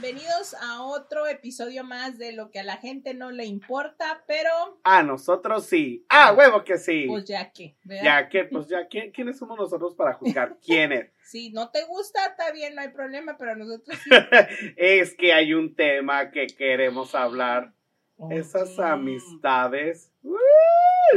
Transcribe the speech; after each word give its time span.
Bienvenidos 0.00 0.54
a 0.60 0.82
otro 0.82 1.26
episodio 1.26 1.82
más 1.82 2.18
de 2.18 2.32
lo 2.32 2.50
que 2.50 2.60
a 2.60 2.64
la 2.64 2.76
gente 2.76 3.14
no 3.14 3.30
le 3.30 3.46
importa, 3.46 4.24
pero 4.26 4.50
A 4.84 5.02
nosotros 5.02 5.64
sí. 5.64 6.04
Ah, 6.10 6.34
huevo 6.34 6.64
que 6.64 6.76
sí. 6.76 7.06
pues 7.08 7.24
ya 7.24 7.50
que, 7.50 7.78
¿verdad? 7.82 8.04
Ya 8.04 8.28
que, 8.28 8.44
pues 8.44 8.68
ya, 8.68 8.86
¿quién- 8.88 9.10
¿quiénes 9.10 9.38
somos 9.38 9.56
nosotros 9.58 9.94
para 9.94 10.12
juzgar? 10.12 10.58
¿Quiénes? 10.62 11.10
Si 11.24 11.50
no 11.50 11.70
te 11.70 11.82
gusta, 11.86 12.26
está 12.26 12.52
bien, 12.52 12.74
no 12.74 12.82
hay 12.82 12.88
problema, 12.90 13.38
pero 13.38 13.56
nosotros 13.56 13.98
sí. 14.04 14.10
es 14.76 15.16
que 15.16 15.32
hay 15.32 15.54
un 15.54 15.74
tema 15.74 16.30
que 16.30 16.46
queremos 16.46 17.14
hablar. 17.14 17.72
Esas 18.30 18.78
amistades. 18.78 20.12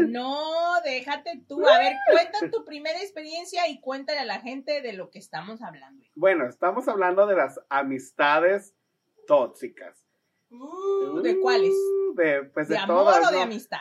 No, 0.08 0.82
déjate 0.84 1.42
tú. 1.48 1.68
A 1.68 1.80
ver, 1.80 1.94
cuenta 2.12 2.52
tu 2.52 2.64
primera 2.66 3.00
experiencia 3.00 3.68
y 3.68 3.80
cuéntale 3.82 4.20
a 4.20 4.26
la 4.26 4.40
gente 4.40 4.82
de 4.82 4.94
lo 4.94 5.10
que 5.10 5.20
estamos 5.20 5.62
hablando. 5.62 6.06
Bueno, 6.16 6.48
estamos 6.48 6.88
hablando 6.88 7.26
de 7.26 7.36
las 7.36 7.60
amistades 7.70 8.76
tóxicas. 9.28 10.06
Uh, 10.52 11.22
¿De 11.22 11.40
cuáles? 11.40 11.74
De, 12.16 12.44
pues 12.54 12.68
de, 12.68 12.76
¿De 12.76 12.82
amor 12.82 12.98
todas. 13.06 13.28
o 13.28 13.32
de 13.32 13.38
¿no? 13.38 13.44
amistad? 13.44 13.80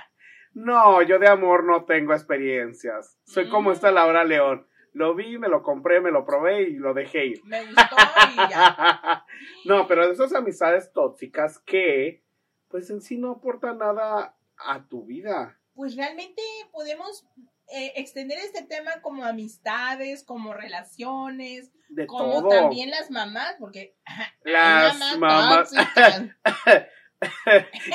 No, 0.55 1.03
yo 1.03 1.19
de 1.19 1.29
amor 1.29 1.65
no 1.65 1.85
tengo 1.85 2.13
experiencias. 2.15 3.19
Soy 3.25 3.49
como 3.49 3.71
Mm. 3.71 3.73
esta 3.75 3.91
Laura 3.91 4.25
León. 4.25 4.67
Lo 4.95 5.15
vi, 5.15 5.39
me 5.39 5.49
lo 5.49 5.63
compré, 5.63 6.01
me 6.01 6.11
lo 6.11 6.25
probé 6.25 6.63
y 6.63 6.75
lo 6.77 6.95
dejé 6.95 7.27
ir. 7.27 7.41
Me 7.45 7.65
gustó 7.67 7.97
y 8.33 8.37
ya. 8.51 9.25
no, 9.67 9.87
pero 9.87 10.07
de 10.07 10.15
esas 10.15 10.33
amistades 10.35 10.91
tóxicas 10.93 11.59
que, 11.61 12.25
pues 12.69 12.91
en 12.91 13.01
sí 13.01 13.19
no 13.19 13.33
aportan 13.33 13.79
nada 13.79 14.37
a 14.59 14.85
tu 14.89 15.05
vida. 15.05 15.59
Pues 15.75 15.97
realmente 15.97 16.43
podemos 16.73 17.27
eh, 17.69 17.93
extender 17.97 18.39
este 18.39 18.63
tema 18.63 19.01
como 19.03 19.25
amistades, 19.25 20.25
como 20.25 20.53
relaciones, 20.55 21.71
De 21.89 22.07
como 22.07 22.41
todo. 22.41 22.49
también 22.49 22.91
las 22.91 23.11
mamás, 23.11 23.57
porque 23.59 23.97
Las 24.43 24.99
mamás. 24.99 25.71
tóxicas. 25.71 26.23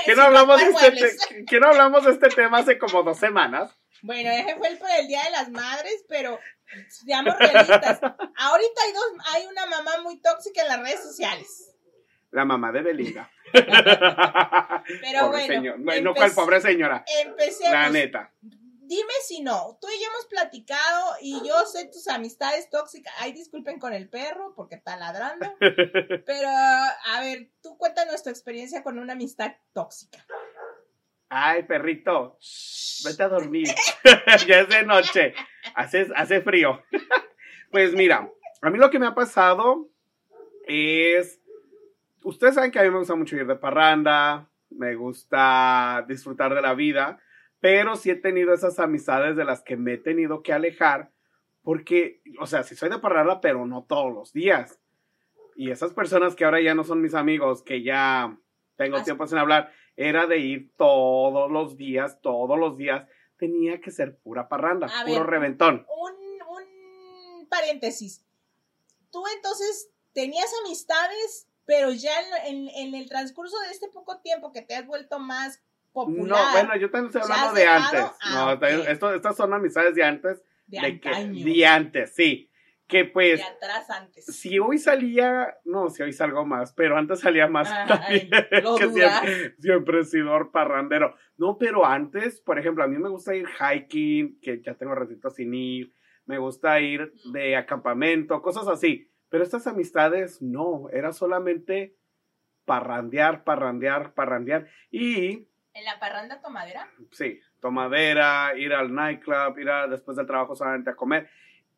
¿Que 0.06 0.16
no, 0.16 0.22
hablamos 0.24 0.60
de 0.60 0.68
este 0.88 1.46
que 1.46 1.60
no 1.60 1.68
hablamos 1.68 2.04
de 2.04 2.12
este 2.12 2.30
tema 2.30 2.60
hace 2.60 2.78
como 2.78 3.04
dos 3.04 3.18
semanas? 3.18 3.72
Bueno, 4.02 4.30
ese 4.32 4.56
fue 4.58 4.68
el 4.68 4.78
por 4.78 4.90
el 5.00 5.08
Día 5.08 5.24
de 5.24 5.32
las 5.32 5.50
Madres, 5.50 6.04
pero 6.10 6.38
seamos 6.90 7.38
realistas. 7.40 8.00
Ahorita 8.38 8.82
hay 8.86 8.94
dos, 8.94 9.06
hay 9.34 9.46
una 9.46 9.66
mamá 9.66 10.02
muy 10.04 10.20
tóxica 10.20 10.62
en 10.64 10.68
las 10.68 10.80
redes 10.82 11.02
sociales. 11.04 11.73
La 12.34 12.46
mamá 12.46 12.72
de 12.72 12.82
Belinda. 12.82 13.30
Pero 13.54 13.66
pobre 15.22 15.28
bueno, 15.28 15.54
señor. 15.54 15.80
No, 15.80 16.14
cual 16.16 16.32
pobre 16.32 16.62
señora. 16.62 17.06
Empecemos. 17.24 17.72
La 17.72 17.90
neta. 17.90 18.32
Dime 18.42 19.14
si 19.24 19.42
no. 19.42 19.78
Tú 19.80 19.88
y 19.88 20.02
yo 20.02 20.10
hemos 20.10 20.26
platicado 20.26 21.14
y 21.22 21.48
yo 21.48 21.64
sé 21.66 21.86
tus 21.86 22.08
amistades 22.08 22.72
tóxicas. 22.72 23.14
Ay, 23.20 23.34
disculpen 23.34 23.78
con 23.80 23.94
el 23.94 24.10
perro 24.10 24.54
porque 24.56 24.76
está 24.76 24.98
ladrando. 24.98 25.56
Pero, 25.60 26.50
a 26.50 27.22
ver, 27.22 27.50
tú 27.62 27.78
cuéntanos 27.78 28.24
tu 28.24 28.32
experiencia 28.32 28.82
con 28.82 28.98
una 28.98 29.14
amistad 29.14 29.54
tóxica. 29.72 30.26
Ay, 31.30 31.64
perrito, 31.64 32.40
vete 33.06 33.24
a 33.24 33.30
dormir. 33.30 33.68
ya 34.48 34.62
es 34.62 34.70
de 34.70 34.84
noche. 34.84 35.36
Hace, 35.76 36.08
hace 36.16 36.42
frío. 36.42 36.84
pues 37.72 37.94
mira, 37.94 38.28
a 38.62 38.70
mí 38.72 38.80
lo 38.80 38.90
que 38.90 38.98
me 38.98 39.06
ha 39.06 39.14
pasado 39.14 39.88
es. 40.66 41.40
Ustedes 42.24 42.56
saben 42.56 42.72
que 42.72 42.80
a 42.80 42.84
mí 42.84 42.90
me 42.90 43.00
gusta 43.00 43.16
mucho 43.16 43.36
ir 43.36 43.46
de 43.46 43.56
parranda, 43.56 44.50
me 44.70 44.96
gusta 44.96 46.04
disfrutar 46.08 46.54
de 46.54 46.62
la 46.62 46.74
vida, 46.74 47.20
pero 47.60 47.96
sí 47.96 48.10
he 48.10 48.16
tenido 48.16 48.54
esas 48.54 48.80
amistades 48.80 49.36
de 49.36 49.46
las 49.46 49.62
que 49.62 49.78
me 49.78 49.94
he 49.94 49.98
tenido 49.98 50.42
que 50.42 50.54
alejar, 50.54 51.12
porque, 51.62 52.22
o 52.40 52.46
sea, 52.48 52.64
sí 52.64 52.76
soy 52.76 52.90
de 52.90 53.00
parranda, 53.00 53.40
pero 53.42 53.66
no 53.66 53.84
todos 53.84 54.14
los 54.14 54.34
días. 54.34 54.80
Y 55.56 55.72
esas 55.72 55.94
personas 55.94 56.36
que 56.36 56.46
ahora 56.46 56.62
ya 56.62 56.74
no 56.76 56.84
son 56.84 57.02
mis 57.02 57.14
amigos, 57.14 57.62
que 57.64 57.84
ya 57.84 58.38
tengo 58.76 59.04
tiempo 59.04 59.28
sin 59.28 59.38
hablar, 59.38 59.72
era 59.96 60.26
de 60.26 60.40
ir 60.40 60.72
todos 60.76 61.52
los 61.52 61.78
días, 61.78 62.20
todos 62.22 62.58
los 62.58 62.78
días. 62.78 63.08
Tenía 63.38 63.80
que 63.80 63.92
ser 63.92 64.18
pura 64.18 64.50
parranda, 64.50 64.88
A 64.88 65.06
puro 65.06 65.20
ver. 65.20 65.30
reventón. 65.30 65.86
Un, 65.88 66.14
un 66.42 67.48
paréntesis. 67.50 68.26
Tú 69.12 69.24
entonces 69.36 69.92
tenías 70.14 70.52
amistades, 70.66 71.48
pero 71.66 71.92
ya 71.92 72.12
en, 72.46 72.68
en- 72.70 72.96
el 72.96 73.08
transcurso 73.10 73.56
de 73.62 73.72
este 73.72 73.88
poco 73.90 74.20
tiempo 74.22 74.52
que 74.52 74.62
te 74.62 74.76
has 74.76 74.86
vuelto 74.86 75.20
más 75.20 75.62
popular. 75.92 76.28
No, 76.28 76.52
bueno, 76.52 76.76
yo 76.78 76.90
también 76.90 77.08
estoy 77.16 77.22
¿Ya 77.28 77.34
hablando 77.36 77.54
de 77.60 77.66
antes. 77.68 78.06
Ah, 78.22 78.58
no, 78.60 78.68
esto- 78.68 79.14
estas 79.14 79.36
son 79.38 79.54
amistades 79.54 79.96
de 79.96 80.04
antes. 80.04 80.42
de, 80.68 80.80
De, 80.82 81.00
que, 81.00 81.10
de 81.10 81.66
antes, 81.66 82.14
sí. 82.16 82.50
Que 82.88 83.06
pues, 83.06 83.40
de 83.40 83.44
atrás 83.46 83.90
antes. 83.90 84.26
si 84.26 84.60
hoy 84.60 84.78
salía, 84.78 85.58
no, 85.64 85.90
si 85.90 86.04
hoy 86.04 86.12
salgo 86.12 86.46
más, 86.46 86.74
pero 86.74 86.98
antes 86.98 87.22
salía 87.22 87.48
más. 87.48 87.70
También, 87.88 88.30
lo 88.62 88.76
que 88.78 88.90
siempre, 88.90 89.56
siempre 89.60 90.00
he 90.02 90.04
sido 90.04 90.52
parrandero. 90.52 91.16
No, 91.38 91.58
pero 91.58 91.86
antes, 91.86 92.42
por 92.42 92.60
ejemplo, 92.60 92.84
a 92.84 92.88
mí 92.88 92.98
me 92.98 93.10
gusta 93.10 93.34
ir 93.36 93.48
hiking, 93.48 94.38
que 94.42 94.62
ya 94.62 94.74
tengo 94.76 94.94
ratito 94.96 95.30
sin 95.30 95.54
ir. 95.54 95.94
Me 96.26 96.38
gusta 96.38 96.80
ir 96.82 97.14
de 97.32 97.56
acampamento, 97.56 98.42
cosas 98.42 98.68
así. 98.68 99.10
Pero 99.34 99.44
estas 99.44 99.66
amistades, 99.66 100.44
no, 100.44 100.90
era 100.92 101.12
solamente 101.12 101.98
parrandear, 102.66 103.44
parrandear, 103.44 104.14
parrandear. 104.14 104.68
Y 104.92 105.48
¿En 105.74 105.86
la 105.86 106.00
parranda 106.00 106.40
tomadera? 106.40 106.88
sí, 107.10 107.42
tomadera, 107.60 108.56
ir 108.56 108.74
al 108.74 108.94
nightclub, 108.94 109.58
ir 109.58 109.72
a, 109.72 109.88
después 109.88 110.18
del 110.18 110.28
trabajo 110.28 110.56
solamente 110.56 110.92
a 110.92 110.96
comer. 110.96 111.32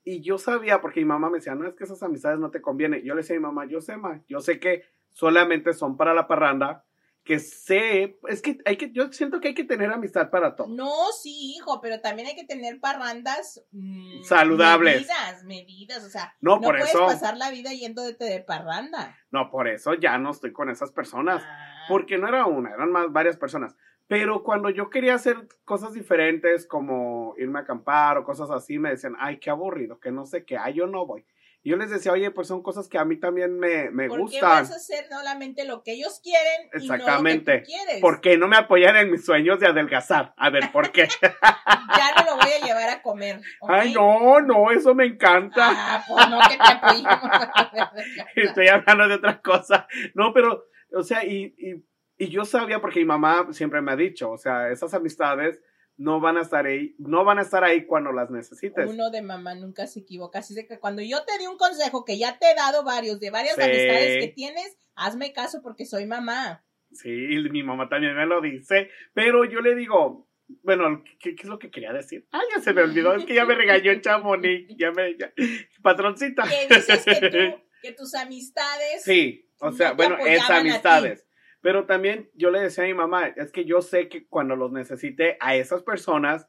Y 0.04 0.20
yo 0.20 0.38
sabía, 0.38 0.82
porque 0.82 1.00
mi 1.00 1.06
mamá 1.06 1.30
me 1.30 1.38
decía, 1.38 1.56
no, 1.56 1.66
es 1.66 1.76
que 1.76 1.86
esas 1.86 2.04
amistades 2.04 2.40
no 2.40 2.52
te 2.52 2.62
convienen. 2.62 3.02
Yo 3.06 3.16
le 3.16 3.22
decía 3.22 3.38
a 3.38 3.40
mi 3.40 3.46
mamá, 3.46 3.66
yo 3.68 3.80
sé, 3.80 3.96
ma, 3.96 4.20
yo 4.28 4.42
sé 4.42 4.60
que 4.60 4.84
solamente 5.12 5.72
son 5.72 5.96
para 5.96 6.14
la 6.14 6.28
parranda, 6.28 6.84
que 7.26 7.40
sé, 7.40 8.20
es 8.30 8.42
que 8.44 8.60
hay 8.66 8.78
que, 8.78 8.92
yo 8.92 9.12
siento 9.12 9.40
que 9.42 9.50
hay 9.50 9.54
que 9.56 9.64
tener 9.64 9.92
amistad 9.92 10.30
para 10.30 10.56
todo. 10.56 10.68
No, 10.68 11.12
sí, 11.12 11.56
hijo, 11.58 11.82
pero 11.82 12.00
también 12.00 12.28
hay 12.28 12.36
que 12.36 12.46
tener 12.46 12.80
parrandas 12.80 13.66
mm, 13.72 14.22
Saludables. 14.22 14.98
Medidas, 14.98 15.44
medidas, 15.44 16.04
o 16.06 16.10
sea, 16.10 16.36
No, 16.40 16.58
no, 16.58 16.62
por 16.62 16.76
puedes 16.76 16.90
eso. 16.92 17.08
pasar 17.08 17.36
la 17.38 17.50
vida 17.50 17.74
yéndote 17.74 18.24
de 18.24 18.42
parranda. 18.42 19.18
No, 19.32 19.50
por 19.50 19.68
eso 19.68 19.96
ya 19.96 20.20
no 20.20 20.30
estoy 20.30 20.54
con 20.54 20.70
esas 20.70 20.92
personas. 20.92 21.42
Ah. 21.44 21.86
Porque 21.90 22.20
no 22.20 22.28
era 22.28 22.46
una, 22.46 22.72
eran 22.72 22.92
más 22.92 23.12
varias 23.12 23.38
personas. 23.38 23.76
Pero 24.08 24.44
cuando 24.44 24.70
yo 24.70 24.92
quería 24.92 25.16
hacer 25.16 25.48
cosas 25.64 25.94
diferentes, 25.94 26.68
como 26.68 27.34
irme 27.40 27.58
a 27.58 27.64
acampar 27.64 28.20
o 28.20 28.24
cosas 28.24 28.52
así, 28.52 28.78
me 28.78 28.92
decían, 28.92 29.16
ay, 29.18 29.40
qué 29.40 29.50
aburrido, 29.50 30.00
que 30.00 30.12
no 30.12 30.28
sé 30.28 30.46
qué, 30.46 30.58
ay, 30.58 30.76
yo 30.76 30.86
no 30.86 31.08
voy. 31.08 31.26
Y 31.66 31.72
yo 31.72 31.78
les 31.78 31.90
decía, 31.90 32.12
oye, 32.12 32.30
pues 32.30 32.48
son 32.48 32.62
cosas 32.62 32.88
que 32.88 33.00
a 33.00 33.06
mí 33.06 33.20
también 33.20 33.58
me, 33.58 33.90
me 33.90 34.08
¿Por 34.08 34.18
qué 34.18 34.22
gustan. 34.22 34.50
vas 34.52 34.72
a 34.72 34.76
hacer 34.76 35.08
solamente 35.10 35.66
lo 35.66 35.82
que 35.82 35.94
ellos 35.94 36.22
quieren 36.24 36.70
y 36.76 36.86
no 36.88 36.94
lo 36.94 36.94
que 36.94 36.96
Exactamente. 37.02 37.58
tú 37.58 37.66
quieres? 37.66 38.02
¿Por 38.02 38.22
qué 38.22 38.38
no 38.38 38.48
me 38.48 38.56
apoyan 38.56 38.96
en 38.98 39.10
mis 39.10 39.26
sueños 39.26 39.60
de 39.60 39.66
adelgazar? 39.66 40.36
A 40.38 40.52
ver, 40.52 40.72
¿por 40.72 40.92
qué? 40.92 41.08
Ya 41.98 42.24
no 42.24 42.24
lo 42.24 42.36
voy 42.36 42.52
a 42.52 42.64
llevar 42.64 42.90
a 42.92 43.02
comer. 43.02 43.42
Ay, 43.68 43.94
no, 43.96 44.42
no, 44.42 44.70
eso 44.70 44.94
me 44.94 45.06
encanta. 45.08 45.72
Ah, 45.72 46.04
pues 46.08 46.30
no 46.30 46.40
que 46.48 46.56
te 46.56 46.72
apoyemos. 46.72 47.90
Estoy 48.36 48.68
hablando 48.68 49.08
de 49.08 49.16
otra 49.16 49.42
cosa. 49.42 49.88
No, 50.14 50.34
pero, 50.34 50.66
o 50.94 51.02
sea, 51.02 51.26
y, 51.26 51.56
y, 51.58 51.84
y 52.18 52.30
yo 52.30 52.46
sabía, 52.46 52.80
porque 52.80 53.00
mi 53.00 53.06
mamá 53.06 53.48
siempre 53.54 53.82
me 53.82 53.92
ha 53.92 53.96
dicho, 53.96 54.30
o 54.30 54.38
sea, 54.38 54.70
esas 54.70 54.94
amistades 54.94 55.60
no 55.98 56.20
van 56.20 56.38
a 56.38 56.42
estar 56.42 56.66
ahí, 56.66 56.96
no 57.00 57.24
van 57.24 57.40
a 57.40 57.42
estar 57.44 57.64
ahí 57.64 57.86
cuando 57.86 58.12
las 58.12 58.30
necesites. 58.30 58.90
Uno 58.90 59.10
de 59.12 59.22
mamá 59.22 59.56
nunca 59.56 59.88
se 59.88 60.02
equivoca. 60.02 60.40
Así 60.40 60.54
que 60.68 60.80
cuando 60.80 61.02
yo 61.02 61.24
te 61.26 61.38
di 61.38 61.48
un 61.48 61.58
consejo 61.58 62.04
que 62.06 62.18
ya 62.18 62.38
te 62.38 62.52
he 62.52 62.56
dado 62.56 62.84
varios 62.84 63.20
de 63.20 63.30
varias 63.32 63.56
Sí. 63.56 63.62
amistades 63.62 64.18
que 64.26 64.28
tienes, 64.36 64.78
hazme 64.96 65.32
caso 65.34 65.62
porque 65.62 65.86
soy 65.86 66.06
mamá. 66.06 66.66
Sí, 66.92 67.10
y 67.10 67.50
mi 67.50 67.64
mamá 67.64 67.90
también 67.90 68.16
me 68.16 68.26
lo 68.26 68.42
dice, 68.42 68.90
pero 69.14 69.44
yo 69.46 69.60
le 69.62 69.76
digo, 69.76 70.30
bueno, 70.64 71.04
¿qué, 71.20 71.36
qué 71.36 71.44
es 71.44 71.50
lo 71.50 71.60
que 71.60 71.72
quería 71.72 71.92
decir? 71.92 72.26
Ay, 72.32 72.46
ya 72.56 72.62
se 72.62 72.74
me 72.74 72.82
olvidó, 72.84 73.14
es 73.16 73.26
que 73.26 73.34
ya 73.36 73.46
me 73.46 73.56
regañó 73.56 73.92
el 73.92 74.02
Chamonix, 74.02 74.68
ya 74.78 74.92
me, 74.92 75.18
ya- 75.18 75.34
patroncita. 75.82 76.44
Que 76.44 76.74
dices 76.76 77.04
que, 77.06 77.30
tú, 77.30 77.64
que 77.82 77.92
tus 77.94 78.14
amistades. 78.16 79.04
Sí, 79.04 79.50
o 79.60 79.72
sea, 79.72 79.90
no 79.90 79.96
bueno, 79.96 80.18
es 80.26 80.50
amistades. 80.50 81.26
Pero 81.66 81.88
también 81.88 82.30
yo 82.36 82.52
le 82.52 82.62
decía 82.62 82.84
a 82.84 82.88
mi 82.88 82.94
mamá, 82.94 83.26
es 83.26 83.52
que 83.52 83.66
yo 83.66 83.82
sé 83.82 84.08
que 84.08 84.28
cuando 84.28 84.56
los 84.56 84.72
necesite 84.72 85.36
a 85.40 85.56
esas 85.56 85.82
personas, 85.82 86.48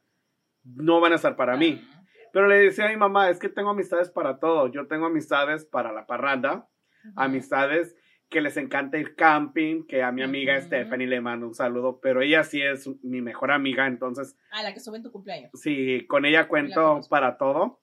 no 0.62 1.00
van 1.00 1.12
a 1.12 1.14
estar 1.14 1.36
para 1.36 1.56
mí. 1.56 1.82
Ah. 1.82 2.04
Pero 2.34 2.48
le 2.48 2.56
decía 2.56 2.84
a 2.84 2.90
mi 2.90 2.98
mamá, 2.98 3.30
es 3.30 3.38
que 3.38 3.48
tengo 3.48 3.70
amistades 3.70 4.10
para 4.10 4.38
todo. 4.38 4.70
Yo 4.70 4.88
tengo 4.88 5.06
amistades 5.06 5.64
para 5.64 5.90
la 5.90 6.06
parranda, 6.06 6.68
amistades 7.14 7.96
que 8.28 8.42
les 8.42 8.58
encanta 8.58 8.98
ir 8.98 9.16
camping, 9.16 9.86
que 9.86 10.02
a 10.02 10.12
mi 10.12 10.22
amiga. 10.22 10.60
Stephanie 10.60 11.06
le 11.06 11.22
mando 11.22 11.46
un 11.46 11.54
saludo, 11.54 11.98
pero 11.98 12.20
ella 12.20 12.44
sí 12.44 12.60
es 12.60 12.86
mi 13.02 13.22
mejor 13.22 13.52
amiga, 13.52 13.86
entonces 13.86 14.36
A 14.50 14.62
la 14.62 14.74
que 14.74 14.80
sube 14.80 14.98
en 14.98 15.02
tu 15.02 15.12
cumpleaños. 15.12 15.50
sí, 15.54 16.06
con 16.08 16.26
ella 16.26 16.40
La 16.40 16.48
cuento 16.48 17.00
para 17.08 17.38
todo. 17.38 17.80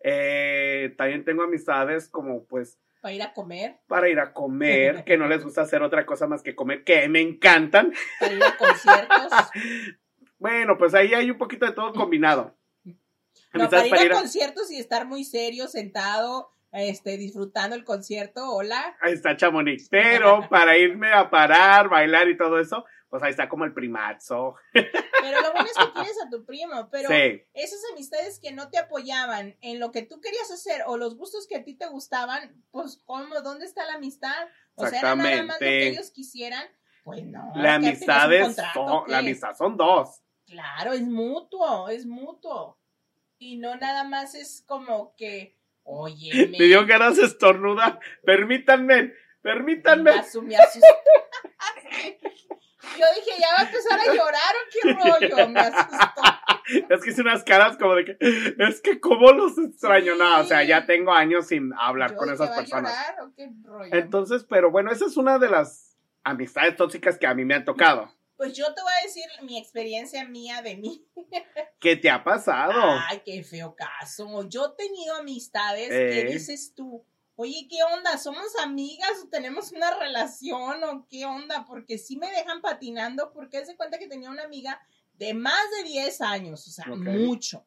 Eh, 0.00 0.94
también 0.98 1.24
tengo 1.24 1.44
amistades 1.44 2.10
como 2.10 2.44
pues 2.44 2.78
Para 3.04 3.12
ir 3.16 3.22
a 3.22 3.34
comer, 3.34 3.80
para 3.86 4.08
ir 4.08 4.18
a 4.18 4.32
comer, 4.32 5.04
que 5.04 5.18
no 5.18 5.28
les 5.28 5.44
gusta 5.44 5.60
hacer 5.60 5.82
otra 5.82 6.06
cosa 6.06 6.26
más 6.26 6.42
que 6.42 6.54
comer, 6.54 6.84
que 6.84 7.06
me 7.10 7.20
encantan. 7.20 7.92
para 8.18 8.32
ir 8.32 8.42
a 8.42 8.56
conciertos. 8.56 9.30
Bueno, 10.38 10.76
pues 10.78 10.94
ahí 10.94 11.12
hay 11.14 11.30
un 11.30 11.38
poquito 11.38 11.64
de 11.66 11.72
todo 11.72 11.92
combinado. 11.92 12.56
No, 13.52 13.68
para 13.70 13.86
ir 13.86 14.12
a 14.12 14.16
a- 14.16 14.20
conciertos 14.20 14.70
y 14.70 14.78
estar 14.78 15.06
muy 15.06 15.24
serio, 15.24 15.68
sentado, 15.68 16.50
este, 16.72 17.16
disfrutando 17.16 17.76
el 17.76 17.84
concierto. 17.84 18.50
Hola. 18.50 18.96
Ahí 19.00 19.12
está 19.14 19.36
Chamonix. 19.36 19.88
Pero 19.90 20.46
para 20.50 20.76
irme 20.76 21.12
a 21.12 21.30
parar, 21.30 21.88
bailar 21.88 22.28
y 22.28 22.36
todo 22.36 22.58
eso, 22.58 22.84
pues 23.14 23.22
ahí 23.22 23.30
está 23.30 23.48
como 23.48 23.64
el 23.64 23.72
primazo. 23.72 24.56
Pero 24.72 25.40
lo 25.40 25.52
bueno 25.52 25.68
es 25.70 25.76
que 25.78 25.92
tienes 25.94 26.16
a 26.20 26.28
tu 26.28 26.44
primo, 26.44 26.88
pero 26.90 27.08
Sí, 27.10 27.44
esas 27.54 27.78
amistades 27.92 28.40
que 28.40 28.50
no 28.50 28.70
te 28.70 28.78
apoyaban 28.78 29.56
en 29.60 29.78
lo 29.78 29.92
que 29.92 30.02
tú 30.02 30.20
querías 30.20 30.50
hacer 30.50 30.82
o 30.88 30.96
los 30.96 31.16
gustos 31.16 31.46
que 31.46 31.54
a 31.54 31.62
ti 31.62 31.74
te 31.74 31.86
gustaban, 31.86 32.60
pues 32.72 33.00
¿cómo? 33.04 33.40
¿Dónde 33.40 33.66
está 33.66 33.86
la 33.86 33.94
amistad? 33.94 34.34
O 34.74 34.84
sea, 34.88 34.98
era 34.98 35.14
nada 35.14 35.42
más 35.44 35.60
lo 35.60 35.64
que 35.64 35.86
ellos 35.90 36.10
quisieran. 36.10 36.66
Pues 37.04 37.22
no. 37.24 37.52
la 37.54 37.78
¿qué 37.78 37.86
amistad 37.86 38.32
es 38.32 38.42
contrato, 38.46 38.84
son- 38.88 39.10
la 39.12 39.18
amistad 39.18 39.54
son 39.56 39.76
dos. 39.76 40.20
Claro, 40.44 40.92
es 40.92 41.02
mutuo, 41.02 41.88
es 41.90 42.06
mutuo. 42.06 42.80
Y 43.38 43.58
no 43.58 43.76
nada 43.76 44.02
más 44.02 44.34
es 44.34 44.64
como 44.66 45.14
que, 45.14 45.56
oye, 45.84 46.48
Me 46.48 46.64
dio 46.64 46.84
ganas 46.84 47.16
de 47.18 47.26
estornudar. 47.26 48.00
Permítanme, 48.24 49.12
permítanme. 49.40 50.10
Me 50.10 50.18
asu- 50.20 50.42
me 50.42 50.56
asustó. 50.56 50.88
Yo 52.98 53.06
dije, 53.16 53.40
ya 53.40 53.48
va 53.54 53.60
a 53.60 53.62
empezar 53.64 54.00
a 54.00 54.06
llorar 54.06 54.54
o 54.54 54.70
qué 54.70 54.92
rollo, 54.92 55.48
me 55.48 55.60
asustó. 55.60 56.22
Es 56.88 57.02
que 57.02 57.10
hice 57.10 57.20
unas 57.20 57.44
caras 57.44 57.76
como 57.76 57.94
de 57.94 58.04
que, 58.04 58.16
es 58.58 58.80
que 58.80 58.98
cómo 59.00 59.32
los 59.32 59.58
extraño. 59.58 60.12
Sí. 60.14 60.18
No, 60.18 60.40
o 60.40 60.44
sea, 60.44 60.62
ya 60.64 60.86
tengo 60.86 61.12
años 61.12 61.46
sin 61.48 61.72
hablar 61.78 62.12
Yo 62.12 62.16
con 62.16 62.30
esas 62.32 62.48
¿va 62.50 62.54
a 62.54 62.56
personas. 62.56 62.92
llorar 62.92 63.20
o 63.22 63.34
qué 63.34 63.50
rollo? 63.64 63.94
Entonces, 63.94 64.44
pero 64.48 64.70
bueno, 64.70 64.90
esa 64.90 65.04
es 65.06 65.16
una 65.16 65.38
de 65.38 65.50
las 65.50 65.96
amistades 66.22 66.76
tóxicas 66.76 67.18
que 67.18 67.26
a 67.26 67.34
mí 67.34 67.44
me 67.44 67.54
han 67.54 67.64
tocado. 67.64 68.10
Pues 68.36 68.52
yo 68.54 68.64
te 68.74 68.82
voy 68.82 68.92
a 69.00 69.04
decir 69.04 69.24
mi 69.42 69.58
experiencia 69.58 70.24
mía 70.24 70.60
de 70.62 70.76
mí. 70.76 71.06
¿Qué 71.78 71.96
te 71.96 72.10
ha 72.10 72.24
pasado? 72.24 72.72
Ay, 73.08 73.22
qué 73.24 73.42
feo 73.44 73.76
caso. 73.76 74.48
Yo 74.48 74.74
he 74.74 74.76
tenido 74.86 75.16
amistades 75.16 75.90
Eh. 75.92 76.10
que 76.10 76.32
dices 76.32 76.72
tú, 76.74 77.04
oye, 77.36 77.66
¿qué 77.68 77.78
onda? 77.82 78.18
¿Somos 78.18 78.56
amigas 78.62 79.12
o 79.24 79.28
tenemos 79.28 79.72
una 79.72 79.94
relación 79.98 80.84
o 80.84 81.06
qué 81.08 81.26
onda? 81.26 81.64
Porque 81.66 81.98
sí 81.98 82.16
me 82.16 82.30
dejan 82.30 82.60
patinando 82.60 83.32
porque 83.32 83.64
se 83.66 83.76
cuenta 83.76 83.98
que 83.98 84.08
tenía 84.08 84.30
una 84.30 84.44
amiga 84.44 84.80
de 85.14 85.34
más 85.34 85.62
de 85.78 85.88
10 85.88 86.20
años, 86.22 86.66
o 86.66 86.70
sea, 86.70 86.86
mucho. 86.86 87.66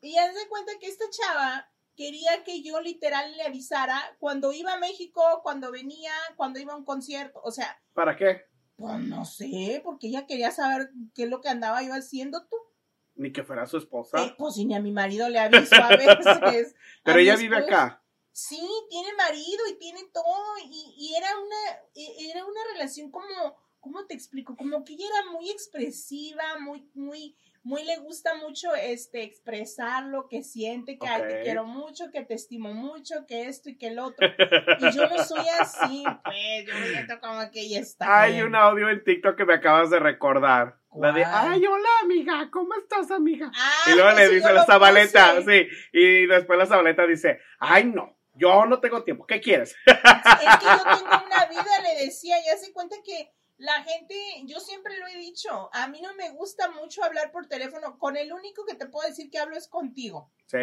Y 0.00 0.16
haz 0.16 0.34
de 0.34 0.48
cuenta 0.48 0.72
que 0.80 0.86
esta 0.86 1.04
chava 1.10 1.70
quería 1.96 2.44
que 2.44 2.62
yo 2.62 2.80
literal 2.80 3.36
le 3.36 3.42
avisara 3.42 4.16
cuando 4.20 4.52
iba 4.52 4.74
a 4.74 4.78
México, 4.78 5.22
cuando 5.42 5.72
venía, 5.72 6.12
cuando 6.36 6.60
iba 6.60 6.72
a 6.72 6.76
un 6.76 6.84
concierto, 6.84 7.40
o 7.42 7.50
sea, 7.50 7.80
¿Para 7.92 8.16
qué? 8.16 8.42
pues 8.76 9.00
no 9.00 9.24
sé, 9.24 9.80
porque 9.84 10.06
ella 10.06 10.24
quería 10.26 10.52
saber 10.52 10.90
qué 11.14 11.24
es 11.24 11.30
lo 11.30 11.40
que 11.40 11.48
andaba 11.48 11.82
yo 11.82 11.92
haciendo 11.94 12.46
tú. 12.46 12.56
Ni 13.16 13.32
que 13.32 13.42
fuera 13.42 13.66
su 13.66 13.78
esposa. 13.78 14.24
Eh, 14.24 14.34
pues 14.38 14.54
si 14.54 14.64
ni 14.64 14.76
a 14.76 14.80
mi 14.80 14.92
marido 14.92 15.28
le 15.28 15.40
aviso 15.40 15.74
a 15.74 15.88
veces. 15.88 16.76
pero 17.02 17.18
A 17.18 17.20
ella 17.20 17.34
vive 17.34 17.56
acá. 17.56 17.97
Sí, 18.38 18.60
tiene 18.88 19.12
marido 19.14 19.62
y 19.68 19.78
tiene 19.78 20.00
todo. 20.14 20.44
Y, 20.64 20.94
y 20.96 21.16
era 21.16 21.26
una, 21.36 21.80
e- 21.96 22.30
era 22.30 22.44
una 22.44 22.60
relación 22.72 23.10
como, 23.10 23.56
¿cómo 23.80 24.06
te 24.06 24.14
explico? 24.14 24.54
Como 24.56 24.84
que 24.84 24.92
ella 24.92 25.06
era 25.12 25.32
muy 25.32 25.50
expresiva, 25.50 26.44
muy, 26.60 26.88
muy, 26.94 27.36
muy 27.64 27.82
le 27.82 27.96
gusta 27.96 28.36
mucho 28.36 28.72
este 28.76 29.24
expresar 29.24 30.04
lo 30.04 30.28
que 30.28 30.44
siente, 30.44 30.98
que 30.98 31.08
"Ay, 31.08 31.22
te 31.28 31.42
quiero 31.42 31.64
mucho, 31.64 32.12
que 32.12 32.22
te 32.22 32.34
estimo 32.34 32.72
mucho, 32.74 33.26
que 33.26 33.48
esto 33.48 33.70
y 33.70 33.76
que 33.76 33.88
el 33.88 33.98
otro. 33.98 34.24
Y 34.28 34.92
yo 34.94 35.08
no 35.08 35.18
soy 35.24 35.44
así, 35.60 36.04
pues, 36.24 36.64
yo 36.66 36.74
me 36.74 36.86
siento 36.90 37.18
como 37.20 37.50
que 37.50 37.62
ella 37.62 37.80
está. 37.80 38.20
Hay 38.22 38.34
bien. 38.34 38.46
un 38.46 38.54
audio 38.54 38.88
en 38.88 39.02
TikTok 39.02 39.36
que 39.36 39.44
me 39.46 39.54
acabas 39.54 39.90
de 39.90 39.98
recordar. 39.98 40.78
La 40.96 41.10
de, 41.12 41.24
ay, 41.24 41.66
hola 41.66 41.88
amiga, 42.02 42.48
¿cómo 42.52 42.74
estás 42.74 43.10
amiga? 43.10 43.50
Ah, 43.54 43.90
Y 43.92 43.96
luego 43.96 44.12
le 44.16 44.28
dice 44.28 44.52
la 44.52 44.64
Zabaleta, 44.64 45.42
sí. 45.42 45.66
Y 45.92 46.26
después 46.26 46.56
la 46.58 46.66
Zabaleta 46.66 47.04
dice, 47.06 47.40
ay 47.58 47.84
no, 47.84 48.17
yo 48.38 48.64
no 48.66 48.80
tengo 48.80 49.04
tiempo, 49.04 49.26
¿qué 49.26 49.40
quieres? 49.40 49.76
es 49.86 49.94
que 49.94 50.66
yo 50.66 50.82
tengo 50.82 51.26
una 51.26 51.46
vida, 51.46 51.80
le 51.82 52.04
decía, 52.06 52.36
ya 52.44 52.56
se 52.56 52.72
cuenta 52.72 52.96
que 53.04 53.32
la 53.58 53.82
gente, 53.82 54.14
yo 54.44 54.60
siempre 54.60 54.96
lo 54.98 55.06
he 55.08 55.16
dicho, 55.16 55.68
a 55.72 55.88
mí 55.88 56.00
no 56.00 56.14
me 56.14 56.30
gusta 56.30 56.70
mucho 56.70 57.02
hablar 57.04 57.30
por 57.32 57.46
teléfono, 57.46 57.98
con 57.98 58.16
el 58.16 58.32
único 58.32 58.64
que 58.64 58.74
te 58.74 58.86
puedo 58.86 59.06
decir 59.08 59.30
que 59.30 59.38
hablo 59.38 59.56
es 59.56 59.68
contigo. 59.68 60.30
Sí. 60.46 60.56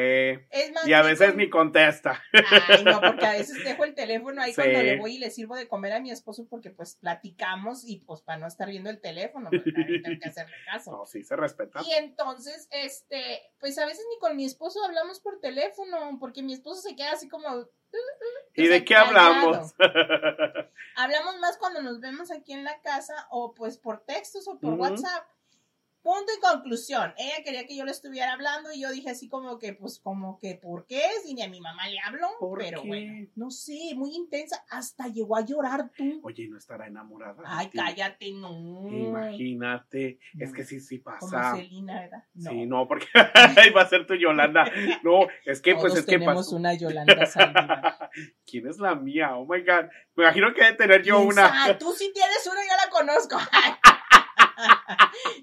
Es 0.50 0.71
más, 0.74 0.88
Y 0.88 0.94
a 0.94 1.03
veces 1.03 1.27
con- 1.30 1.38
ni 1.38 1.50
contesta. 1.50 2.24
Ay, 2.69 2.83
no, 2.83 3.00
porque 3.01 3.25
a 3.25 3.33
veces 3.38 3.63
dejo 3.63 3.83
el 3.86 3.94
teléfono 3.94 4.42
ahí 4.42 4.51
Sí. 4.51 4.56
cuando 4.62 4.81
le 4.81 4.97
voy 4.97 5.15
y 5.15 5.19
le 5.19 5.30
sirvo 5.30 5.56
de 5.56 5.68
comer 5.68 5.94
a 5.94 6.00
mi 6.00 6.09
esposo 6.09 6.47
porque 6.50 6.71
pues 6.71 6.95
platicamos 6.95 7.83
y 7.88 7.97
pues 7.97 8.21
para 8.21 8.39
no 8.39 8.47
estar 8.47 8.68
viendo 8.68 8.89
el 8.89 9.00
teléfono, 9.00 9.50
pues 9.51 9.63
tengo 9.63 10.19
que 10.21 10.30
hacerle 10.30 10.56
caso. 10.65 10.92
No, 10.92 11.06
sí 11.06 11.24
se 11.24 11.36
respeta. 11.36 11.81
Y 11.86 11.92
entonces, 11.94 12.68
este, 12.71 13.42
pues 13.59 13.77
a 13.77 13.86
veces 13.86 14.06
ni 14.09 14.18
con 14.19 14.36
mi 14.36 14.45
esposo 14.45 14.83
hablamos 14.83 15.19
por 15.19 15.39
teléfono, 15.39 16.18
porque 16.19 16.42
mi 16.42 16.53
esposo 16.53 16.81
se 16.81 16.95
queda 16.95 17.12
así 17.12 17.27
como, 17.27 17.68
¿Y 18.56 18.68
de 18.68 18.86
qué 18.86 18.95
hablamos? 18.95 19.74
Hablamos 20.95 21.39
más 21.39 21.57
cuando 21.57 21.81
nos 21.81 22.00
vemos 22.00 22.31
aquí 22.31 22.53
en 22.53 22.63
la 22.63 22.81
casa 22.81 23.27
o 23.30 23.53
pues 23.53 23.77
por 23.77 24.01
textos 24.06 24.47
o 24.47 24.57
por. 24.59 24.74
WhatsApp. 24.75 25.27
Punto 26.06 26.31
y 26.38 26.40
conclusión. 26.40 27.16
Ella 27.18 27.44
quería 27.44 27.66
que 27.66 27.75
yo 27.75 27.84
le 27.84 27.90
estuviera 27.90 28.34
hablando 28.34 28.72
y 28.72 28.80
yo 28.80 28.92
dije 28.92 29.10
así 29.10 29.28
como 29.28 29.57
que, 29.57 29.74
pues 29.74 30.00
como 30.00 30.38
que, 30.38 30.54
¿por 30.54 30.86
qué? 30.86 31.02
Si 31.24 31.34
ni 31.34 31.42
a 31.42 31.50
mi 31.50 31.60
mamá 31.60 31.88
le 31.88 31.98
hablo. 32.00 32.28
¿Por 32.40 32.60
pero 32.60 32.84
qué? 32.84 32.88
bueno, 32.88 33.28
no 33.36 33.50
sé, 33.50 33.94
muy 33.96 34.13
intensa. 34.13 34.63
Hasta 34.69 35.07
llegó 35.07 35.36
a 35.36 35.44
llorar 35.44 35.90
tú. 35.98 36.19
Oye, 36.22 36.48
¿no 36.48 36.60
estará 36.60 36.86
enamorada? 36.86 37.42
Ay, 37.48 37.72
cállate, 37.74 38.34
no. 38.34 38.88
Imagínate. 38.88 40.19
Es 40.38 40.54
que 40.54 40.63
sí, 40.63 40.80
sí 40.80 41.02
Como 41.02 41.31
pasa. 41.31 41.56
Celina, 41.56 42.02
¿verdad? 42.02 42.24
No. 42.36 42.52
Sí, 42.52 42.66
no, 42.68 42.88
porque 42.88 43.07
ahí 43.57 43.72
va 43.72 43.81
a 43.81 43.90
ser 43.90 44.06
tu 44.06 44.13
Yolanda. 44.13 44.72
No, 45.02 45.28
es 45.44 45.60
que 45.60 45.74
pues 45.74 45.96
es 45.96 46.06
que 46.06 46.19
tenemos 46.19 46.54
una 46.54 46.75
Yolanda 46.75 47.25
Saldívar. 47.25 48.12
¿Quién 48.46 48.68
es 48.68 48.78
la 48.78 48.94
mía? 48.94 49.36
Oh 49.36 49.48
my 49.48 49.62
god. 49.62 49.90
Me 50.16 50.25
imagino 50.25 50.54
que 50.54 50.66
debe 50.66 50.78
tener 50.78 51.02
yo 51.02 51.19
una. 51.22 51.66
Ah, 51.66 51.75
tú 51.80 51.92
sí 51.94 52.12
tienes 52.13 52.46
una, 52.46 52.62
yo 52.62 52.74
la 52.78 52.92
conozco. 52.92 53.38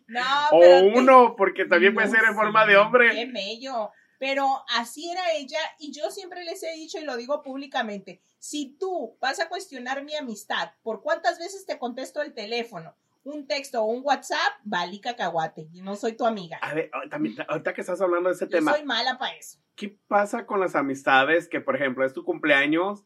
no, 0.08 0.20
O 0.52 0.60
pero 0.60 0.78
te- 0.80 0.98
uno, 0.98 1.34
porque 1.36 1.64
también 1.64 1.94
puede 1.94 2.08
ser 2.08 2.20
en 2.24 2.30
sí, 2.30 2.34
forma 2.34 2.66
de 2.66 2.76
hombre. 2.76 3.10
Qué 3.12 3.26
bello. 3.26 3.90
Pero 4.18 4.46
así 4.76 5.10
era 5.10 5.32
ella 5.32 5.58
y 5.80 5.92
yo 5.92 6.10
siempre 6.10 6.44
les 6.44 6.62
he 6.62 6.72
dicho 6.76 6.96
y 6.98 7.04
lo 7.04 7.16
digo 7.16 7.42
públicamente, 7.42 8.20
si 8.38 8.76
tú 8.78 9.16
vas 9.20 9.40
a 9.40 9.48
cuestionar 9.48 10.04
mi 10.04 10.14
amistad, 10.14 10.70
¿por 10.82 11.02
cuántas 11.02 11.40
veces 11.40 11.66
te 11.66 11.76
contesto 11.78 12.22
el 12.22 12.32
teléfono? 12.32 12.94
Un 13.24 13.48
texto 13.48 13.82
o 13.82 13.86
un 13.86 14.02
WhatsApp, 14.04 14.38
vale 14.62 15.00
cacahuate, 15.00 15.68
y 15.72 15.80
no 15.82 15.96
soy 15.96 16.12
tu 16.16 16.24
amiga. 16.24 16.58
A 16.62 16.72
ver, 16.74 16.88
ah, 16.92 17.02
también, 17.10 17.34
ahorita 17.48 17.72
que 17.74 17.80
estás 17.80 18.00
hablando 18.00 18.28
de 18.28 18.36
ese 18.36 18.44
Yo 18.46 18.50
tema, 18.58 18.72
soy 18.74 18.84
mala 18.84 19.18
para 19.18 19.34
eso. 19.34 19.58
¿qué 19.74 19.96
pasa 20.06 20.46
con 20.46 20.60
las 20.60 20.76
amistades 20.76 21.48
que, 21.48 21.60
por 21.60 21.74
ejemplo, 21.74 22.04
es 22.04 22.12
tu 22.12 22.24
cumpleaños 22.24 23.04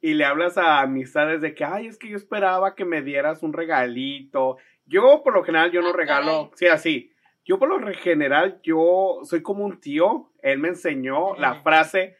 y 0.00 0.14
le 0.14 0.24
hablas 0.24 0.56
a 0.58 0.80
amistades 0.80 1.40
de 1.42 1.54
que, 1.54 1.64
ay, 1.64 1.86
es 1.86 1.96
que 1.98 2.08
yo 2.08 2.16
esperaba 2.16 2.74
que 2.74 2.84
me 2.84 3.02
dieras 3.02 3.42
un 3.44 3.52
regalito? 3.52 4.56
Yo, 4.90 5.22
por 5.22 5.34
lo 5.34 5.44
general, 5.44 5.70
yo 5.70 5.82
no 5.82 5.92
regalo, 5.92 6.50
sí, 6.56 6.66
así. 6.66 7.12
Yo, 7.44 7.58
por 7.58 7.68
lo 7.68 7.92
general, 7.94 8.60
yo 8.64 9.20
soy 9.22 9.40
como 9.40 9.64
un 9.64 9.80
tío. 9.80 10.32
Él 10.42 10.58
me 10.58 10.68
enseñó 10.68 11.36
la 11.36 11.62
frase, 11.62 12.16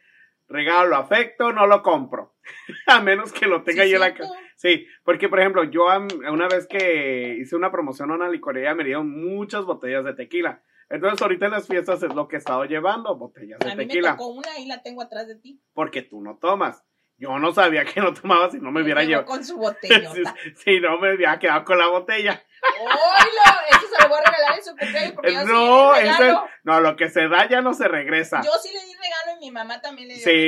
regalo 0.47 0.95
afecto, 0.95 1.51
no 1.51 1.67
lo 1.67 1.83
compro. 1.83 2.33
a 2.87 3.01
menos 3.01 3.33
que 3.33 3.45
lo 3.45 3.63
tenga 3.63 3.83
¿Sí 3.83 3.89
yo 3.89 3.95
en 3.97 4.01
la 4.01 4.13
casa. 4.13 4.33
Sí, 4.55 4.87
porque 5.03 5.27
por 5.27 5.39
ejemplo, 5.39 5.63
yo 5.65 5.85
una 6.31 6.47
vez 6.47 6.65
que 6.67 7.35
hice 7.39 7.55
una 7.55 7.71
promoción 7.71 8.11
a 8.11 8.15
una 8.15 8.29
licorería 8.29 8.73
me 8.73 8.83
dieron 8.85 9.09
muchas 9.09 9.65
botellas 9.65 10.05
de 10.05 10.13
tequila. 10.13 10.61
Entonces 10.89 11.21
ahorita 11.21 11.45
en 11.45 11.51
las 11.51 11.67
fiestas 11.67 12.01
es 12.03 12.13
lo 12.13 12.27
que 12.27 12.35
he 12.35 12.39
estado 12.39 12.63
llevando, 12.65 13.15
botellas 13.17 13.59
de 13.59 13.67
A 13.71 13.75
mí 13.75 13.77
me 13.77 13.87
tequila. 13.87 14.11
tocó 14.11 14.27
una 14.27 14.59
y 14.59 14.65
la 14.67 14.81
tengo 14.81 15.01
atrás 15.01 15.27
de 15.27 15.35
ti. 15.35 15.59
Porque 15.73 16.01
tú 16.03 16.21
no 16.21 16.37
tomas. 16.37 16.83
Yo 17.17 17.37
no 17.37 17.51
sabía 17.53 17.85
que 17.85 18.01
no 18.01 18.13
tomabas 18.13 18.51
si 18.53 18.59
no 18.59 18.71
me 18.71 18.81
hubiera 18.81 19.03
llevado. 19.03 19.25
con 19.25 19.43
su 19.43 19.53
Si, 19.55 19.59
botellota. 19.59 20.35
si 20.55 20.79
no 20.79 20.99
me 20.99 21.15
hubiera 21.15 21.37
quedado 21.39 21.63
con 21.65 21.77
la 21.77 21.87
botella. 21.87 22.43
¡Oilo! 22.79 23.59
Eso 23.69 23.87
se 23.95 24.03
lo 24.03 24.09
voy 24.09 24.19
a 24.23 24.29
regalar 24.31 24.57
en 24.57 24.63
su 24.63 24.69
cumpleaños 24.75 25.13
porque 25.13 25.33
yo 25.33 25.43
No, 25.45 25.93
sí 25.95 25.99
le 26.01 26.03
di 26.03 26.09
eso 26.09 26.19
regalo. 26.21 26.47
no, 26.63 26.79
lo 26.81 26.95
que 26.95 27.09
se 27.09 27.27
da 27.27 27.47
ya 27.49 27.61
no 27.61 27.73
se 27.73 27.87
regresa. 27.87 28.41
Yo 28.43 28.51
sí 28.61 28.69
le 28.73 28.81
di 28.85 28.93
regalo 28.93 29.37
y 29.37 29.45
mi 29.45 29.51
mamá 29.51 29.81
también 29.81 30.07
le 30.07 30.15
dio 30.15 30.25
regalo. 30.25 30.41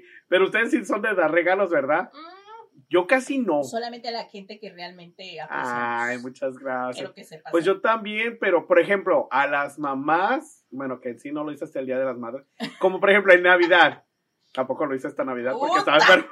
Sí, 0.00 0.02
pero 0.28 0.44
ustedes 0.44 0.70
sí 0.70 0.84
son 0.84 1.02
de 1.02 1.14
dar 1.14 1.30
regalos, 1.30 1.70
¿verdad? 1.70 2.10
Mm, 2.12 2.80
Yo 2.90 3.06
casi 3.06 3.38
no. 3.38 3.62
solamente 3.64 4.08
a 4.08 4.12
la 4.12 4.24
gente 4.24 4.58
que 4.58 4.70
realmente 4.72 5.40
aprecia. 5.40 6.02
Ay, 6.04 6.18
muchas 6.18 6.56
gracias. 6.58 7.10
Que. 7.12 7.24
Pues 7.50 7.64
yo 7.64 7.80
también, 7.80 8.38
pero 8.40 8.66
por 8.66 8.78
ejemplo, 8.80 9.28
a 9.30 9.46
las 9.46 9.78
mamás, 9.78 10.64
bueno, 10.70 11.00
que 11.00 11.18
sí 11.18 11.30
no 11.32 11.44
lo 11.44 11.52
hice 11.52 11.64
hasta 11.64 11.80
el 11.80 11.86
Día 11.86 11.98
de 11.98 12.04
las 12.06 12.16
Madres, 12.16 12.46
como 12.78 12.98
por 13.00 13.10
ejemplo 13.10 13.32
en 13.34 13.42
Navidad. 13.42 14.04
Tampoco 14.54 14.86
lo 14.86 14.94
hice 14.94 15.06
esta 15.08 15.24
Navidad 15.24 15.52
porque 15.58 15.78
estaba 15.78 15.98
enfermo. 15.98 16.26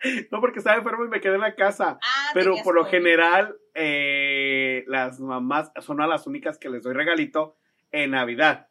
No 0.30 0.40
porque 0.40 0.58
estaba 0.58 0.76
enfermo 0.76 1.04
y 1.04 1.08
me 1.08 1.20
quedé 1.20 1.34
en 1.34 1.40
la 1.40 1.54
casa. 1.54 1.98
Ah, 2.02 2.30
Pero 2.34 2.54
por 2.62 2.74
lo 2.74 2.84
general, 2.84 3.56
eh, 3.74 4.84
las 4.86 5.20
mamás 5.20 5.72
son 5.80 6.00
a 6.00 6.06
las 6.06 6.26
únicas 6.26 6.58
que 6.58 6.70
les 6.70 6.82
doy 6.82 6.94
regalito 6.94 7.56
en 7.90 8.12
Navidad. 8.12 8.68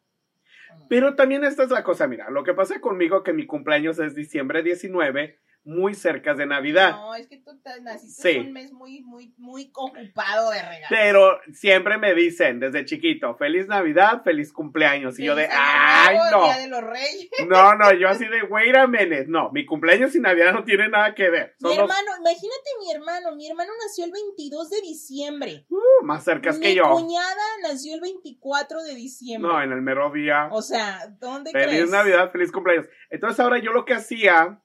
Pero 0.90 1.16
también 1.16 1.44
esta 1.44 1.64
es 1.64 1.70
la 1.70 1.84
cosa, 1.84 2.08
mira, 2.08 2.30
lo 2.30 2.44
que 2.44 2.54
pasa 2.54 2.80
conmigo 2.80 3.24
que 3.24 3.34
mi 3.34 3.46
cumpleaños 3.46 4.00
es 4.00 4.16
diciembre 4.16 4.64
19, 4.64 5.40
muy 5.68 5.94
cerca 5.94 6.34
de 6.34 6.46
Navidad. 6.46 6.92
No, 6.92 7.14
es 7.14 7.28
que 7.28 7.38
tú 7.38 7.60
te 7.62 7.82
naciste 7.82 8.32
Sí. 8.34 8.38
un 8.40 8.54
mes 8.54 8.72
muy, 8.72 9.02
muy, 9.04 9.34
muy 9.38 9.70
ocupado 9.76 10.50
de 10.52 10.62
regalos. 10.62 10.88
Pero 10.90 11.40
siempre 11.54 11.98
me 11.98 12.14
dicen 12.14 12.60
desde 12.60 12.86
chiquito, 12.86 13.36
feliz 13.36 13.68
Navidad, 13.68 14.24
feliz 14.24 14.54
cumpleaños. 14.54 15.20
Y 15.20 15.26
yo 15.26 15.36
de, 15.36 15.48
ay, 15.52 16.18
no. 16.32 16.44
Día 16.46 16.58
de 16.58 16.68
los 16.70 16.82
Reyes. 16.84 17.30
No, 17.48 17.76
no, 17.76 17.92
yo 17.94 18.08
así 18.08 18.26
de, 18.26 18.44
wait 18.44 18.76
a 18.76 18.88
minute. 18.88 19.26
No, 19.28 19.52
mi 19.52 19.66
cumpleaños 19.66 20.16
y 20.16 20.20
Navidad 20.22 20.54
no 20.54 20.64
tiene 20.64 20.88
nada 20.90 21.14
que 21.14 21.30
ver. 21.30 21.56
Mi 21.60 21.70
los 21.70 21.78
hermano, 21.80 22.12
imagínate 22.20 22.70
mi 22.80 22.92
hermano. 22.94 23.36
Mi 23.36 23.50
hermano 23.50 23.72
nació 23.86 24.06
el 24.06 24.12
22 24.12 24.70
de 24.70 24.82
diciembre. 24.82 25.66
uh, 25.70 26.06
más 26.06 26.24
cercas 26.24 26.58
mi 26.60 26.64
que 26.66 26.76
yo. 26.76 26.90
cuñada 26.90 27.44
nació 27.62 27.96
el 27.96 28.02
24 28.02 28.84
de 28.84 28.96
diciembre. 28.96 29.52
No, 29.52 29.62
en 29.62 29.72
el 29.74 29.82
mero 29.82 30.12
día. 30.12 30.48
O 30.52 30.62
sea, 30.62 31.08
¿dónde 31.20 31.52
Feliz 31.52 31.68
crees? 31.68 31.90
Navidad, 31.90 32.32
feliz 32.32 32.52
cumpleaños. 32.54 32.88
Entonces 33.10 33.40
ahora 33.40 33.58
yo 33.60 33.72
lo 33.74 33.84
que 33.86 33.94
hacía 33.94 34.62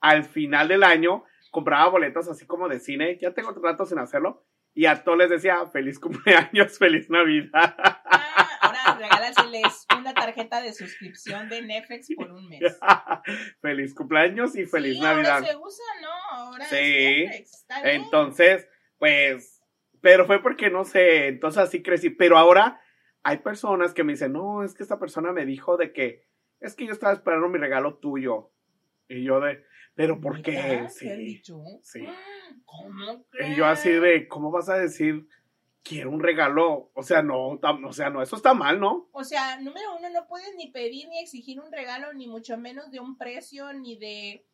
al 0.00 0.24
final 0.24 0.68
del 0.68 0.82
año, 0.84 1.24
compraba 1.50 1.88
boletos 1.88 2.28
así 2.28 2.46
como 2.46 2.68
de 2.68 2.80
cine, 2.80 3.18
ya 3.20 3.32
tengo 3.32 3.52
rato 3.52 3.86
sin 3.86 3.98
hacerlo, 3.98 4.44
y 4.74 4.84
a 4.86 5.02
todos 5.02 5.16
les 5.16 5.30
decía 5.30 5.64
feliz 5.66 5.98
cumpleaños, 5.98 6.78
feliz 6.78 7.08
Navidad. 7.08 7.74
Ah, 7.78 8.48
ahora 8.60 8.98
regálaseles 8.98 9.86
una 9.98 10.12
tarjeta 10.12 10.60
de 10.60 10.74
suscripción 10.74 11.48
de 11.48 11.62
Netflix 11.62 12.08
por 12.14 12.30
un 12.30 12.46
mes. 12.48 12.60
feliz 13.62 13.94
cumpleaños 13.94 14.54
y 14.54 14.66
feliz 14.66 14.96
sí, 14.96 15.00
Navidad. 15.00 15.36
Ahora 15.36 15.46
se 15.46 15.56
usa, 15.56 15.84
¿no? 16.02 16.36
Ahora 16.36 16.64
Sí. 16.66 16.76
es 16.76 17.30
Netflix. 17.30 17.54
Está 17.54 17.82
bien. 17.82 18.02
Entonces, 18.02 18.68
pues, 18.98 19.62
pero 20.02 20.26
fue 20.26 20.42
porque 20.42 20.68
no 20.70 20.84
sé, 20.84 21.28
entonces 21.28 21.62
así 21.62 21.82
crecí. 21.82 22.10
Pero 22.10 22.36
ahora 22.36 22.78
hay 23.22 23.38
personas 23.38 23.94
que 23.94 24.04
me 24.04 24.12
dicen, 24.12 24.34
no, 24.34 24.62
es 24.62 24.74
que 24.74 24.82
esta 24.82 24.98
persona 24.98 25.32
me 25.32 25.46
dijo 25.46 25.78
de 25.78 25.94
que, 25.94 26.26
es 26.60 26.74
que 26.74 26.86
yo 26.86 26.92
estaba 26.92 27.14
esperando 27.14 27.48
mi 27.48 27.58
regalo 27.58 27.94
tuyo. 27.96 28.50
Y 29.08 29.24
yo 29.24 29.40
de, 29.40 29.64
pero 29.96 30.20
¿por 30.20 30.40
qué? 30.42 30.52
¿Neta? 30.52 30.68
¿Te 30.68 30.78
han 30.78 30.90
Sí. 30.90 31.42
sí. 31.82 32.06
¿Cómo 32.64 33.24
Y 33.40 33.56
yo 33.56 33.66
así 33.66 33.88
crees? 33.88 34.02
de, 34.02 34.28
¿cómo 34.28 34.50
vas 34.52 34.68
a 34.68 34.74
decir, 34.78 35.26
quiero 35.82 36.10
un 36.10 36.20
regalo? 36.22 36.90
O 36.94 37.02
sea, 37.02 37.22
no, 37.22 37.58
tam- 37.60 37.84
o 37.88 37.92
sea, 37.92 38.10
no, 38.10 38.22
eso 38.22 38.36
está 38.36 38.54
mal, 38.54 38.78
¿no? 38.78 39.08
O 39.12 39.24
sea, 39.24 39.58
número 39.60 39.96
uno, 39.96 40.08
no 40.10 40.26
puedes 40.28 40.54
ni 40.56 40.70
pedir 40.70 41.08
ni 41.08 41.18
exigir 41.18 41.58
un 41.60 41.72
regalo, 41.72 42.12
ni 42.12 42.28
mucho 42.28 42.56
menos 42.58 42.90
de 42.92 43.00
un 43.00 43.16
precio, 43.18 43.72
ni 43.72 43.96
de... 43.98 44.46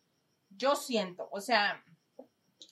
Yo 0.55 0.75
siento, 0.77 1.29
o 1.33 1.41
sea, 1.41 1.83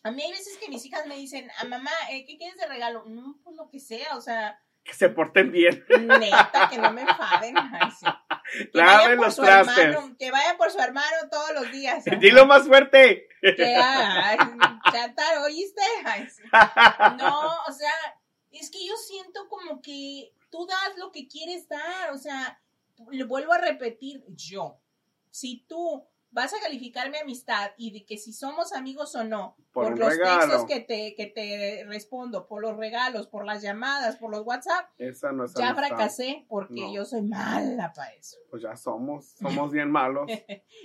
a 0.02 0.10
mí 0.10 0.22
hay 0.22 0.30
veces 0.30 0.58
que 0.58 0.68
mis 0.70 0.84
hijas 0.86 1.06
me 1.06 1.16
dicen, 1.16 1.50
a 1.58 1.64
mamá, 1.64 1.90
eh, 2.10 2.24
¿qué 2.26 2.36
quieres 2.36 2.58
de 2.58 2.66
regalo? 2.66 3.04
No, 3.06 3.38
pues 3.42 3.56
lo 3.56 3.68
que 3.68 3.80
sea, 3.80 4.16
o 4.16 4.20
sea, 4.20 4.58
Que 4.82 4.94
se 4.94 5.08
porten 5.10 5.52
bien. 5.52 5.84
neta, 5.88 6.68
que 6.70 6.78
no 6.78 6.92
me 6.92 7.02
enfaden. 7.02 7.56
Ay, 7.56 7.90
sí. 7.98 8.06
Que 8.72 8.78
Laven 8.78 9.16
los 9.18 9.36
trastes. 9.36 9.78
hermano, 9.78 10.16
que 10.18 10.30
vayan 10.30 10.56
por 10.56 10.70
su 10.70 10.78
hermano 10.78 11.16
todos 11.30 11.52
los 11.54 11.70
días. 11.70 12.04
Dilo 12.20 12.46
más 12.46 12.66
fuerte. 12.66 13.28
Que, 13.40 13.76
ay, 13.76 14.38
chatar, 14.92 15.38
¿oíste? 15.44 15.82
Ay, 16.04 16.26
sí. 16.28 16.42
No, 17.18 17.50
o 17.68 17.72
sea, 17.72 17.92
es 18.50 18.70
que 18.70 18.84
yo 18.86 18.96
siento 18.96 19.48
como 19.48 19.80
que 19.80 20.32
tú 20.50 20.66
das 20.66 20.96
lo 20.98 21.12
que 21.12 21.28
quieres 21.28 21.68
dar, 21.68 22.10
o 22.12 22.18
sea, 22.18 22.60
le 23.10 23.24
vuelvo 23.24 23.52
a 23.52 23.58
repetir, 23.58 24.22
yo, 24.28 24.78
si 25.30 25.64
tú 25.68 26.06
vas 26.32 26.54
a 26.54 26.60
calificar 26.60 27.10
mi 27.10 27.18
amistad 27.18 27.72
y 27.76 27.90
de 27.92 28.04
que 28.06 28.16
si 28.16 28.32
somos 28.32 28.72
amigos 28.72 29.14
o 29.16 29.24
no, 29.24 29.56
Por 29.72 29.98
los 29.98 30.08
regalo. 30.08 30.40
textos 30.40 30.64
que 30.66 30.80
te, 30.80 31.14
que 31.16 31.26
te 31.26 31.84
respondo, 31.86 32.46
por 32.46 32.62
los 32.62 32.76
regalos, 32.76 33.26
por 33.26 33.44
las 33.44 33.62
llamadas, 33.62 34.16
por 34.16 34.30
los 34.30 34.46
WhatsApp, 34.46 34.90
Esa 34.98 35.32
no 35.32 35.44
es 35.44 35.54
ya 35.54 35.70
amistad. 35.70 35.88
fracasé 35.88 36.46
porque 36.48 36.82
No. 36.86 36.94
yo 36.94 37.04
soy 37.04 37.22
mala 37.22 37.92
para 37.92 38.12
eso. 38.14 38.36
Pues 38.50 38.62
ya 38.62 38.76
somos, 38.76 39.26
somos 39.40 39.72
bien 39.72 39.90
malos. 39.90 40.30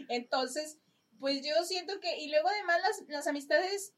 Entonces, 0.09 0.79
pues 1.19 1.41
yo 1.45 1.63
siento 1.63 1.99
que, 1.99 2.17
y 2.19 2.29
luego 2.29 2.47
además 2.49 2.77
las, 2.81 3.09
las 3.09 3.27
amistades, 3.27 3.93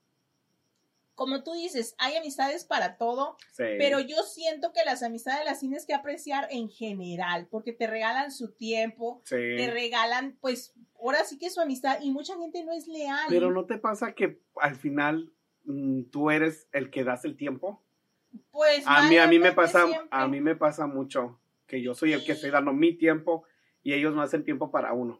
como 1.17 1.41
tú 1.43 1.53
dices, 1.53 1.95
hay 1.97 2.15
amistades 2.15 2.63
para 2.63 2.95
todo, 2.97 3.37
Sí. 3.51 3.63
pero 3.79 3.99
yo 3.99 4.21
siento 4.21 4.71
que 4.71 4.85
las 4.85 5.01
amistades 5.01 5.43
las 5.45 5.59
tienes 5.59 5.83
que 5.87 5.95
apreciar 5.95 6.47
en 6.51 6.69
general, 6.69 7.47
porque 7.49 7.73
te 7.73 7.87
regalan 7.87 8.31
su 8.31 8.51
tiempo, 8.53 9.21
sí. 9.25 9.35
te 9.35 9.71
regalan, 9.71 10.37
pues, 10.39 10.75
ahora 11.01 11.25
sí 11.25 11.39
que 11.39 11.49
su 11.49 11.59
amistad, 11.59 11.97
y 12.03 12.11
mucha 12.11 12.37
gente 12.37 12.63
no 12.63 12.71
es 12.71 12.87
leal. 12.87 13.25
Pero 13.29 13.49
no 13.51 13.65
te 13.65 13.79
pasa 13.79 14.13
que 14.13 14.39
al 14.61 14.75
final 14.75 15.33
mm, 15.63 16.03
tú 16.11 16.29
eres 16.29 16.67
el 16.71 16.91
que 16.91 17.03
das 17.03 17.25
el 17.25 17.35
tiempo. 17.35 17.83
Pues 18.51 18.83
A 18.85 19.09
mí, 19.09 19.17
a 19.17 19.25
mí 19.27 19.39
me 19.39 19.53
pasa, 19.53 19.87
siempre. 19.87 20.07
a 20.11 20.27
mí 20.27 20.39
me 20.39 20.55
pasa 20.55 20.85
mucho 20.85 21.39
que 21.65 21.81
yo 21.81 21.95
soy 21.95 22.13
el 22.13 22.23
que 22.23 22.33
estoy 22.33 22.51
dando 22.51 22.73
mi 22.73 22.93
tiempo 22.93 23.43
y 23.81 23.93
ellos 23.93 24.13
no 24.13 24.21
hacen 24.21 24.43
tiempo 24.45 24.69
para 24.69 24.93
uno. 24.93 25.19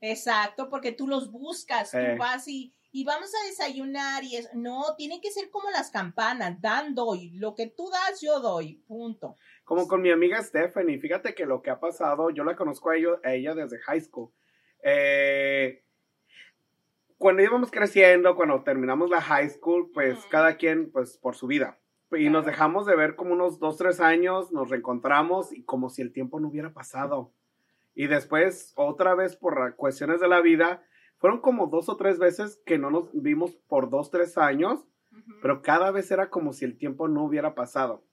Exacto, 0.00 0.68
porque 0.68 0.92
tú 0.92 1.06
los 1.08 1.30
buscas, 1.30 1.94
Eh. 1.94 2.10
tú 2.12 2.18
vas 2.18 2.46
y, 2.48 2.74
y 2.90 3.04
vamos 3.04 3.30
a 3.34 3.46
desayunar 3.48 4.24
y 4.24 4.36
es, 4.36 4.52
no, 4.54 4.94
tiene 4.96 5.20
que 5.20 5.30
ser 5.30 5.50
como 5.50 5.70
las 5.70 5.90
campanas, 5.90 6.60
dan, 6.60 6.94
doy, 6.94 7.30
lo 7.38 7.54
que 7.54 7.66
tú 7.66 7.90
das, 7.90 8.20
yo 8.20 8.40
doy, 8.40 8.82
punto. 8.86 9.36
Como 9.64 9.86
con 9.86 10.00
mi 10.00 10.10
amiga 10.10 10.42
Stephanie, 10.42 10.98
fíjate 10.98 11.34
que 11.34 11.44
lo 11.46 11.60
que 11.62 11.70
ha 11.70 11.78
pasado, 11.80 12.30
yo 12.30 12.44
la 12.44 12.56
conozco 12.56 12.90
a, 12.90 12.96
ello- 12.96 13.20
a 13.24 13.34
ella 13.34 13.54
desde 13.54 13.78
high 13.80 14.00
school. 14.00 14.30
Eh, 14.82 15.82
cuando 17.18 17.42
íbamos 17.42 17.70
creciendo, 17.70 18.36
cuando 18.36 18.62
terminamos 18.62 19.10
la 19.10 19.20
high 19.20 19.50
school, 19.50 19.90
pues 19.92 20.18
Ujú. 20.20 20.28
cada 20.30 20.56
quien, 20.56 20.90
pues 20.92 21.16
por 21.18 21.34
su 21.34 21.46
vida. 21.46 21.78
Y 22.12 22.30
nos 22.30 22.44
Claro. 22.44 22.46
dejamos 22.52 22.86
de 22.86 22.96
ver 22.96 23.16
como 23.16 23.32
unos 23.34 23.58
dos, 23.58 23.76
tres 23.76 24.00
años, 24.00 24.50
nos 24.52 24.70
reencontramos 24.70 25.52
y 25.52 25.62
como 25.64 25.90
si 25.90 26.00
el 26.00 26.12
tiempo 26.12 26.40
no 26.40 26.48
hubiera 26.48 26.72
pasado. 26.72 27.32
Y 27.94 28.06
después, 28.06 28.72
otra 28.76 29.14
vez 29.14 29.36
por 29.36 29.74
cuestiones 29.76 30.20
de 30.20 30.28
la 30.28 30.40
vida, 30.40 30.82
fueron 31.18 31.40
como 31.40 31.66
dos 31.66 31.88
o 31.88 31.96
tres 31.96 32.18
veces 32.18 32.60
que 32.64 32.78
no 32.78 32.90
nos 32.90 33.08
vimos 33.12 33.52
por 33.68 33.90
dos, 33.90 34.10
tres 34.10 34.38
años, 34.38 34.80
pero 35.42 35.62
cada 35.62 35.90
vez 35.90 36.10
era 36.10 36.30
como 36.30 36.52
si 36.52 36.64
el 36.64 36.78
tiempo 36.78 37.08
no 37.08 37.24
hubiera 37.24 37.54
pasado. 37.54 38.04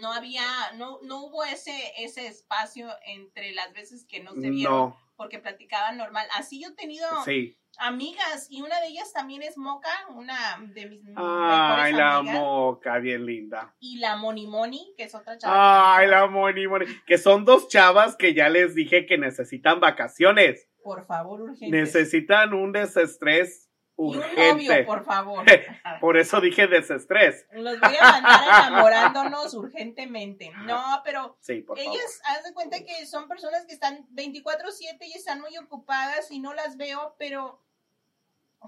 no 0.00 0.12
había, 0.12 0.42
no, 0.76 0.98
no 1.02 1.24
hubo 1.26 1.44
ese, 1.44 1.72
ese 1.98 2.26
espacio 2.26 2.88
entre 3.06 3.52
las 3.52 3.72
veces 3.72 4.04
que 4.06 4.22
no 4.22 4.32
se 4.34 4.50
vieron, 4.50 4.72
No, 4.72 4.96
porque 5.16 5.38
platicaban 5.38 5.96
normal. 5.98 6.26
Así 6.36 6.60
yo 6.62 6.70
he 6.70 6.74
tenido 6.74 7.06
sí. 7.24 7.58
amigas, 7.78 8.46
y 8.50 8.62
una 8.62 8.80
de 8.80 8.86
ellas 8.88 9.12
también 9.12 9.42
es 9.42 9.56
Moca, 9.58 9.90
una 10.10 10.58
de 10.74 10.86
mis 10.86 11.00
Ay, 11.16 11.92
la 11.92 12.16
amigas, 12.16 12.40
moca, 12.40 12.98
bien 12.98 13.26
linda. 13.26 13.74
y 13.80 13.98
la 13.98 14.16
Moni 14.16 14.46
Moni, 14.46 14.94
que 14.96 15.04
es 15.04 15.14
otra 15.14 15.36
chava. 15.38 15.96
Ay, 15.96 16.08
la 16.08 16.26
moni, 16.26 16.66
moni. 16.66 16.86
Que 17.06 17.18
son 17.18 17.44
dos 17.44 17.68
chavas 17.68 18.16
que 18.16 18.34
ya 18.34 18.48
les 18.48 18.74
dije 18.74 19.04
que 19.06 19.18
necesitan 19.18 19.78
vacaciones. 19.80 20.68
Por 20.82 21.04
favor, 21.06 21.40
urgente. 21.42 21.76
Necesitan 21.76 22.52
un 22.54 22.72
desestrés 22.72 23.68
Y 23.98 24.02
un 24.02 24.16
urgente. 24.18 24.52
novio, 24.68 24.86
por 24.86 25.04
favor. 25.04 25.44
Por 26.00 26.16
eso 26.16 26.40
dije 26.40 26.66
desestrés. 26.66 27.46
Los 27.52 27.78
voy 27.78 27.94
a 28.00 28.12
mandar 28.12 28.68
enamorándonos 28.68 29.54
urgentemente. 29.54 30.50
No, 30.66 30.82
pero 31.04 31.36
Sí, 31.40 31.60
por 31.62 31.78
favor. 31.78 31.92
ellas, 31.94 32.20
haz 32.24 32.42
de 32.44 32.52
cuenta 32.54 32.78
que 32.84 33.06
son 33.06 33.28
personas 33.28 33.64
que 33.66 33.72
están 33.74 34.06
24/7 34.10 34.96
y 35.06 35.12
están 35.12 35.40
muy 35.40 35.56
ocupadas 35.58 36.30
y 36.30 36.40
no 36.40 36.52
las 36.54 36.76
veo, 36.76 37.14
pero 37.18 37.62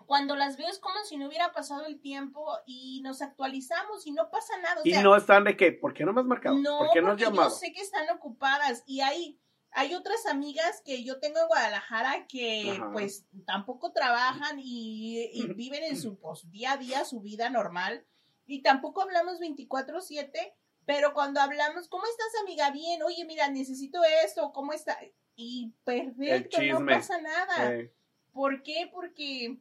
cuando 0.07 0.35
las 0.37 0.57
veo 0.57 0.69
es 0.69 0.79
como 0.81 0.97
si 1.05 1.17
no 1.17 1.29
hubiera 1.29 1.53
pasado 1.53 1.87
el 1.87 2.01
tiempo 2.01 2.45
y 2.67 3.01
nos 3.03 3.23
actualizamos 3.23 4.07
y 4.07 4.13
no 4.13 4.29
pasa 4.31 4.57
nada. 4.61 4.81
O 4.81 4.85
Y 4.85 4.93
no 4.95 5.17
están 5.17 5.45
de 5.45 5.57
que, 5.57 5.71
¿por 5.73 5.95
qué 5.95 6.05
no 6.05 6.13
me 6.13 6.21
has 6.21 6.27
marcado? 6.27 6.57
no, 6.59 6.79
¿Por 6.79 6.91
qué 6.93 7.01
no 7.01 7.13
has 7.13 7.17
llamado? 7.21 7.49
yo 7.49 7.55
sé 7.55 7.73
que 7.73 7.81
están 7.81 8.09
ocupadas 8.11 8.83
y 8.87 9.01
hay, 9.03 9.39
hay 9.75 9.95
otras 9.95 10.25
amigas 10.27 10.81
que 10.85 11.05
yo 11.05 11.21
tengo 11.21 11.41
en 11.41 11.49
Guadalajara 11.49 12.27
que 12.29 12.71
Ajá. 12.71 12.91
pues 12.93 13.27
tampoco 13.45 13.93
trabajan 13.93 14.59
y, 14.59 15.31
y 15.33 15.53
viven 15.55 15.83
en 15.83 16.01
su 16.01 16.17
pues, 16.19 16.51
día 16.51 16.73
a 16.73 16.77
día, 16.77 17.05
su 17.05 17.21
vida 17.21 17.51
normal 17.51 18.07
y 18.47 18.63
tampoco 18.63 19.03
hablamos 19.03 19.41
24/7, 19.41 20.55
pero 20.87 21.15
cuando 21.15 21.41
hablamos, 21.41 21.89
¿cómo 21.89 22.05
estás 22.05 22.43
amiga? 22.43 22.71
Bien, 22.71 23.03
oye, 23.03 23.25
mira, 23.25 23.49
necesito 23.49 24.01
esto, 24.25 24.53
¿cómo 24.53 24.73
está? 24.73 24.99
Y 25.35 25.73
perfecto, 25.85 26.63
no 26.63 26.85
pasa 26.87 27.21
nada. 27.21 27.89
¿Por 28.33 28.63
qué? 28.63 28.91
Porque, 28.93 29.59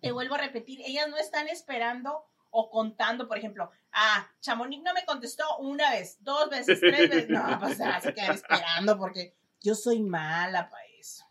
te 0.00 0.12
vuelvo 0.12 0.34
a 0.34 0.38
repetir, 0.38 0.80
ellas 0.82 1.08
no 1.08 1.16
están 1.16 1.48
esperando 1.48 2.24
o 2.50 2.70
contando, 2.70 3.28
por 3.28 3.38
ejemplo, 3.38 3.70
ah, 3.92 4.30
Chamonix 4.40 4.82
no 4.82 4.94
me 4.94 5.04
contestó 5.04 5.44
una 5.58 5.90
vez, 5.90 6.22
dos 6.22 6.50
veces, 6.50 6.80
tres 6.80 7.10
veces. 7.10 7.28
No, 7.28 7.58
pues 7.60 7.76
se 7.76 8.14
quedar 8.14 8.34
esperando 8.34 8.98
porque 8.98 9.36
yo 9.60 9.74
soy 9.74 10.00
mala 10.00 10.68
para 10.68 10.84
eso. 10.98 11.24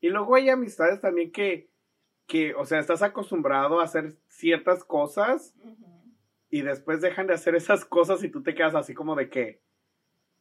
Y 0.00 0.08
luego 0.08 0.34
hay 0.34 0.50
amistades 0.50 1.00
también 1.00 1.32
que, 1.32 1.70
que, 2.26 2.54
o 2.54 2.64
sea, 2.64 2.80
estás 2.80 3.02
acostumbrado 3.02 3.80
a 3.80 3.84
hacer 3.84 4.16
ciertas 4.28 4.84
cosas 4.84 5.54
y 6.50 6.62
después 6.62 7.00
dejan 7.00 7.26
de 7.26 7.34
hacer 7.34 7.54
esas 7.54 7.84
cosas 7.84 8.22
y 8.24 8.30
tú 8.30 8.42
te 8.42 8.54
quedas 8.54 8.74
así 8.74 8.94
como 8.94 9.14
de 9.14 9.30
que, 9.30 9.62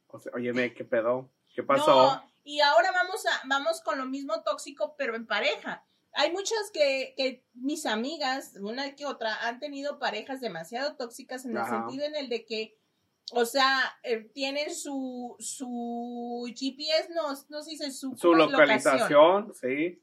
o 0.07 0.19
sea, 0.19 0.31
óyeme, 0.35 0.73
¿qué 0.73 0.83
pedo? 0.83 1.31
¿Qué 1.53 1.63
pasó? 1.63 2.15
No, 2.15 2.31
y 2.43 2.59
ahora 2.61 2.91
vamos 2.91 3.25
a, 3.25 3.47
vamos 3.47 3.81
con 3.81 3.97
lo 3.97 4.05
mismo 4.05 4.41
tóxico, 4.43 4.95
pero 4.97 5.15
en 5.15 5.27
pareja. 5.27 5.85
Hay 6.13 6.31
muchas 6.31 6.71
que, 6.73 7.13
que 7.15 7.43
mis 7.53 7.85
amigas, 7.85 8.55
una 8.59 8.95
que 8.95 9.05
otra, 9.05 9.47
han 9.47 9.59
tenido 9.59 9.99
parejas 9.99 10.41
demasiado 10.41 10.95
tóxicas 10.95 11.45
en 11.45 11.57
el 11.57 11.65
sentido 11.65 12.05
en 12.05 12.15
el 12.15 12.29
de 12.29 12.45
que, 12.45 12.77
o 13.31 13.45
sea, 13.45 13.79
eh, 14.03 14.29
tienen 14.33 14.73
su, 14.75 15.35
su 15.39 16.51
GPS, 16.53 17.13
no, 17.13 17.29
no 17.49 17.63
se 17.63 17.71
dice 17.71 17.91
su, 17.91 18.15
Su 18.17 18.33
localización, 18.33 19.53
sí. 19.53 20.01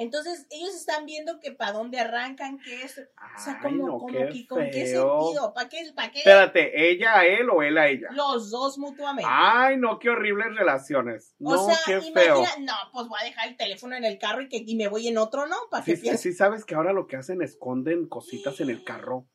Entonces, 0.00 0.46
ellos 0.50 0.74
están 0.76 1.06
viendo 1.06 1.40
que 1.40 1.50
para 1.50 1.72
dónde 1.72 1.98
arrancan, 1.98 2.58
que 2.60 2.82
es, 2.84 2.98
o 2.98 3.40
sea, 3.44 3.58
como, 3.60 3.86
no, 3.86 3.98
como 3.98 4.06
qué 4.16 4.28
que, 4.28 4.46
¿con 4.46 4.64
qué 4.70 4.86
sentido? 4.86 5.52
¿Para 5.52 5.68
qué? 5.68 5.90
¿Para 5.94 6.12
qué? 6.12 6.18
Espérate, 6.20 6.88
¿ella 6.90 7.18
a 7.18 7.26
él 7.26 7.50
o 7.50 7.62
él 7.64 7.76
a 7.76 7.88
ella? 7.88 8.06
Los 8.12 8.50
dos 8.50 8.78
mutuamente. 8.78 9.28
Ay, 9.28 9.76
no, 9.76 9.98
qué 9.98 10.08
horribles 10.10 10.54
relaciones. 10.54 11.34
o 11.42 11.52
No, 11.52 11.64
sea, 11.66 11.76
qué 11.84 12.00
feo. 12.12 12.42
no, 12.60 12.74
pues 12.92 13.08
voy 13.08 13.18
a 13.20 13.24
dejar 13.24 13.48
el 13.48 13.56
teléfono 13.56 13.96
en 13.96 14.04
el 14.04 14.18
carro 14.18 14.40
y, 14.42 14.48
que, 14.48 14.62
y 14.64 14.76
me 14.76 14.86
voy 14.86 15.08
en 15.08 15.18
otro, 15.18 15.46
¿no? 15.48 15.56
Para 15.68 15.84
que 15.84 15.96
Sí, 15.96 16.02
piense. 16.02 16.22
sí, 16.22 16.32
sabes 16.32 16.64
que 16.64 16.76
ahora 16.76 16.92
lo 16.92 17.08
que 17.08 17.16
hacen 17.16 17.42
esconden 17.42 18.06
cositas 18.08 18.60
en 18.60 18.70
el 18.70 18.84
carro. 18.84 19.26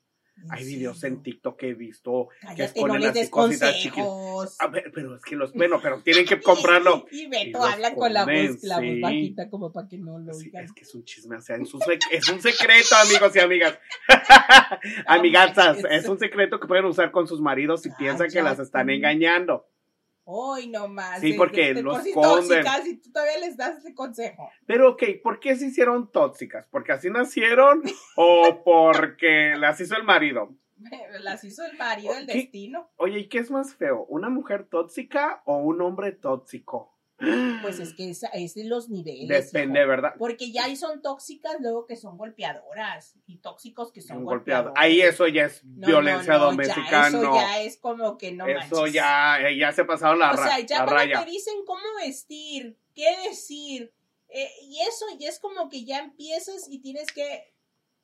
Hay 0.50 0.66
videos 0.66 1.04
en? 1.04 1.24
TikTok 1.24 1.58
que 1.58 1.70
he 1.70 1.74
visto 1.74 2.28
que 2.42 2.48
Cállate, 2.48 2.82
no 2.82 2.94
así 2.96 3.30
cositas 3.30 3.76
chiquitas. 3.78 4.06
consejos. 4.06 4.56
A 4.60 4.68
ver, 4.68 4.92
pero 4.94 5.16
es 5.16 5.22
que 5.24 5.36
los, 5.36 5.54
bueno, 5.54 5.80
pero 5.82 6.02
tienen 6.02 6.26
que 6.26 6.42
comprarlo. 6.42 7.06
Y 7.12 7.28
Beto 7.28 7.64
habla 7.64 7.94
con 7.96 8.12
la 8.14 8.26
voz, 8.26 8.64
la 8.64 8.80
voz 8.80 9.00
bajita 9.02 9.50
como 9.50 9.72
para 9.72 9.88
que 9.88 9.98
no 9.98 10.20
lo 10.20 10.34
Sí, 10.34 10.48
oigan. 10.48 10.66
es 10.66 10.74
que 10.74 10.82
es 10.82 10.94
un 10.96 11.06
chisme, 11.06 11.38
o 11.38 11.42
sea, 11.42 11.56
es 11.56 11.74
un, 11.74 11.82
es 12.12 12.30
un 12.30 12.42
secreto, 12.42 12.96
amigos 12.96 13.36
y 13.36 13.40
amigas. 13.40 13.80
Amigazas, 15.06 15.82
manches. 15.82 16.04
es 16.04 16.10
un 16.10 16.20
secreto 16.20 16.60
que 16.60 16.68
pueden 16.68 16.86
usar 16.86 17.12
con 17.12 17.28
sus 17.28 17.40
maridos 17.42 17.82
si 17.82 17.90
piensan 17.92 18.30
que 18.30 18.42
las 18.42 18.60
están 18.60 18.90
engañando. 18.90 19.68
Hoy 20.26 20.68
no 20.68 20.88
más. 20.88 21.20
Sí, 21.20 21.34
porque 21.34 21.74
los 21.74 21.98
por 21.98 22.08
esconden. 22.08 22.64
tóxicas 22.64 22.88
y 22.88 22.98
tú 22.98 23.12
todavía 23.12 23.40
les 23.40 23.58
das 23.58 23.78
ese 23.80 23.94
consejo. 23.94 24.50
Pero, 24.66 24.92
ok, 24.92 25.04
¿por 25.22 25.40
qué 25.40 25.56
se 25.56 25.68
hicieron 25.68 26.12
tóxicas? 26.12 26.66
¿Porque 26.68 26.94
así 26.94 27.10
nacieron 27.10 27.84
o 28.16 28.64
porque 28.64 29.56
las 29.58 29.80
hizo 29.82 29.96
el 29.98 30.04
marido? 30.04 30.56
Las 31.22 31.44
hizo 31.44 31.64
el 31.66 31.78
marido, 31.78 32.14
el 32.14 32.28
¿Qué? 32.28 32.34
destino. 32.34 32.90
Oye, 32.98 33.20
¿y 33.20 33.28
qué 33.30 33.40
es 33.40 33.52
más 33.52 33.74
feo? 33.76 34.06
¿Una 34.10 34.30
mujer 34.30 34.66
tóxica 34.66 35.42
o 35.46 35.58
un 35.58 35.82
hombre 35.82 36.12
tóxico? 36.12 36.93
Pues 37.62 37.80
es 37.80 37.94
que 37.94 38.10
es 38.10 38.54
de 38.56 38.64
los 38.66 38.90
niveles. 38.90 39.52
Depende, 39.52 39.80
hijo. 39.80 39.88
¿verdad? 39.90 40.14
Porque 40.18 40.52
ya 40.52 40.66
ahí 40.66 40.76
son 40.76 41.02
tóxicas, 41.02 41.56
luego 41.60 41.86
que 41.86 41.96
son 41.96 42.18
golpeadoras. 42.18 43.16
Y 43.28 43.38
tóxicos 43.38 43.92
que 43.92 44.02
son 44.02 44.18
Un 44.18 44.26
golpeado. 44.26 44.70
golpeadores. 44.70 44.92
Ahí 44.94 45.02
eso 45.02 45.28
ya 45.28 45.46
es 45.46 45.64
No, 45.64 45.88
violencia 45.88 46.34
no, 46.34 46.40
no, 46.40 46.46
doméstica, 46.48 46.90
ya, 46.92 47.08
eso 47.08 47.34
ya 47.36 47.62
es 47.62 47.78
como 47.78 48.18
que 48.18 48.32
no 48.32 48.46
eso 48.48 48.76
manches. 48.76 48.94
ya, 48.94 49.40
eh, 49.42 49.58
ya 49.58 49.72
se 49.72 49.86
pasaron 49.86 50.20
la, 50.20 50.32
O 50.32 50.36
ra- 50.36 50.48
sea, 50.48 50.60
ya 50.60 50.78
cuando 50.78 50.94
raya. 50.96 51.24
te 51.24 51.32
dicen 51.32 51.54
cómo 51.66 51.82
vestir, 52.04 52.78
qué 52.94 53.16
decir, 53.30 53.94
eh, 54.30 54.50
y 54.64 54.82
eso 54.82 55.06
ya 55.20 55.30
es 55.30 55.40
como 55.40 55.70
que 55.70 55.86
ya 55.86 56.00
empiezas 56.00 56.68
y 56.68 56.80
tienes 56.80 57.08
que, 57.12 57.54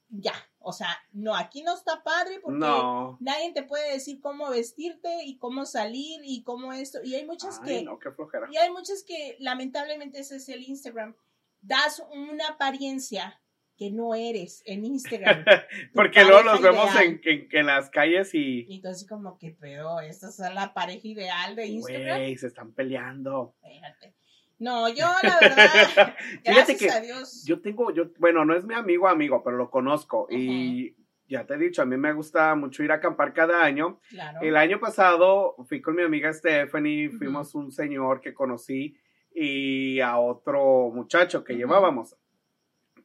ya, 0.09 0.33
o 0.61 0.73
sea, 0.73 0.89
no, 1.13 1.35
aquí 1.35 1.63
no 1.63 1.73
está 1.73 2.03
padre 2.03 2.39
porque 2.41 2.59
No. 2.59 3.17
nadie 3.21 3.53
te 3.53 3.63
puede 3.63 3.93
decir 3.93 4.19
cómo 4.19 4.49
vestirte 4.49 5.09
y 5.25 5.37
cómo 5.37 5.65
salir 5.65 6.19
y 6.23 6.43
cómo 6.43 6.73
esto, 6.73 6.99
y 7.03 7.15
hay 7.15 7.25
muchas 7.25 7.59
Ay, 7.63 7.79
que, 7.79 7.83
no, 7.83 7.97
qué 7.99 8.11
flojera. 8.11 8.47
y 8.51 8.57
hay 8.57 8.69
muchas 8.71 9.03
que 9.03 9.37
lamentablemente 9.39 10.19
ese 10.19 10.35
es 10.35 10.49
el 10.49 10.63
Instagram, 10.63 11.15
das 11.61 12.03
una 12.13 12.47
apariencia 12.49 13.41
que 13.77 13.91
no 13.91 14.13
eres 14.13 14.61
en 14.65 14.83
Instagram. 14.83 15.45
Porque 15.93 16.25
luego 16.25 16.43
los 16.43 16.61
vemos 16.61 16.93
en, 16.99 17.21
en- 17.23 17.47
en 17.49 17.65
las 17.65 17.89
calles 17.89 18.33
y, 18.33 18.65
Y 18.67 18.75
entonces 18.75 19.07
como 19.07 19.37
que, 19.37 19.55
pero 19.57 20.01
esta 20.01 20.27
es 20.27 20.37
la 20.39 20.73
pareja 20.73 21.07
ideal 21.07 21.55
de 21.55 21.65
Instagram. 21.67 22.17
güey, 22.19 22.37
se 22.37 22.47
están 22.47 22.73
peleando. 22.73 23.55
Fíjate. 23.61 24.15
No, 24.59 24.89
yo 24.89 25.05
la 25.23 25.37
verdad, 25.39 26.15
gracias 26.43 26.77
que 26.77 26.89
a 26.91 26.99
Dios. 27.01 27.43
Yo 27.45 27.61
tengo, 27.61 27.91
yo, 27.91 28.11
bueno, 28.19 28.43
no 28.45 28.55
es 28.55 28.65
mi 28.65 28.75
amigo 28.75 29.07
amigo, 29.07 29.41
pero 29.43 29.55
lo 29.57 29.69
conozco. 29.69 30.27
Y 30.29 30.95
ya 31.27 31.45
te 31.45 31.53
he 31.53 31.57
dicho, 31.57 31.81
a 31.81 31.85
mí 31.85 31.95
me 31.95 32.11
gusta 32.13 32.53
mucho 32.55 32.83
ir 32.83 32.91
a 32.91 32.95
acampar 32.95 33.33
cada 33.33 33.63
año. 33.63 33.99
claro. 34.09 34.39
El 34.41 34.57
año 34.57 34.79
pasado 34.79 35.55
fui 35.67 35.81
con 35.81 35.95
mi 35.95 36.03
amiga 36.03 36.33
Stephanie, 36.33 37.07
Ujú. 37.07 37.17
fuimos 37.19 37.55
un 37.55 37.71
señor 37.71 38.19
que 38.19 38.33
conocí 38.33 38.97
y 39.33 39.99
a 40.01 40.17
otro 40.17 40.91
muchacho 40.93 41.43
que 41.43 41.55
llevábamos. 41.55 42.15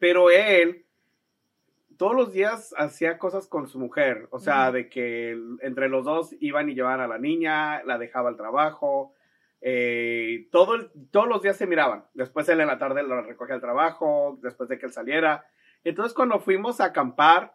Pero 0.00 0.30
él 0.30 0.84
todos 1.96 2.16
los 2.16 2.32
días 2.32 2.74
hacía 2.76 3.18
cosas 3.18 3.46
con 3.46 3.68
su 3.68 3.78
mujer, 3.78 4.26
o 4.30 4.40
sea, 4.40 4.72
de 4.72 4.88
que 4.88 5.38
entre 5.60 5.88
los 5.88 6.04
dos 6.04 6.34
iban 6.40 6.68
y 6.68 6.74
llevaban 6.74 7.00
a 7.00 7.06
la 7.06 7.18
niña, 7.18 7.84
la 7.84 7.98
dejaba 7.98 8.30
al 8.30 8.36
trabajo, 8.36 9.14
eh, 9.66 10.46
todo 10.52 10.74
el- 10.74 10.90
todos 11.10 11.26
los 11.26 11.40
días 11.40 11.56
se 11.56 11.66
miraban. 11.66 12.04
Después 12.12 12.46
él 12.50 12.60
en 12.60 12.66
la 12.66 12.78
tarde 12.78 13.02
lo 13.02 13.22
recogía 13.22 13.54
al 13.54 13.62
trabajo, 13.62 14.38
después 14.42 14.68
de 14.68 14.78
que 14.78 14.84
él 14.86 14.92
saliera. 14.92 15.46
Entonces 15.84 16.12
cuando 16.12 16.38
fuimos 16.38 16.80
a 16.82 16.86
acampar, 16.86 17.54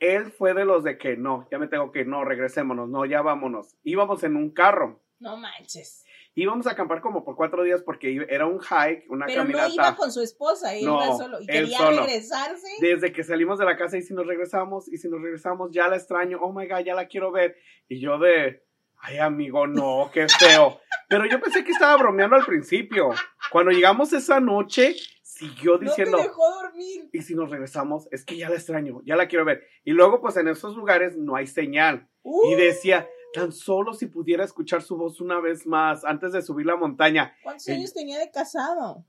él 0.00 0.32
fue 0.32 0.52
de 0.52 0.66
los 0.66 0.84
de 0.84 0.98
que 0.98 1.16
no, 1.16 1.48
ya 1.50 1.58
me 1.58 1.66
tengo 1.66 1.92
que 1.92 2.00
ir, 2.00 2.06
no, 2.08 2.24
regresémonos, 2.24 2.88
no, 2.90 3.06
ya 3.06 3.22
vámonos. 3.22 3.74
Íbamos 3.84 4.22
en 4.22 4.36
un 4.36 4.50
carro. 4.50 5.00
No 5.18 5.36
manches. 5.38 6.04
Íbamos 6.34 6.66
a 6.66 6.72
acampar 6.72 7.00
como 7.00 7.24
por 7.24 7.36
cuatro 7.36 7.62
días 7.64 7.82
porque 7.82 8.24
era 8.28 8.46
un 8.46 8.60
hike, 8.60 9.04
una 9.10 9.26
Pero 9.26 9.42
caminata. 9.42 9.68
no 9.68 9.74
iba 9.74 9.96
con 9.96 10.12
su 10.12 10.22
esposa, 10.22 10.74
él 10.74 10.84
No, 10.86 11.02
iba 11.04 11.16
solo. 11.16 11.40
Y 11.40 11.46
quería 11.46 11.78
solo. 11.78 12.04
regresarse. 12.06 12.68
Desde 12.80 13.12
que 13.12 13.24
salimos 13.24 13.58
de 13.58 13.64
la 13.64 13.76
casa 13.76 13.96
y 13.98 14.02
si 14.02 14.12
nos 14.14 14.26
regresamos, 14.26 14.88
y 14.92 14.96
si 14.98 15.08
nos 15.08 15.20
regresamos, 15.22 15.70
ya 15.72 15.88
la 15.88 15.96
extraño, 15.96 16.38
oh 16.40 16.52
my 16.52 16.68
god, 16.68 16.80
ya 16.80 16.94
la 16.94 17.08
quiero 17.08 17.32
ver. 17.32 17.56
Y 17.88 17.98
yo 18.00 18.18
de, 18.18 18.62
ay 19.00 19.18
amigo, 19.18 19.66
no, 19.66 20.10
qué 20.12 20.26
feo. 20.28 20.78
Pero 21.10 21.26
yo 21.26 21.40
pensé 21.40 21.64
que 21.64 21.72
estaba 21.72 21.96
bromeando 21.96 22.36
al 22.36 22.44
principio. 22.44 23.10
Cuando 23.50 23.72
llegamos 23.72 24.12
esa 24.12 24.38
noche, 24.38 24.94
siguió 25.24 25.72
no 25.72 25.78
te 25.80 25.84
diciendo, 25.86 26.18
dejó 26.18 26.48
dormir. 26.62 27.10
y 27.12 27.22
si 27.22 27.34
nos 27.34 27.50
regresamos, 27.50 28.06
es 28.12 28.24
que 28.24 28.36
ya 28.36 28.48
la 28.48 28.54
extraño, 28.54 29.02
ya 29.04 29.16
la 29.16 29.26
quiero 29.26 29.44
ver. 29.44 29.64
Y 29.82 29.90
luego, 29.90 30.20
pues 30.20 30.36
en 30.36 30.46
esos 30.46 30.76
lugares 30.76 31.16
no 31.16 31.34
hay 31.34 31.48
señal. 31.48 32.08
Uh, 32.22 32.52
Y 32.52 32.54
decía, 32.54 33.08
tan 33.32 33.50
solo 33.50 33.92
si 33.92 34.06
pudiera 34.06 34.44
escuchar 34.44 34.82
su 34.82 34.96
voz 34.96 35.20
una 35.20 35.40
vez 35.40 35.66
más 35.66 36.04
antes 36.04 36.32
de 36.32 36.42
subir 36.42 36.66
la 36.66 36.76
montaña. 36.76 37.34
¿Cuántos 37.42 37.66
eh, 37.66 37.72
años 37.72 37.92
tenía 37.92 38.20
de 38.20 38.30
casado? 38.30 39.04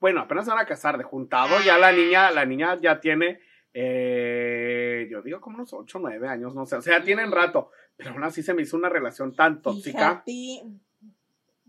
Bueno, 0.00 0.22
apenas 0.22 0.46
van 0.46 0.58
a 0.58 0.66
casar 0.66 0.98
de 0.98 1.04
juntado, 1.04 1.60
ya 1.64 1.78
la 1.78 1.92
niña, 1.92 2.32
la 2.32 2.44
niña 2.44 2.76
ya 2.82 2.98
tiene, 2.98 3.38
eh, 3.72 5.06
yo 5.08 5.22
digo 5.22 5.40
como 5.40 5.58
unos 5.58 5.72
8 5.72 5.98
o 5.98 6.00
9 6.00 6.26
años, 6.26 6.56
no 6.56 6.66
sé, 6.66 6.74
o 6.74 6.82
sea, 6.82 7.04
tienen 7.04 7.30
rato, 7.30 7.70
pero 7.96 8.10
aún 8.10 8.24
así 8.24 8.42
se 8.42 8.52
me 8.52 8.62
hizo 8.62 8.76
una 8.76 8.88
relación 8.88 9.32
tan 9.36 9.62
tóxica. 9.62 10.24
Fíjate. 10.26 10.85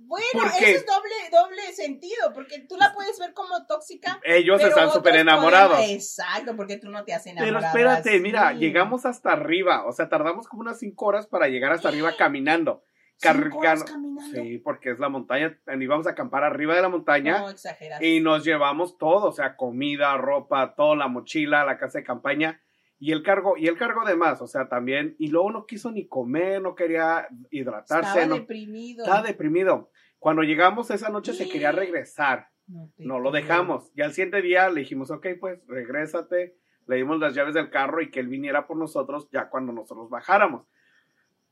Bueno, 0.08 0.48
eso 0.58 0.66
es 0.66 0.86
doble, 0.86 1.14
doble 1.32 1.62
sentido, 1.74 2.34
porque 2.34 2.60
tú 2.68 2.78
la 2.78 2.94
puedes 2.94 3.20
ver 3.20 3.34
como 3.34 3.66
tóxica. 3.68 4.20
Ellos 4.24 4.58
pero 4.58 4.70
están 4.70 4.88
súper 4.90 5.12
pueden- 5.14 5.22
enamorados. 5.28 5.80
Exacto, 5.90 6.56
porque 6.56 6.78
tú 6.78 6.90
no 6.90 7.04
te 7.04 7.14
has 7.14 7.24
Pero 7.24 7.40
enamorado. 7.42 7.68
espérate, 7.68 8.20
mira, 8.20 8.54
llegamos 8.54 9.06
hasta 9.06 9.32
arriba, 9.34 9.86
o 9.86 9.92
sea, 9.92 10.08
tardamos 10.10 10.48
como 10.48 10.62
unas 10.62 10.80
5 10.80 11.06
horas 11.06 11.28
para 11.28 11.48
llegar 11.48 11.72
hasta 11.74 11.90
arriba 11.90 12.12
caminando. 12.18 12.84
Cinco 13.20 13.58
horas 13.58 13.84
caminando. 13.84 14.42
Sí, 14.42 14.60
porque 14.60 14.92
es 14.92 15.00
la 15.00 15.10
montaña, 15.10 15.60
íbamos 15.80 16.06
a 16.06 16.12
acampar 16.12 16.44
arriba 16.44 16.76
de 16.76 16.84
la 16.84 16.90
montaña. 16.90 17.40
No, 17.40 17.50
exageras. 17.50 18.00
Y 18.02 18.20
nos 18.20 18.44
llevamos 18.46 18.98
todo, 19.00 19.28
o 19.30 19.32
sea, 19.32 19.56
comida, 19.56 20.16
ropa, 20.18 20.76
toda 20.76 20.96
la 20.96 21.08
mochila, 21.08 21.66
la 21.66 21.80
casa 21.80 21.98
de 21.98 22.04
campaña 22.04 22.62
y 23.00 23.12
el 23.12 23.24
cargo, 23.24 23.58
y 23.58 23.68
el 23.68 23.78
cargo 23.78 24.06
de 24.06 24.16
más, 24.16 24.40
o 24.42 24.48
sea, 24.48 24.70
también, 24.70 25.16
y 25.18 25.30
luego 25.30 25.52
no 25.52 25.66
quiso 25.66 25.92
ni 25.92 26.08
comer, 26.08 26.62
no 26.62 26.76
quería 26.76 27.28
hidratarse, 27.52 28.08
Estaba 28.08 28.26
no, 28.28 28.36
deprimido. 28.36 29.04
estaba 29.04 29.22
deprimido. 29.24 29.90
Cuando 30.20 30.42
llegamos 30.44 30.90
esa 30.92 31.10
noche 31.10 31.34
se 31.34 31.48
quería 31.50 31.72
regresar, 31.72 32.50
No, 32.68 32.92
no 32.98 33.20
lo 33.20 33.32
dejamos. 33.32 33.92
Y 33.96 34.02
al 34.02 34.12
siguiente 34.14 34.42
día 34.42 34.70
le 34.70 34.82
dijimos, 34.82 35.10
ok, 35.12 35.26
pues 35.40 35.60
regrésate, 35.68 36.58
le 36.86 36.96
dimos 36.98 37.18
las 37.20 37.34
llaves 37.34 37.54
del 37.54 37.70
carro 37.70 38.02
y 38.02 38.12
que 38.12 38.20
él 38.20 38.28
viniera 38.28 38.68
por 38.68 38.76
nosotros 38.78 39.30
ya 39.32 39.50
cuando 39.50 39.72
nosotros 39.72 40.10
bajáramos. 40.10 40.66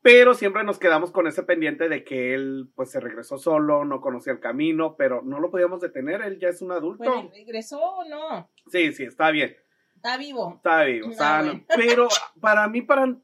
Pero 0.01 0.34
siempre 0.34 0.63
nos 0.63 0.78
quedamos 0.78 1.12
con 1.12 1.25
ese 1.25 1.41
pendiente 1.43 1.89
de 1.89 2.04
que 2.04 2.34
él 2.36 2.69
pues 2.75 2.91
se 2.91 2.99
regresó 2.99 3.38
solo, 3.38 3.86
no 3.86 4.01
conocía 4.01 4.34
el 4.34 4.39
camino, 4.39 4.95
pero 4.97 5.21
no 5.23 5.39
lo 5.39 5.49
podíamos 5.49 5.80
detener, 5.82 6.21
él 6.21 6.38
ya 6.38 6.49
es 6.49 6.62
un 6.62 6.71
adulto. 6.73 7.04
Bueno, 7.06 7.30
¿regresó 7.34 7.80
o 7.82 8.06
no? 8.06 8.49
Sí, 8.67 8.91
sí, 8.91 9.04
está 9.06 9.32
bien. 9.32 9.56
Está 9.95 10.17
vivo. 10.17 10.54
Está 10.58 10.84
vivo, 10.84 11.08
Ah, 11.12 11.13
sano. 11.13 11.47
bueno. 11.54 11.65
Pero 11.75 12.08
para 12.39 12.67
mí, 12.67 12.82
para 12.84 13.15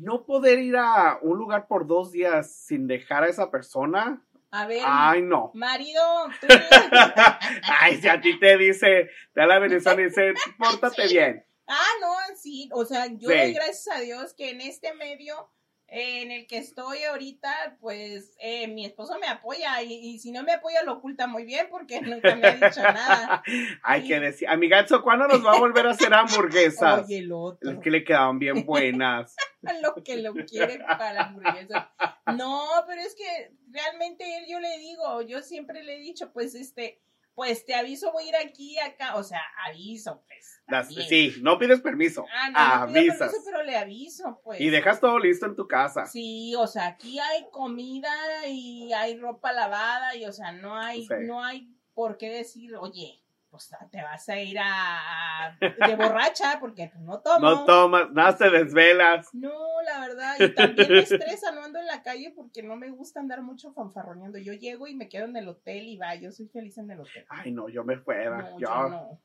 no 0.00 0.24
poder 0.24 0.58
ir 0.58 0.76
a 0.76 1.18
un 1.22 1.38
lugar 1.38 1.66
por 1.68 1.86
dos 1.86 2.10
días 2.12 2.52
sin 2.54 2.86
dejar 2.86 3.24
a 3.24 3.28
esa 3.28 3.50
persona, 3.50 4.22
A 4.50 4.66
ver, 4.66 4.82
ay, 4.84 5.22
no. 5.22 5.50
marido, 5.54 6.02
tú. 6.40 6.46
Ay, 7.80 8.00
si 8.00 8.08
a 8.08 8.20
ti 8.20 8.38
te 8.38 8.56
dice, 8.58 9.08
te 9.32 9.40
da 9.40 9.46
la 9.46 9.58
bendición 9.58 10.00
y 10.00 10.04
dice, 10.04 10.34
pórtate 10.58 11.06
bien. 11.08 11.44
ah, 11.66 11.92
no, 12.00 12.36
sí. 12.36 12.68
O 12.72 12.84
sea, 12.84 13.06
yo 13.06 13.28
Sí. 13.28 13.36
doy 13.36 13.52
gracias 13.52 13.96
a 13.96 14.00
Dios 14.00 14.34
que 14.34 14.50
en 14.50 14.60
este 14.60 14.92
medio 14.94 15.48
en 15.92 16.30
el 16.30 16.46
que 16.46 16.58
estoy 16.58 17.02
ahorita, 17.02 17.76
pues 17.80 18.36
eh, 18.38 18.68
mi 18.68 18.86
esposo 18.86 19.18
me 19.18 19.26
apoya 19.26 19.82
y, 19.82 19.92
y 19.92 20.18
si 20.20 20.30
no 20.30 20.44
me 20.44 20.52
apoya 20.52 20.84
lo 20.84 20.94
oculta 20.94 21.26
muy 21.26 21.44
bien 21.44 21.66
porque 21.68 22.00
nunca 22.00 22.36
me 22.36 22.46
ha 22.46 22.54
dicho 22.54 22.82
nada. 22.82 23.42
Hay 23.82 24.06
que 24.06 24.20
decir, 24.20 24.48
amigazo, 24.48 25.02
¿cuándo 25.02 25.26
nos 25.26 25.44
va 25.44 25.52
a 25.52 25.58
volver 25.58 25.86
a 25.86 25.90
hacer 25.90 26.14
hamburguesas? 26.14 27.04
Oye, 27.04 27.18
el 27.18 27.32
otro. 27.32 27.72
Es 27.72 27.78
que 27.80 27.90
le 27.90 28.04
quedaban 28.04 28.38
bien 28.38 28.64
buenas. 28.64 29.34
lo 29.82 29.94
que 30.02 30.16
lo 30.16 30.32
quiere 30.32 30.78
para 30.78 31.12
la 31.12 31.22
hamburguesa. 31.24 31.90
No, 32.36 32.68
pero 32.86 33.00
es 33.00 33.16
que 33.16 33.52
realmente 33.70 34.38
él, 34.38 34.44
yo 34.48 34.60
le 34.60 34.78
digo, 34.78 35.22
yo 35.22 35.42
siempre 35.42 35.82
le 35.82 35.96
he 35.96 35.98
dicho, 35.98 36.32
pues 36.32 36.54
este, 36.54 37.00
pues 37.34 37.64
te 37.64 37.74
aviso, 37.74 38.12
voy 38.12 38.24
a 38.24 38.28
ir 38.28 38.36
aquí, 38.36 38.78
acá, 38.78 39.16
o 39.16 39.22
sea, 39.22 39.40
aviso, 39.66 40.22
pues. 40.26 40.60
Las- 40.66 40.88
sí, 40.94 41.34
no 41.40 41.58
pides 41.58 41.80
permiso. 41.80 42.24
Ah, 42.32 42.50
no, 42.86 42.92
no 42.92 42.98
avisas. 42.98 43.18
permiso, 43.18 43.42
pero 43.44 43.62
le 43.64 43.76
aviso, 43.76 44.40
pues. 44.44 44.60
Y 44.60 44.70
dejas 44.70 45.00
todo 45.00 45.18
listo 45.18 45.46
en 45.46 45.56
tu 45.56 45.66
casa. 45.66 46.06
Sí, 46.06 46.54
o 46.56 46.66
sea, 46.66 46.86
aquí 46.86 47.18
hay 47.18 47.46
comida 47.50 48.10
y 48.46 48.92
hay 48.92 49.18
ropa 49.18 49.52
lavada 49.52 50.14
y, 50.16 50.26
o 50.26 50.32
sea, 50.32 50.52
no 50.52 50.76
hay, 50.76 51.06
Sí. 51.06 51.14
no 51.22 51.42
hay 51.42 51.74
por 51.94 52.16
qué 52.18 52.30
decir, 52.30 52.76
oye, 52.76 53.20
pues 53.50 53.68
te 53.90 54.02
vas 54.02 54.28
a 54.28 54.40
ir 54.40 54.58
a, 54.58 55.46
a- 55.46 55.58
de 55.60 55.96
borracha 55.96 56.58
porque 56.60 56.92
no 57.00 57.20
tomo. 57.20 57.40
No 57.40 57.64
tomas, 57.64 58.10
nada, 58.12 58.36
te 58.36 58.50
desvelas. 58.50 59.28
No, 59.34 59.82
la 59.82 60.00
verdad, 60.00 60.36
y 60.38 60.54
también 60.54 60.90
me 60.92 61.00
estresa, 61.00 61.52
no 61.52 61.64
ando 61.64 61.78
en 61.78 61.86
la 61.86 62.02
calle 62.02 62.32
porque 62.34 62.62
no 62.62 62.76
me 62.76 62.90
gusta 62.90 63.20
andar 63.20 63.42
mucho 63.42 63.72
fanfarroneando. 63.72 64.38
Yo 64.38 64.52
llego 64.52 64.86
y 64.86 64.94
me 64.94 65.08
quedo 65.08 65.24
en 65.24 65.36
el 65.36 65.48
hotel 65.48 65.86
y 65.88 65.96
va, 65.96 66.14
yo 66.14 66.30
soy 66.32 66.48
feliz 66.48 66.78
en 66.78 66.90
el 66.90 67.00
hotel. 67.00 67.24
Ay, 67.28 67.52
no, 67.52 67.68
yo 67.68 67.84
me 67.84 67.98
fuera. 67.98 68.38
No, 68.38 68.58
yo, 68.58 68.68
yo 68.68 68.88
no. 68.88 69.20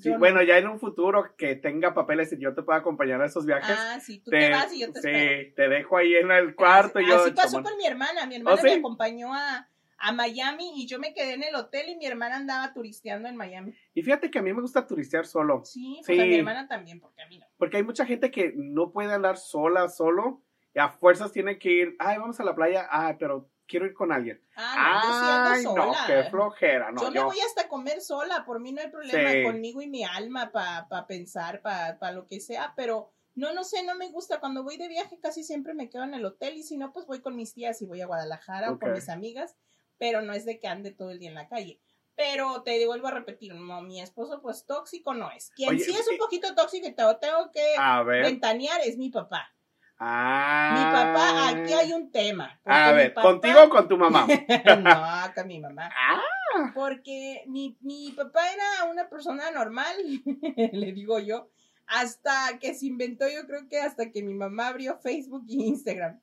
Sí, 0.00 0.08
no. 0.08 0.18
bueno, 0.18 0.42
ya 0.42 0.56
en 0.56 0.68
un 0.68 0.80
futuro 0.80 1.34
que 1.36 1.54
tenga 1.54 1.92
papeles 1.92 2.32
y 2.32 2.38
yo 2.38 2.54
te 2.54 2.62
pueda 2.62 2.78
acompañar 2.78 3.20
a 3.20 3.26
esos 3.26 3.44
viajes. 3.44 3.76
Ah, 3.78 4.00
sí, 4.00 4.20
tú 4.20 4.30
te, 4.30 4.50
vas 4.50 4.72
y 4.72 4.80
yo 4.80 4.90
te 4.90 5.02
sí, 5.02 5.08
espero. 5.08 5.54
te 5.54 5.68
dejo 5.68 5.96
ahí 5.98 6.14
en 6.14 6.30
el 6.30 6.54
cuarto 6.54 6.98
y 6.98 7.04
así, 7.04 7.10
yo. 7.10 7.16
así 7.22 7.30
pasó 7.32 7.48
chamón. 7.56 7.64
con 7.64 7.76
mi 7.76 7.86
hermana. 7.86 8.24
Mi 8.26 8.36
hermana 8.36 8.58
¿Oh, 8.58 8.64
me 8.64 8.70
sí? 8.72 8.78
acompañó 8.78 9.34
a, 9.34 9.68
a 10.02 10.12
Miami 10.12 10.72
y 10.76 10.86
yo 10.86 10.98
me 10.98 11.14
quedé 11.14 11.34
en 11.34 11.42
el 11.44 11.54
hotel 11.54 11.88
y 11.88 11.96
mi 11.96 12.06
hermana 12.06 12.36
andaba 12.36 12.72
turisteando 12.74 13.28
en 13.28 13.36
Miami. 13.36 13.72
Y 13.94 14.02
fíjate 14.02 14.30
que 14.30 14.38
a 14.38 14.42
mí 14.42 14.52
me 14.52 14.60
gusta 14.60 14.86
turistear 14.86 15.26
solo. 15.26 15.64
Sí, 15.64 16.00
pues 16.04 16.18
a 16.18 16.22
Sí. 16.22 16.28
mi 16.28 16.36
hermana 16.36 16.66
también, 16.68 17.00
porque 17.00 17.22
a 17.22 17.28
mí 17.28 17.38
no. 17.38 17.46
Porque 17.56 17.76
hay 17.78 17.82
mucha 17.84 18.04
gente 18.04 18.30
que 18.30 18.52
no 18.56 18.92
puede 18.92 19.12
andar 19.12 19.36
sola, 19.38 19.88
solo. 19.88 20.42
Y 20.74 20.78
a 20.80 20.88
fuerzas 20.88 21.32
tiene 21.32 21.58
que 21.58 21.70
ir. 21.70 21.96
Ay, 21.98 22.18
vamos 22.18 22.40
a 22.40 22.44
la 22.44 22.54
playa. 22.54 22.88
Ay, 22.90 23.16
pero 23.18 23.48
quiero 23.68 23.86
ir 23.86 23.94
con 23.94 24.10
alguien. 24.12 24.42
Ah, 24.56 25.02
no, 25.04 25.50
Ay, 25.54 25.58
ando 25.64 25.74
no, 25.76 25.92
sola. 25.94 26.04
qué 26.06 26.30
flojera. 26.30 26.90
No, 26.92 27.02
yo 27.02 27.08
yo. 27.12 27.20
me 27.20 27.26
voy 27.26 27.40
hasta 27.40 27.62
a 27.62 27.68
comer 27.68 28.00
sola, 28.00 28.44
por 28.44 28.60
mí 28.60 28.72
no 28.72 28.80
hay 28.82 28.88
problema 28.90 29.30
Sí. 29.30 29.42
conmigo 29.44 29.80
y 29.82 29.88
mi 29.88 30.02
alma 30.04 30.50
para 30.50 31.06
pensar, 31.06 31.62
para 31.62 32.12
lo 32.12 32.26
que 32.26 32.40
sea, 32.40 32.72
pero 32.76 33.12
no, 33.34 33.54
no 33.54 33.64
sé, 33.64 33.82
no 33.84 33.94
me 33.94 34.10
gusta. 34.10 34.40
Cuando 34.40 34.62
voy 34.62 34.76
de 34.76 34.88
viaje 34.88 35.18
casi 35.20 35.42
siempre 35.42 35.72
me 35.74 35.88
quedo 35.88 36.02
en 36.04 36.12
el 36.14 36.24
hotel 36.24 36.54
y 36.56 36.62
si 36.64 36.76
no, 36.76 36.92
pues 36.92 37.06
voy 37.06 37.20
con 37.20 37.34
mis 37.36 37.54
tías 37.54 37.80
y 37.80 37.86
voy 37.86 38.00
a 38.02 38.06
Guadalajara 38.06 38.70
o 38.72 38.78
con 38.78 38.92
mis 38.92 39.08
amigas, 39.08 39.56
pero 40.02 40.20
no 40.20 40.32
es 40.32 40.44
de 40.44 40.58
que 40.58 40.66
ande 40.66 40.90
todo 40.90 41.12
el 41.12 41.20
día 41.20 41.28
en 41.28 41.36
la 41.36 41.46
calle. 41.46 41.78
Pero 42.16 42.64
te 42.64 42.84
vuelvo 42.86 43.06
a 43.06 43.12
repetir, 43.12 43.54
no, 43.54 43.82
mi 43.82 44.00
esposo 44.00 44.42
pues 44.42 44.66
tóxico 44.66 45.14
no 45.14 45.30
es. 45.30 45.52
Quien 45.54 45.70
Oye, 45.70 45.78
sí 45.78 45.92
es 45.92 46.08
un 46.08 46.18
poquito 46.18 46.52
tóxico 46.56 46.88
y 46.88 46.90
te 46.90 47.04
tengo 47.20 47.52
que 47.52 47.62
A 47.78 48.02
ver. 48.02 48.24
ventanear 48.24 48.80
es 48.84 48.98
mi 48.98 49.10
papá. 49.10 49.54
Ah. 50.00 50.74
Mi 50.74 50.84
papá, 50.92 51.48
aquí 51.50 51.72
hay 51.72 51.92
un 51.92 52.10
tema. 52.10 52.60
A 52.64 52.90
ver, 52.90 53.14
papá- 53.14 53.28
¿contigo 53.28 53.62
o 53.62 53.68
con 53.68 53.86
tu 53.86 53.96
mamá? 53.96 54.26
no, 54.82 55.34
con 55.36 55.46
mi 55.46 55.60
mamá. 55.60 55.88
ah. 55.96 56.72
Porque 56.74 57.44
mi, 57.46 57.76
mi 57.80 58.10
papá 58.10 58.40
era 58.52 58.90
una 58.90 59.08
persona 59.08 59.52
normal, 59.52 59.94
le 60.72 60.92
digo 60.92 61.20
yo, 61.20 61.48
hasta 61.86 62.58
que 62.60 62.74
se 62.74 62.86
inventó, 62.86 63.28
yo 63.28 63.46
creo 63.46 63.68
que 63.68 63.78
hasta 63.78 64.10
que 64.10 64.24
mi 64.24 64.34
mamá 64.34 64.66
abrió 64.66 64.98
Facebook 64.98 65.44
y 65.46 65.62
Instagram. 65.66 66.20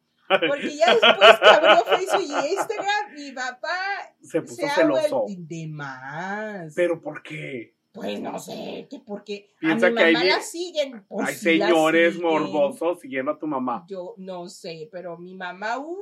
Porque 0.47 0.75
ya 0.75 0.93
después 0.93 1.39
que 1.39 1.49
abrió 1.49 1.85
Facebook 1.85 2.21
y 2.21 2.53
Instagram, 2.53 3.13
mi 3.15 3.31
papá 3.31 3.77
Se 4.21 4.41
puso 4.41 4.55
se 4.55 4.69
celoso. 4.69 5.25
de 5.27 5.67
más. 5.67 6.73
¿Pero 6.75 7.01
por 7.01 7.23
qué? 7.23 7.75
Pues 7.91 8.19
no 8.21 8.37
sé, 8.37 8.87
que 8.89 8.99
porque 8.99 9.49
Piensa 9.59 9.87
a 9.87 9.89
mi 9.89 9.95
que 9.97 10.03
hay 10.03 10.13
mamá 10.13 10.25
vie- 10.25 10.29
la 10.29 10.41
siguen. 10.41 11.05
pues 11.07 11.27
Hay 11.27 11.33
sí 11.35 11.41
señores 11.41 12.13
siguen. 12.13 12.29
morbosos 12.29 12.99
siguiendo 12.99 13.31
a 13.31 13.39
tu 13.39 13.47
mamá. 13.47 13.85
Yo 13.89 14.13
no 14.17 14.47
sé, 14.47 14.87
pero 14.91 15.17
mi 15.17 15.33
mamá, 15.33 15.79
uh, 15.79 15.97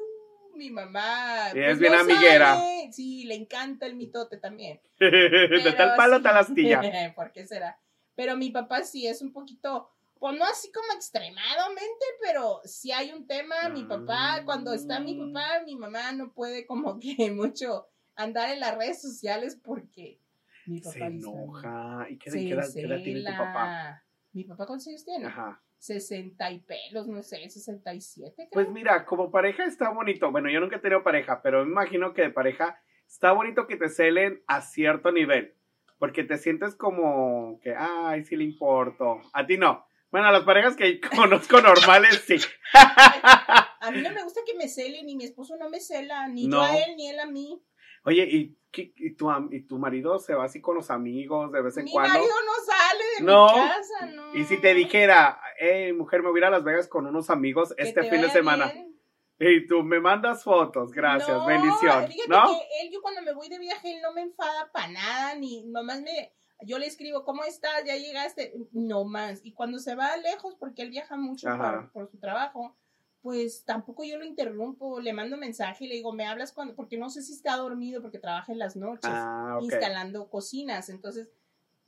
mi 0.55 0.69
mamá. 0.69 1.49
Es 1.51 1.79
bien 1.79 1.93
amiguera. 1.93 2.55
sabe. 2.55 2.89
Sí, 2.91 3.23
le 3.23 3.35
encanta 3.35 3.85
el 3.85 3.95
mitote 3.95 4.37
también. 4.37 4.81
de 4.99 5.73
tal 5.77 5.95
palo, 5.95 6.17
sí. 6.17 6.23
tal 6.23 6.37
astilla. 6.37 6.81
¿Por 7.15 7.31
qué 7.31 7.47
será? 7.47 7.79
Pero 8.15 8.35
mi 8.35 8.49
papá 8.49 8.83
sí 8.83 9.07
es 9.07 9.21
un 9.21 9.31
poquito, 9.31 9.89
pues 10.19 10.37
no 10.37 10.45
así 10.45 10.71
como 10.71 10.87
extremadamente, 10.93 12.05
pero 12.21 12.61
si 12.65 12.91
hay 12.91 13.11
un 13.11 13.27
tema, 13.27 13.69
mi 13.69 13.83
papá, 13.83 14.43
cuando 14.45 14.73
está 14.73 14.99
mi 14.99 15.15
papá, 15.15 15.63
mi 15.65 15.75
mamá 15.75 16.11
no 16.11 16.33
puede 16.33 16.65
como 16.65 16.99
que 16.99 17.15
mucho 17.31 17.87
andar 18.15 18.49
en 18.51 18.59
las 18.59 18.77
redes 18.77 19.01
sociales 19.01 19.59
porque 19.63 20.19
mi 20.65 20.81
papá 20.81 20.93
Se 20.93 21.05
enoja. 21.05 22.07
¿Y 22.09 22.17
qué, 22.17 22.31
se 22.31 22.39
qué 22.39 22.49
edad, 22.49 22.65
qué 22.73 22.81
edad 22.81 23.03
tiene 23.03 23.19
tu 23.21 23.37
papá? 23.37 24.03
Mi 24.33 24.43
papá, 24.43 24.65
¿cuántos 24.65 24.87
años 24.87 25.05
tiene? 25.05 25.25
Ajá. 25.25 25.61
60 25.79 26.51
y 26.51 26.59
pelos, 26.59 27.07
no 27.07 27.21
sé, 27.21 27.49
67 27.49 28.33
creo. 28.35 28.49
Pues 28.51 28.69
mira, 28.69 29.05
como 29.05 29.31
pareja 29.31 29.63
está 29.65 29.89
bonito. 29.89 30.31
Bueno, 30.31 30.49
yo 30.49 30.59
nunca 30.59 30.77
he 30.77 30.79
tenido 30.79 31.03
pareja, 31.03 31.41
pero 31.41 31.63
me 31.63 31.71
imagino 31.71 32.13
que 32.13 32.23
de 32.23 32.31
pareja 32.31 32.81
está 33.07 33.31
bonito 33.31 33.67
que 33.67 33.77
te 33.77 33.89
celen 33.89 34.43
a 34.47 34.61
cierto 34.61 35.11
nivel. 35.11 35.53
Porque 35.99 36.23
te 36.23 36.37
sientes 36.37 36.75
como 36.75 37.59
que, 37.61 37.73
ay, 37.75 38.23
sí 38.23 38.35
le 38.35 38.43
importo. 38.43 39.21
A 39.33 39.45
ti 39.45 39.57
no. 39.57 39.86
Bueno, 40.11 40.27
a 40.27 40.31
las 40.31 40.43
parejas 40.43 40.75
que 40.75 40.99
conozco 41.15 41.61
normales, 41.61 42.23
sí. 42.25 42.37
A 42.73 43.91
mí 43.91 44.01
no 44.01 44.11
me 44.11 44.23
gusta 44.23 44.41
que 44.45 44.55
me 44.55 44.67
celen, 44.67 45.05
ni 45.05 45.15
mi 45.15 45.25
esposo 45.25 45.55
no 45.57 45.69
me 45.69 45.79
cela, 45.79 46.27
ni 46.27 46.47
No. 46.47 46.57
yo 46.57 46.63
a 46.63 46.77
él, 46.77 46.95
ni 46.95 47.09
él 47.09 47.19
a 47.19 47.25
mí. 47.25 47.61
Oye, 48.03 48.23
¿y, 48.29 48.57
qué- 48.71 48.93
y, 48.95 49.15
tu, 49.15 49.29
am- 49.29 49.49
¿y 49.51 49.61
tu 49.65 49.77
marido 49.77 50.17
se 50.19 50.33
va 50.33 50.45
así 50.45 50.61
con 50.61 50.75
los 50.75 50.89
amigos 50.91 51.51
de 51.51 51.61
vez 51.61 51.77
en 51.77 51.85
Mi 51.85 51.91
cuando? 51.91 52.13
marido 52.19 52.33
no 52.45 52.65
sale 52.65 53.03
de 53.19 53.23
No. 53.23 53.47
mi 53.47 53.69
casa, 53.69 54.05
no. 54.13 54.35
Y 54.35 54.45
si 54.45 54.57
te 54.59 54.73
dijera, 54.73 55.39
hey, 55.59 55.93
mujer, 55.93 56.21
me 56.23 56.29
voy 56.29 56.37
a 56.39 56.41
ir 56.41 56.45
a 56.45 56.49
Las 56.49 56.63
Vegas 56.63 56.87
con 56.87 57.05
unos 57.05 57.29
amigos 57.29 57.73
Que 57.75 57.83
este 57.83 58.01
te 58.01 58.09
fin 58.09 58.21
de 58.21 58.29
semana. 58.29 58.71
bien. 58.71 58.87
Y 59.39 59.67
tú 59.67 59.83
me 59.83 59.99
mandas 59.99 60.43
fotos, 60.43 60.91
gracias, 60.91 61.29
No, 61.37 61.45
bendición. 61.45 62.07
Fíjate 62.07 62.27
¿No? 62.29 62.47
que 62.47 62.81
él, 62.81 62.91
yo 62.91 63.01
cuando 63.01 63.21
me 63.21 63.33
voy 63.33 63.49
de 63.49 63.59
viaje, 63.59 63.93
él 63.95 64.01
no 64.01 64.11
me 64.13 64.21
enfada 64.21 64.71
para 64.71 64.87
nada, 64.87 65.35
ni 65.35 65.63
nomás 65.67 66.01
me. 66.01 66.33
Yo 66.61 66.79
le 66.79 66.87
escribo, 66.87 67.23
¿cómo 67.23 67.43
estás? 67.43 67.85
¿Ya 67.85 67.95
llegaste? 67.95 68.53
No 68.71 69.03
más. 69.05 69.41
Y 69.43 69.53
cuando 69.53 69.79
se 69.79 69.95
va 69.95 70.17
lejos, 70.17 70.55
porque 70.55 70.81
él 70.81 70.89
viaja 70.89 71.15
mucho 71.15 71.47
por, 71.57 71.91
por 71.91 72.09
su 72.09 72.17
trabajo, 72.17 72.75
pues 73.21 73.63
tampoco 73.65 74.03
yo 74.03 74.17
lo 74.17 74.25
interrumpo, 74.25 74.99
le 74.99 75.13
mando 75.13 75.37
mensaje 75.37 75.85
y 75.85 75.87
le 75.87 75.95
digo, 75.95 76.13
¿me 76.13 76.25
hablas 76.25 76.53
cuando? 76.53 76.75
Porque 76.75 76.97
no 76.97 77.09
sé 77.09 77.21
si 77.21 77.33
está 77.33 77.57
dormido 77.57 78.01
porque 78.01 78.19
trabaja 78.19 78.51
en 78.51 78.59
las 78.59 78.75
noches, 78.75 79.11
Ah, 79.11 79.59
instalando 79.61 80.29
cocinas. 80.29 80.89
Entonces, 80.89 81.29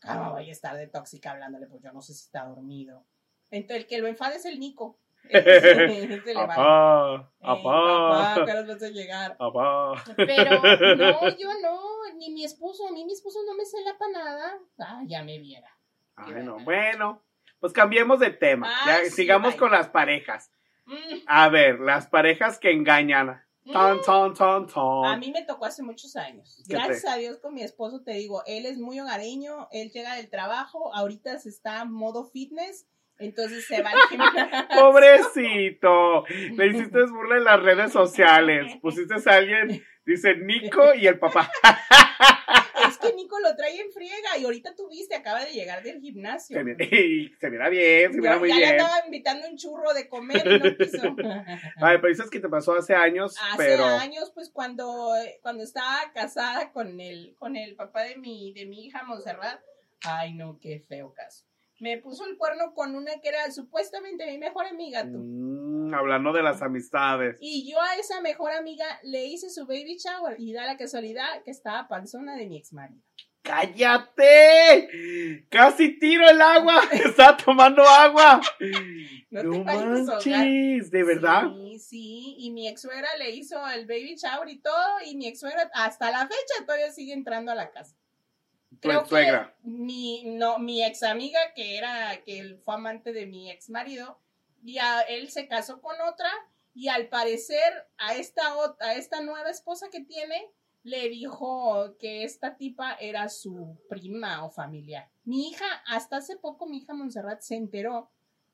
¿cómo 0.06 0.32
voy 0.32 0.50
a 0.50 0.52
estar 0.52 0.76
de 0.76 0.88
tóxica 0.88 1.32
hablándole? 1.32 1.68
Pues 1.68 1.82
yo 1.82 1.92
no 1.92 2.02
sé 2.02 2.14
si 2.14 2.26
está 2.26 2.46
dormido. 2.46 3.06
Entonces, 3.52 3.84
el 3.84 3.88
que 3.88 4.00
lo 4.00 4.08
enfada 4.08 4.36
es 4.36 4.46
el 4.46 4.60
Nico. 4.60 5.00
Ese 5.28 5.86
le. 6.34 6.40
Apá, 6.40 7.30
Eh, 7.40 7.46
papá, 7.46 8.34
¿a 8.34 8.36
qué 8.46 8.52
horas 8.52 8.68
vas 8.68 8.84
a 8.84 8.90
llegar? 8.90 9.32
apá. 9.40 10.04
Pero 10.16 10.62
no, 10.96 11.38
yo 11.38 11.50
no, 11.62 12.14
ni 12.18 12.32
mi 12.32 12.44
esposo, 12.46 12.88
a 12.88 12.92
mí 12.92 13.06
mi 13.06 13.14
esposo 13.14 13.40
no 13.46 13.54
me 13.56 13.66
cela 13.66 13.98
para 13.98 14.12
nada. 14.12 14.60
Ah, 14.80 15.02
ya 15.06 15.24
me 15.24 15.38
viera. 15.40 15.70
Ay, 16.16 16.34
Qué 16.34 16.40
no. 16.42 16.54
buena. 16.54 16.64
Bueno, 16.66 17.24
pues 17.60 17.74
cambiemos 17.74 18.20
de 18.20 18.32
tema. 18.32 18.70
Ay, 18.86 19.04
Ya, 19.04 19.10
sí, 19.10 19.12
sigamos 19.12 19.52
bye. 19.54 19.60
con 19.60 19.72
las 19.72 19.90
parejas. 19.90 20.52
Mm, 20.86 21.20
A 21.28 21.50
ver, 21.50 21.80
las 21.80 22.08
parejas 22.08 22.58
que 22.60 22.72
engañan. 22.72 23.42
Ton, 23.72 23.98
mm. 23.98 24.02
ton, 24.02 24.34
ton, 24.34 24.68
ton. 24.68 25.06
A 25.06 25.16
mí 25.18 25.32
me 25.32 25.44
tocó 25.44 25.66
hace 25.66 25.84
muchos 25.84 26.16
años. 26.16 26.64
¿Qué 26.68 26.74
Gracias 26.74 27.04
te- 27.04 27.10
a 27.10 27.16
Dios 27.18 27.38
con 27.38 27.54
mi 27.54 27.62
esposo, 27.62 28.02
te 28.02 28.14
digo, 28.14 28.42
él 28.48 28.66
es 28.66 28.80
muy 28.80 29.00
hogareño, 29.00 29.68
él 29.72 29.92
llega 29.92 30.16
del 30.16 30.30
trabajo, 30.30 30.92
ahorita 30.96 31.38
se 31.38 31.50
está 31.50 31.82
en 31.84 31.92
modo 31.92 32.24
fitness, 32.26 32.88
entonces 33.20 33.66
se 33.66 33.82
va 33.82 33.92
al 33.92 34.00
gimnasio. 34.10 34.68
Pobrecito. 34.80 36.26
Le 36.56 36.68
hiciste 36.68 37.04
burla 37.06 37.38
en 37.38 37.44
las 37.44 37.62
redes 37.62 37.92
sociales. 37.92 38.74
Pusiste 38.82 39.16
a 39.30 39.34
alguien, 39.36 39.84
dice 40.06 40.36
Nico 40.38 40.94
y 40.96 41.08
el 41.08 41.20
papá. 41.20 41.50
Es 42.90 42.98
que 42.98 43.14
Nico 43.14 43.38
lo 43.40 43.56
trae 43.56 43.80
en 43.80 43.92
friega 43.92 44.38
y 44.40 44.46
ahorita 44.46 44.74
tú 44.76 44.90
viste, 44.90 45.14
acaba 45.16 45.44
de 45.46 45.52
llegar 45.52 45.84
del 45.84 46.00
gimnasio. 46.00 46.58
Se 46.58 46.64
mira, 46.64 46.84
y 46.84 47.32
se 47.40 47.50
mira 47.52 47.70
bien, 47.70 48.12
se 48.14 48.20
mira 48.20 48.40
muy 48.40 48.50
ya 48.50 48.56
le 48.56 48.62
bien. 48.62 48.80
andaba 48.80 49.06
invitando 49.06 49.48
un 49.48 49.58
churro 49.58 49.94
de 49.94 50.10
comer 50.10 50.42
y 50.48 50.60
no 50.60 50.76
quiso. 50.76 51.16
Ay, 51.82 51.98
pero 51.98 52.08
dices 52.08 52.30
que 52.32 52.40
te 52.40 52.50
pasó 52.50 52.74
hace 52.74 52.96
años, 52.96 53.36
Hace 53.52 53.58
pero. 53.58 53.86
años, 53.86 54.32
pues 54.34 54.50
cuando, 54.50 55.12
cuando 55.44 55.64
estaba 55.64 56.00
casada 56.16 56.72
con 56.72 57.00
el, 57.00 57.36
con 57.38 57.56
el 57.58 57.76
papá 57.76 58.04
de 58.04 58.18
mi, 58.18 58.54
de 58.54 58.66
mi 58.66 58.86
hija 58.88 59.04
Montserrat, 59.04 59.60
ay 60.04 60.34
no, 60.34 60.58
qué 60.60 60.80
feo 60.80 61.14
caso. 61.14 61.46
Me 61.80 61.98
puso 61.98 62.26
el 62.26 62.38
cuerno 62.38 62.74
con 62.74 62.96
una 62.96 63.20
que 63.22 63.30
era 63.30 63.50
supuestamente 63.52 64.26
mi 64.26 64.38
mejor 64.38 64.66
amiga, 64.66 65.04
tú. 65.04 65.18
Mm, 65.18 65.94
hablando 65.94 66.34
de 66.34 66.44
las 66.44 66.62
amistades. 66.62 67.38
Y 67.40 67.72
yo 67.72 67.82
a 67.82 67.96
esa 67.96 68.22
mejor 68.22 68.52
amiga 68.52 68.86
le 69.04 69.26
hice 69.26 69.50
su 69.50 69.66
baby 69.66 69.98
shower 69.98 70.36
y 70.40 70.54
da 70.54 70.66
la 70.66 70.78
casualidad 70.78 71.44
que 71.44 71.52
estaba 71.52 71.88
panzona 71.88 72.36
de 72.36 72.48
mi 72.48 72.58
ex 72.58 72.74
marido. 72.74 73.02
¡Cállate! 73.42 74.90
¡Casi 75.50 75.98
tiro 75.98 76.30
el 76.30 76.42
agua! 76.42 76.82
¡Está 76.92 77.38
tomando 77.38 77.82
agua! 77.84 78.42
No 79.32 79.44
No, 79.44 79.52
te 79.52 79.64
manches, 79.64 80.92
¿de 80.92 81.04
verdad? 81.04 81.44
Sí, 81.56 81.80
sí, 81.80 82.36
y 82.40 82.52
mi 82.52 82.68
ex 82.68 82.82
suegra 82.82 83.08
le 83.18 83.32
hizo 83.32 83.56
el 83.70 83.88
baby 83.88 84.16
shower 84.16 84.50
y 84.50 84.60
todo, 84.60 84.98
y 85.06 85.16
mi 85.16 85.28
ex 85.28 85.40
suegra 85.40 85.70
hasta 85.74 86.12
la 86.12 86.28
fecha 86.28 86.66
todavía 86.66 86.92
sigue 86.92 87.14
entrando 87.14 87.52
a 87.52 87.56
la 87.56 87.72
casa. 87.72 87.96
Creo 88.80 89.04
que 89.06 89.40
mi 89.64 90.24
no 90.26 90.60
mi 90.60 90.84
ex 90.84 91.04
amiga 91.04 91.40
que 91.56 91.78
era 91.78 92.22
que 92.24 92.40
él 92.40 92.60
fue 92.64 92.76
amante 92.76 93.14
de 93.14 93.26
mi 93.26 93.52
ex 93.52 93.70
marido 93.70 94.20
ya 94.62 95.02
él 95.02 95.30
se 95.30 95.48
casó 95.48 95.82
con 95.82 96.00
otra 96.02 96.30
y 96.74 96.88
al 96.88 97.08
parecer 97.08 97.88
a 97.98 98.16
esta 98.16 98.42
a 98.80 98.94
esta 98.94 99.22
nueva 99.22 99.50
esposa 99.50 99.90
que 99.90 100.02
tiene 100.02 100.50
le 100.84 101.10
dijo 101.10 101.98
que 102.00 102.24
esta 102.24 102.56
tipa 102.56 102.94
era 102.94 103.30
su 103.30 103.78
prima 103.90 104.46
o 104.46 104.50
familiar. 104.50 105.10
Mi 105.24 105.50
hija, 105.50 105.66
hasta 105.86 106.18
hace 106.18 106.38
poco 106.38 106.68
mi 106.68 106.78
hija 106.78 106.94
Montserrat 106.94 107.42
se 107.42 107.56
enteró 107.56 108.10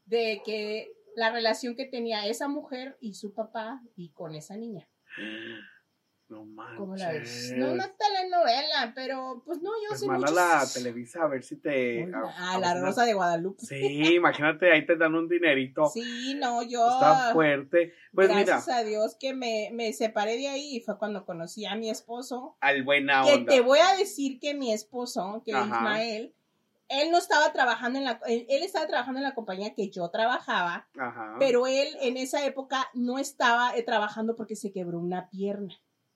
de 0.06 0.42
que 0.44 0.92
la 1.16 1.32
relación 1.32 1.76
que 1.76 1.86
tenía 1.86 2.28
esa 2.28 2.48
mujer 2.48 2.98
y 3.00 3.14
su 3.14 3.34
papá 3.34 3.82
y 3.96 4.10
con 4.10 4.36
esa 4.36 4.58
niña. 4.58 4.88
No 6.28 6.44
manches. 6.44 6.78
¿Cómo 6.80 6.96
la 6.96 7.12
ves? 7.12 7.54
No 7.56 7.72
una 7.74 7.88
telenovela, 7.96 8.94
pero 8.96 9.44
pues 9.46 9.62
no, 9.62 9.70
yo 9.84 9.90
Pues 9.90 10.04
manda 10.06 10.32
muchos- 10.32 10.36
la 10.36 10.66
Televisa 10.74 11.24
a 11.24 11.28
ver 11.28 11.44
si 11.44 11.58
te. 11.58 12.12
Ah, 12.38 12.58
la 12.60 12.74
Rosa 12.80 13.06
de 13.06 13.14
Guadalupe. 13.14 13.64
Sí, 13.64 14.16
imagínate, 14.16 14.72
ahí 14.72 14.86
te 14.88 14.96
dan 14.96 15.14
un 15.14 15.28
dinerito. 15.30 15.86
Sí, 15.88 16.34
no, 16.40 16.64
yo. 16.64 16.88
Está 16.88 17.32
fuerte. 17.34 17.94
Pues 18.12 18.30
gracias 18.30 18.66
mira, 18.68 18.78
a 18.80 18.84
Dios 18.84 19.16
que 19.20 19.34
me, 19.36 19.70
me 19.72 19.94
separé 19.94 20.38
de 20.38 20.48
ahí 20.48 20.78
y 20.78 20.82
fue 20.82 20.98
cuando 20.98 21.26
conocí 21.26 21.66
a 21.66 21.76
mi 21.76 21.90
esposo. 21.92 22.58
al 22.60 22.82
buena 22.84 23.24
Que 23.24 23.34
onda. 23.36 23.54
te 23.54 23.62
voy 23.62 23.80
a 23.80 23.96
decir 23.96 24.40
que 24.40 24.56
mi 24.56 24.74
esposo, 24.74 25.44
que 25.46 25.54
Ajá. 25.54 25.66
Ismael, 25.66 26.34
él 26.88 27.12
no 27.12 27.18
estaba 27.20 27.52
trabajando 27.54 28.00
en 28.00 28.06
la, 28.06 28.20
él, 28.28 28.46
él 28.50 28.64
estaba 28.64 28.88
trabajando 28.88 29.20
en 29.20 29.24
la 29.26 29.36
compañía 29.36 29.74
que 29.76 29.90
yo 29.90 30.10
trabajaba, 30.10 30.88
Ajá. 30.98 31.36
pero 31.40 31.68
él 31.68 31.88
en 32.02 32.18
esa 32.18 32.46
época 32.46 32.88
no 32.94 33.20
estaba 33.20 33.76
eh, 33.78 33.84
trabajando 33.84 34.36
porque 34.36 34.56
se 34.56 34.72
quebró 34.72 35.00
una 35.00 35.30
pierna. 35.30 35.74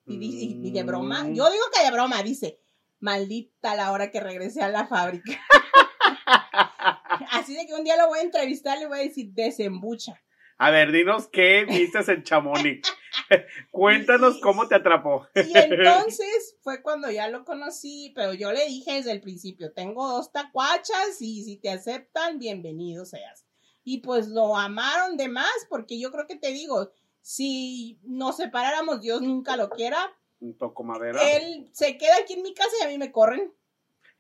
Y, 0.10 0.17
di- 0.17 0.43
y- 0.63 0.67
y 0.67 0.72
de 0.72 0.84
broma, 0.84 1.24
Mm. 1.24 1.36
yo 1.36 1.50
digo 1.52 1.63
que 1.76 1.84
de 1.86 1.91
broma, 1.91 2.22
dice, 2.24 2.60
maldita 3.00 3.76
la 3.76 3.91
hora 3.91 4.12
que 4.12 4.19
regresé 4.19 4.62
a 4.62 4.69
la 4.69 4.88
fábrica. 4.88 5.39
Así 7.32 7.56
de 7.56 7.65
que 7.67 7.74
un 7.74 7.84
día 7.84 7.98
lo 7.98 8.08
voy 8.08 8.19
a 8.19 8.24
entrevistar 8.24 8.78
y 8.78 8.82
le 8.82 8.88
voy 8.88 9.00
a 9.00 9.04
decir, 9.04 9.32
desembucha. 9.34 10.22
A 10.58 10.72
ver, 10.72 10.91
dinos 10.91 11.28
qué 11.32 11.63
viste 11.65 12.00
en 12.12 12.24
Chamonix. 12.24 12.91
Cuéntanos 13.72 14.39
cómo 14.41 14.67
te 14.67 14.76
atrapó. 14.76 15.28
Y 15.36 15.39
entonces 15.58 16.58
fue 16.62 16.82
cuando 16.82 17.10
ya 17.10 17.30
lo 17.30 17.45
conocí, 17.45 18.12
pero 18.15 18.34
yo 18.34 18.52
le 18.52 18.65
dije 18.65 18.93
desde 18.93 19.12
el 19.12 19.22
principio, 19.22 19.72
tengo 19.72 20.08
dos 20.10 20.32
tacuachas 20.32 21.22
y 21.22 21.43
si 21.43 21.58
te 21.58 21.69
aceptan, 21.69 22.39
bienvenido 22.39 23.06
seas. 23.06 23.45
Y 23.84 24.00
pues 24.00 24.28
lo 24.28 24.58
amaron 24.58 25.15
de 25.17 25.30
más, 25.30 25.50
porque 25.69 25.98
yo 26.00 26.12
creo 26.12 26.28
que 26.28 26.36
te 26.36 26.52
digo, 26.52 26.91
si 27.21 27.99
nos 28.03 28.38
separáramos, 28.38 29.01
Dios 29.01 29.21
nunca 29.21 29.55
lo 29.58 29.69
quiera, 29.69 29.97
Un 30.39 30.58
toco 30.58 30.84
madera. 30.84 31.19
él 31.21 31.69
se 31.73 31.97
queda 31.97 32.17
aquí 32.21 32.34
en 32.34 32.43
mi 32.43 32.53
casa 32.53 32.71
y 32.82 32.86
a 32.86 32.88
mí 32.88 32.97
me 32.97 33.12
corren. 33.12 33.53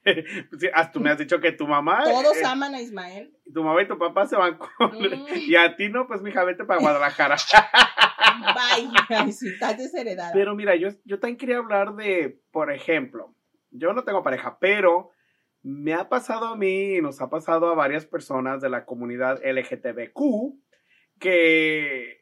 Sí, 0.59 0.67
hasta 0.73 0.91
tú 0.93 0.99
me 1.01 1.09
has 1.09 1.17
dicho 1.17 1.39
que 1.39 1.51
tu 1.51 1.67
mamá. 1.67 2.03
Todos 2.05 2.37
eh, 2.37 2.45
aman 2.45 2.73
a 2.73 2.81
Ismael. 2.81 3.35
tu 3.53 3.63
mamá 3.63 3.81
y 3.81 3.87
tu 3.87 3.97
papá 3.97 4.25
se 4.27 4.37
van 4.37 4.57
con. 4.57 4.97
Mm. 4.97 5.25
Y 5.47 5.55
a 5.55 5.75
ti 5.75 5.89
no, 5.89 6.07
pues 6.07 6.21
mija, 6.21 6.43
vete 6.45 6.63
para 6.63 6.79
Guadalajara. 6.79 7.35
Bye. 8.55 8.89
Ay, 9.09 9.31
sí, 9.33 9.49
estás 9.49 9.77
desheredada. 9.77 10.31
Pero 10.33 10.55
mira, 10.55 10.75
yo, 10.75 10.89
yo 11.03 11.19
también 11.19 11.37
quería 11.37 11.57
hablar 11.57 11.95
de, 11.95 12.41
por 12.51 12.71
ejemplo, 12.71 13.35
yo 13.71 13.93
no 13.93 14.03
tengo 14.03 14.23
pareja, 14.23 14.57
pero 14.59 15.11
me 15.61 15.93
ha 15.93 16.07
pasado 16.07 16.47
a 16.47 16.55
mí 16.55 16.95
y 16.95 17.01
nos 17.01 17.21
ha 17.21 17.29
pasado 17.29 17.67
a 17.69 17.75
varias 17.75 18.05
personas 18.05 18.61
de 18.61 18.69
la 18.69 18.85
comunidad 18.85 19.41
LGTBQ 19.43 20.55
que 21.19 22.18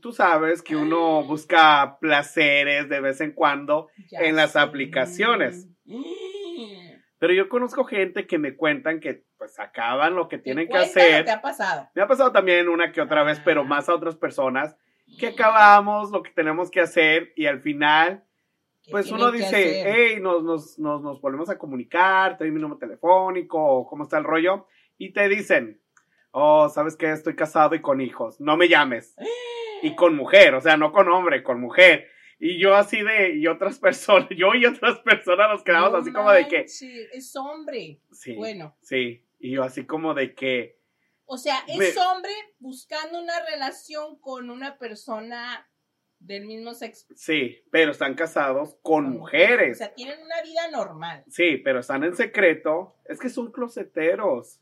tú- 0.00 0.12
sabes 0.12 0.62
que 0.62 0.76
uno 0.76 1.22
busca 1.24 1.98
placeres 2.00 2.88
de 2.88 3.00
vez 3.00 3.20
en 3.20 3.32
cuando, 3.32 3.88
Ya 4.10 4.20
en 4.20 4.36
las 4.36 4.52
sé. 4.52 4.58
aplicaciones. 4.60 5.68
pero 7.18 7.34
yo 7.34 7.48
conozco 7.50 7.84
gente 7.84 8.26
que 8.26 8.38
me 8.38 8.56
cuentan 8.56 8.98
que 9.00 9.24
pues 9.36 9.58
acaban 9.60 10.14
lo 10.14 10.28
que 10.28 10.38
tienen 10.38 10.68
que 10.68 10.76
hacer. 10.78 11.24
que 11.26 11.30
ha 11.30 11.42
pasado? 11.42 11.88
Me 11.94 12.00
ha 12.02 12.06
pasado 12.06 12.32
también 12.32 12.68
una 12.68 12.92
que 12.92 13.00
otra 13.02 13.22
vez, 13.24 13.38
Ah. 13.38 13.42
pero 13.44 13.64
más 13.64 13.88
a 13.88 13.94
otras 13.94 14.16
personas, 14.16 14.74
que 15.18 15.28
acabamos 15.28 16.10
lo 16.12 16.22
que 16.22 16.30
tenemos 16.30 16.70
que 16.70 16.80
hacer 16.80 17.32
y 17.36 17.46
al 17.46 17.60
final 17.60 18.24
¿Qué 18.82 18.90
pues 18.92 19.10
uno 19.12 19.30
dice, 19.30 19.82
hey, 19.86 20.18
nos, 20.20 20.42
nos, 20.42 20.78
nos, 20.78 21.02
nos 21.02 21.20
volvemos 21.20 21.50
a 21.50 21.58
comunicar, 21.58 22.38
te 22.38 22.44
doy 22.44 22.50
mi 22.52 22.60
número 22.60 22.78
telefónico, 22.78 23.58
o 23.62 23.86
cómo 23.86 24.04
está 24.04 24.16
el 24.16 24.24
rollo, 24.24 24.66
y 24.96 25.12
te 25.12 25.28
dicen, 25.28 25.78
oh, 26.30 26.70
¿sabes 26.70 26.96
qué? 26.96 27.10
Estoy 27.12 27.36
casado 27.36 27.74
y 27.74 27.82
con 27.82 28.00
hijos, 28.00 28.40
no 28.40 28.56
me 28.56 28.68
llames. 28.68 29.14
Y 29.82 29.94
con 29.94 30.14
mujer, 30.16 30.54
o 30.54 30.60
sea, 30.60 30.76
no 30.76 30.92
con 30.92 31.08
hombre, 31.08 31.42
con 31.42 31.60
mujer. 31.60 32.08
Y 32.38 32.58
yo 32.58 32.74
así 32.74 33.02
de, 33.02 33.34
y 33.36 33.46
otras 33.46 33.78
personas, 33.78 34.28
yo 34.36 34.54
y 34.54 34.64
otras 34.66 34.98
personas 35.00 35.48
nos 35.50 35.62
quedamos 35.62 35.92
No 35.92 35.98
así 35.98 36.12
como 36.12 36.30
de 36.32 36.48
que, 36.48 36.60
Es 36.60 37.36
hombre. 37.36 38.00
sí, 38.12 38.34
Bueno. 38.34 38.76
sí, 38.80 39.26
y 39.38 39.52
yo 39.52 39.62
así 39.62 39.84
como 39.86 40.14
de 40.14 40.34
que, 40.34 40.78
O 41.26 41.36
sea, 41.38 41.58
es 41.68 41.76
Me- 41.76 42.00
hombre 42.02 42.32
buscando 42.58 43.20
una 43.22 43.44
relación 43.44 44.18
con 44.20 44.50
una 44.50 44.78
persona 44.78 45.66
del 46.18 46.44
mismo 46.46 46.74
sexo. 46.74 47.06
sí, 47.14 47.62
pero 47.70 47.92
están 47.92 48.14
casados 48.14 48.76
con 48.82 49.06
O 49.06 49.08
mujeres. 49.10 49.78
sea, 49.78 49.94
tienen 49.94 50.20
una 50.22 50.42
vida 50.42 50.70
normal. 50.70 51.24
Sí, 51.28 51.56
pero 51.58 51.80
están 51.80 52.04
en 52.04 52.16
secreto, 52.16 52.96
es 53.06 53.18
que 53.20 53.28
son 53.30 53.52
closeteros. 53.52 54.60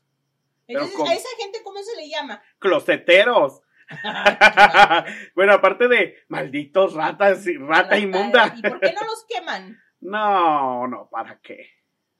Entonces, 0.67 0.95
¿cómo? 0.95 1.09
¿a 1.09 1.13
esa 1.15 1.27
gente 1.37 1.59
cómo 1.63 1.81
se 1.81 1.95
le 1.95 2.07
llama? 2.09 2.41
Closeteros. 2.59 3.61
bueno, 5.35 5.53
aparte 5.53 5.87
de 5.87 6.15
malditos 6.27 6.93
ratas 6.93 7.45
y 7.47 7.57
rata 7.57 7.97
inmunda. 7.97 8.53
¿Y 8.55 8.61
por 8.61 8.79
qué 8.79 8.93
no 8.93 9.01
los 9.01 9.25
queman? 9.27 9.77
No, 9.99 10.87
no, 10.87 11.09
¿para 11.09 11.39
qué? 11.41 11.67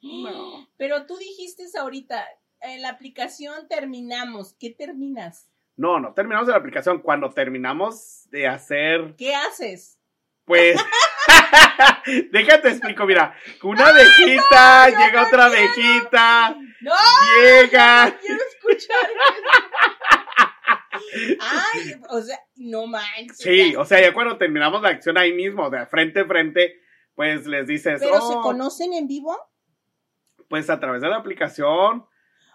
No. 0.02 0.68
Pero 0.78 1.06
tú 1.06 1.18
dijiste 1.18 1.64
ahorita, 1.80 2.26
en 2.62 2.82
la 2.82 2.90
aplicación 2.90 3.68
terminamos. 3.68 4.56
¿Qué 4.60 4.72
terminas? 4.72 5.50
No, 5.76 6.00
no 6.00 6.14
terminamos 6.14 6.48
de 6.48 6.54
la 6.54 6.60
aplicación. 6.60 7.02
Cuando 7.02 7.30
terminamos 7.30 8.28
de 8.32 8.48
hacer, 8.48 9.16
¿Qué 9.18 9.34
haces? 9.36 10.00
pues. 10.46 10.78
Déjate 12.32 12.70
explico, 12.70 13.06
mira. 13.06 13.36
Una 13.64 13.88
abejita, 13.88 14.90
no, 14.90 15.00
llega 15.06 15.28
otra 15.28 15.46
abejita, 15.46 16.58
¡No! 16.82 16.94
llega. 17.44 18.18
Quiero 18.20 18.42
escuchar. 18.50 19.10
Ay, 21.40 21.94
o 22.10 22.22
sea, 22.22 22.40
no 22.56 22.88
manches. 22.88 23.38
Sí, 23.38 23.74
ya. 23.74 23.80
o 23.80 23.86
sea, 23.86 24.02
ya 24.02 24.14
cuando 24.14 24.38
terminamos 24.38 24.82
la 24.82 24.90
acción 24.90 25.18
ahí 25.18 25.34
mismo, 25.34 25.70
de 25.70 25.86
frente 25.88 26.22
a 26.22 26.26
frente, 26.26 26.76
pues 27.16 27.46
les 27.48 27.68
dices, 27.68 28.00
Pero 28.00 28.22
se 28.22 28.34
"Oh, 28.36 28.42
conocen 28.42 28.94
en 28.94 29.08
vivo. 29.08 29.36
pues 30.48 30.70
a 30.70 30.80
través 30.80 31.02
de 31.02 31.10
la 31.10 31.18
aplicación. 31.18 32.06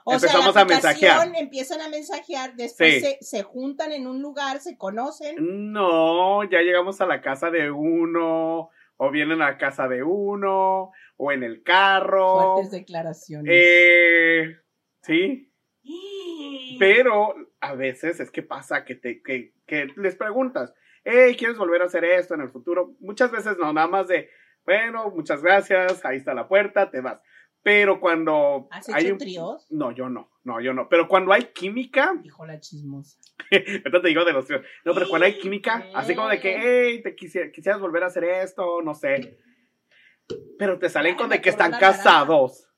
O 0.07 0.13
Empezamos 0.13 0.53
sea, 0.53 0.63
a 0.63 0.67
la 0.67 0.75
aplicación 0.75 1.11
mensajear. 1.13 1.43
empiezan 1.43 1.81
a 1.81 1.89
mensajear, 1.89 2.55
después 2.57 2.95
Sí. 2.95 3.01
se, 3.01 3.19
se 3.23 3.43
juntan 3.43 3.91
en 3.93 4.07
un 4.07 4.21
lugar, 4.21 4.61
se 4.61 4.77
conocen. 4.77 5.37
No, 5.73 6.45
ya 6.45 6.61
llegamos 6.61 7.01
a 7.01 7.07
la 7.07 7.23
casa 7.23 7.51
de 7.51 7.71
uno, 7.71 8.69
o 8.97 9.11
vienen 9.11 9.41
a 9.41 9.47
la 9.53 9.57
casa 9.59 9.89
de 9.89 10.03
uno, 10.03 10.91
o 11.17 11.33
en 11.33 11.43
el 11.43 11.63
carro. 11.63 12.55
Fuertes 12.55 12.71
declaraciones. 12.73 13.51
Eh, 13.55 14.57
sí, 15.03 15.51
pero 16.79 17.35
a 17.71 17.75
veces 17.75 18.21
es 18.21 18.31
que 18.31 18.43
pasa 18.43 18.85
que, 18.85 18.95
te, 18.95 19.23
que, 19.23 19.53
que 19.67 19.87
les 19.97 20.17
preguntas, 20.17 20.75
hey, 21.05 21.35
¿quieres 21.39 21.57
volver 21.59 21.83
a 21.83 21.87
hacer 21.87 22.05
esto 22.05 22.35
en 22.35 22.41
el 22.43 22.51
futuro? 22.51 22.95
Muchas 23.01 23.31
veces 23.31 23.57
no, 23.59 23.73
nada 23.73 23.87
más 23.89 24.09
de, 24.09 24.29
bueno, 24.65 25.11
muchas 25.11 25.43
gracias, 25.43 26.05
ahí 26.05 26.17
está 26.19 26.35
la 26.35 26.49
puerta, 26.49 26.91
te 26.91 27.01
vas. 27.01 27.21
Pero 27.63 27.99
cuando 27.99 28.69
¿Has 28.71 28.89
hay 28.91 29.05
hecho 29.05 29.13
un- 29.15 29.19
tríos? 29.19 29.67
No, 29.71 29.91
yo 29.91 30.11
no, 30.11 30.31
no, 30.45 30.61
yo 30.61 30.75
no. 30.75 30.87
Pero 30.91 31.09
cuando 31.09 31.33
hay 31.33 31.45
química, 31.55 32.13
Dijo 32.23 32.45
la 32.45 32.61
chismosa. 32.61 33.19
ahorita 33.51 34.03
te 34.03 34.09
digo 34.09 34.25
de 34.27 34.33
los 34.35 34.47
tríos. 34.47 34.63
No, 34.85 34.93
pero 34.93 35.09
cuando 35.09 35.25
hay 35.25 35.39
química, 35.39 35.87
así 35.95 36.15
como 36.15 36.29
de 36.29 36.41
que, 36.41 36.59
hey, 36.61 37.03
te 37.03 37.17
quisi- 37.17 37.51
quisieras 37.53 37.81
volver 37.81 38.03
a 38.03 38.09
hacer 38.09 38.25
esto, 38.25 38.83
no 38.83 38.93
sé. 38.95 39.39
Pero 40.59 40.79
te 40.79 40.89
salen 40.91 41.13
Ay, 41.13 41.17
con 41.19 41.31
de 41.31 41.41
que 41.41 41.49
están 41.51 41.73
casados 41.73 42.69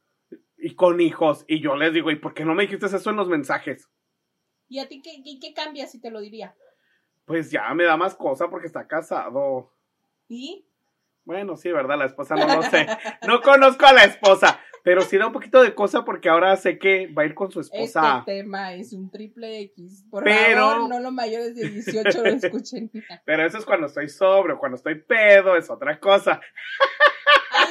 y 0.56 0.74
con 0.74 1.00
hijos. 1.00 1.44
Y 1.48 1.60
yo 1.60 1.76
les 1.76 1.92
digo, 1.92 2.10
¿y 2.12 2.16
por 2.16 2.32
qué 2.34 2.44
no 2.44 2.54
me 2.54 2.62
dijiste 2.62 2.86
eso 2.86 3.10
en 3.10 3.16
los 3.16 3.28
mensajes? 3.28 3.88
¿Y 4.68 4.78
a 4.80 4.88
ti 4.88 5.00
qué, 5.02 5.22
qué, 5.22 5.38
qué 5.40 5.54
cambia 5.54 5.86
si 5.86 6.00
te 6.00 6.10
lo 6.10 6.20
diría? 6.20 6.54
Pues 7.24 7.50
ya 7.50 7.72
me 7.74 7.84
da 7.84 7.96
más 7.96 8.14
cosa 8.14 8.48
porque 8.48 8.66
está 8.66 8.86
casado. 8.86 9.72
¿Y? 10.28 10.64
Bueno, 11.24 11.56
sí, 11.56 11.72
¿verdad? 11.72 11.98
La 11.98 12.06
esposa 12.06 12.36
no 12.36 12.46
lo 12.56 12.62
sé. 12.62 12.86
No 13.26 13.40
conozco 13.42 13.84
a 13.84 13.92
la 13.92 14.04
esposa, 14.04 14.60
pero 14.84 15.00
sí 15.02 15.16
da 15.18 15.26
un 15.26 15.32
poquito 15.32 15.60
de 15.60 15.74
cosa 15.74 16.04
porque 16.04 16.28
ahora 16.28 16.54
sé 16.56 16.78
que 16.78 17.08
va 17.08 17.22
a 17.22 17.26
ir 17.26 17.34
con 17.34 17.50
su 17.50 17.60
esposa. 17.60 18.18
Este 18.20 18.32
tema 18.42 18.74
es 18.74 18.92
un 18.92 19.10
triple 19.10 19.58
X. 19.62 20.04
Por 20.08 20.22
Pero- 20.22 20.68
favor, 20.70 20.88
no 20.88 21.00
los 21.00 21.12
mayores 21.12 21.56
de 21.56 21.68
18 21.68 22.22
lo 22.22 22.28
escuchen. 22.30 22.90
Pero 23.24 23.44
eso 23.44 23.58
es 23.58 23.64
cuando 23.64 23.88
estoy 23.88 24.08
sobrio, 24.08 24.56
cuando 24.58 24.76
estoy 24.76 24.94
pedo, 25.00 25.56
es 25.56 25.68
otra 25.68 25.98
cosa. 25.98 26.40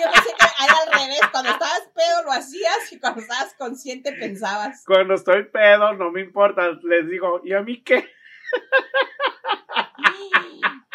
Yo 0.01 0.11
pensé 0.11 0.29
que 0.37 0.63
era 0.63 0.73
al 0.77 0.99
revés. 1.01 1.19
Cuando 1.31 1.49
estabas 1.51 1.89
pedo 1.93 2.23
lo 2.23 2.31
hacías 2.31 2.91
y 2.91 2.99
cuando 2.99 3.21
estabas 3.21 3.53
consciente 3.57 4.13
pensabas. 4.13 4.83
Cuando 4.85 5.13
estoy 5.15 5.43
pedo, 5.45 5.93
no 5.93 6.11
me 6.11 6.21
importa, 6.21 6.69
les 6.83 7.09
digo, 7.09 7.41
¿y 7.43 7.53
a 7.53 7.61
mí 7.61 7.83
qué? 7.83 8.07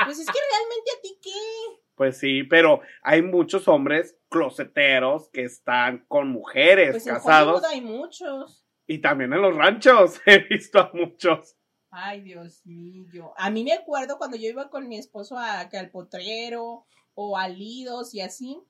Pues 0.05 0.19
es 0.19 0.27
que 0.27 0.39
realmente 0.51 0.91
a 0.97 1.03
ti 1.03 1.19
qué. 1.23 1.81
Pues 1.95 2.19
sí, 2.19 2.43
pero 2.45 2.81
hay 3.03 3.21
muchos 3.23 3.69
hombres 3.69 4.17
closeteros 4.31 5.29
que 5.31 5.45
están 5.45 6.07
con 6.09 6.29
mujeres 6.29 6.93
Pues 6.93 7.07
en 7.07 7.15
casados 7.15 7.61
Hollywood 7.63 7.73
hay 7.73 7.81
muchos. 7.83 8.65
y 8.87 9.01
también 9.01 9.33
en 9.35 9.43
los 9.43 9.55
ranchos 9.55 10.21
he 10.27 10.39
visto 10.39 10.81
a 10.81 10.91
muchos. 10.95 11.57
Ay, 11.91 12.23
Dios 12.23 12.65
mío. 12.65 13.35
A 13.37 13.51
mí 13.51 13.65
me 13.65 13.73
acuerdo 13.75 14.17
cuando 14.17 14.37
yo 14.37 14.49
iba 14.49 14.71
con 14.71 14.89
mi 14.89 14.97
esposo 14.97 15.37
a, 15.37 15.69
que 15.69 15.77
al 15.77 15.91
potrero 15.91 16.87
o 17.15 17.37
a 17.37 17.49
Lidos 17.49 18.15
y 18.15 18.21
así, 18.21 18.53
¿A 18.53 18.57
poco 18.61 18.70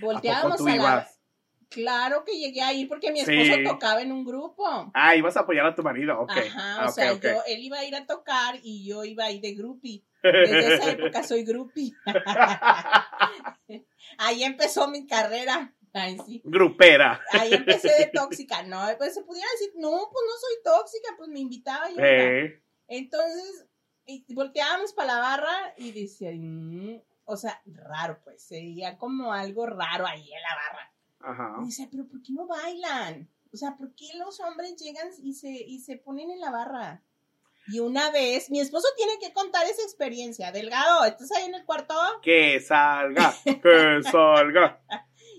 volteábamos 0.00 0.58
tú 0.58 0.68
a 0.68 0.76
la... 0.76 1.08
Claro 1.68 2.22
que 2.24 2.38
llegué 2.38 2.62
a 2.62 2.72
ir 2.72 2.88
porque 2.88 3.10
mi 3.10 3.18
esposo 3.20 3.54
Sí. 3.56 3.64
tocaba 3.64 4.00
en 4.00 4.12
un 4.12 4.24
grupo. 4.24 4.64
Ah, 4.94 5.16
ibas 5.16 5.36
a 5.36 5.40
apoyar 5.40 5.66
a 5.66 5.74
tu 5.74 5.82
marido, 5.82 6.18
ok. 6.20 6.30
Ajá, 6.30 6.82
Ah, 6.82 6.84
o 6.84 6.88
ok, 6.88 6.94
sea, 6.94 7.12
ok. 7.12 7.22
yo, 7.24 7.42
él 7.48 7.58
iba 7.60 7.78
a 7.78 7.84
ir 7.84 7.96
a 7.96 8.06
tocar 8.06 8.54
y 8.62 8.86
yo 8.86 9.04
iba 9.04 9.24
a 9.24 9.30
ir 9.32 9.40
de 9.40 9.52
groupie. 9.54 10.04
Desde 10.22 10.74
esa 10.76 10.90
época 10.92 11.22
soy 11.24 11.42
groupie. 11.44 11.92
Ahí 14.18 14.44
empezó 14.44 14.88
mi 14.88 15.06
carrera. 15.06 15.72
Ay, 15.92 16.18
sí. 16.26 16.40
Grupera. 16.44 17.20
Ahí 17.32 17.54
empecé 17.54 17.88
de 17.98 18.06
tóxica. 18.14 18.62
No, 18.62 18.86
pues 18.98 19.14
se 19.14 19.22
pudiera 19.24 19.48
decir, 19.58 19.72
no, 19.76 19.90
pues 19.90 20.24
no 20.26 20.32
soy 20.40 20.56
tóxica, 20.62 21.14
pues 21.16 21.28
me 21.30 21.40
invitaba 21.40 21.88
yo. 21.90 21.96
Eh, 21.98 22.62
Entonces, 22.86 23.66
volteábamos 24.28 24.92
para 24.92 25.14
la 25.14 25.18
barra 25.20 25.74
y 25.78 25.90
decía, 25.92 26.30
"Mm", 26.32 27.00
o 27.26 27.36
sea, 27.36 27.60
raro, 27.66 28.20
pues, 28.24 28.42
se 28.42 28.54
veía 28.54 28.96
como 28.96 29.32
algo 29.32 29.66
raro 29.66 30.06
ahí 30.06 30.32
en 30.32 30.42
la 30.42 30.54
barra. 30.54 30.92
ajá. 31.20 31.62
Y 31.62 31.66
decía, 31.66 31.88
pero 31.90 32.06
¿por 32.06 32.22
qué 32.22 32.32
no 32.32 32.46
bailan? 32.46 33.28
O 33.52 33.56
sea, 33.56 33.76
¿por 33.76 33.94
qué 33.94 34.06
los 34.16 34.40
hombres 34.40 34.76
llegan 34.76 35.08
y 35.22 35.34
se, 35.34 35.50
y 35.50 35.80
se 35.80 35.96
ponen 35.96 36.30
en 36.30 36.40
la 36.40 36.50
barra? 36.50 37.02
Y 37.68 37.80
una 37.80 38.10
vez, 38.10 38.48
mi 38.50 38.60
esposo 38.60 38.86
tiene 38.96 39.18
que 39.20 39.32
contar 39.32 39.66
esa 39.66 39.82
experiencia. 39.82 40.52
Delgado, 40.52 41.04
¿estás 41.04 41.32
ahí 41.32 41.46
en 41.46 41.54
el 41.54 41.64
cuarto? 41.64 41.94
Que 42.22 42.60
salga, 42.60 43.34
que 43.44 44.00
salga. 44.10 44.82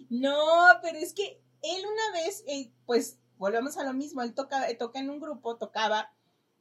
No, 0.10 0.65
pero 0.82 0.97
es 0.97 1.13
que 1.13 1.41
él 1.62 1.86
una 1.86 2.21
vez, 2.21 2.43
eh, 2.47 2.73
pues 2.86 3.19
volvemos 3.38 3.78
a 3.78 3.84
lo 3.84 3.93
mismo, 3.93 4.21
él 4.21 4.34
toca, 4.34 4.69
eh, 4.69 4.76
toca 4.76 5.00
en 5.00 5.10
un 5.10 5.19
grupo, 5.19 5.58
tocaba, 5.58 6.13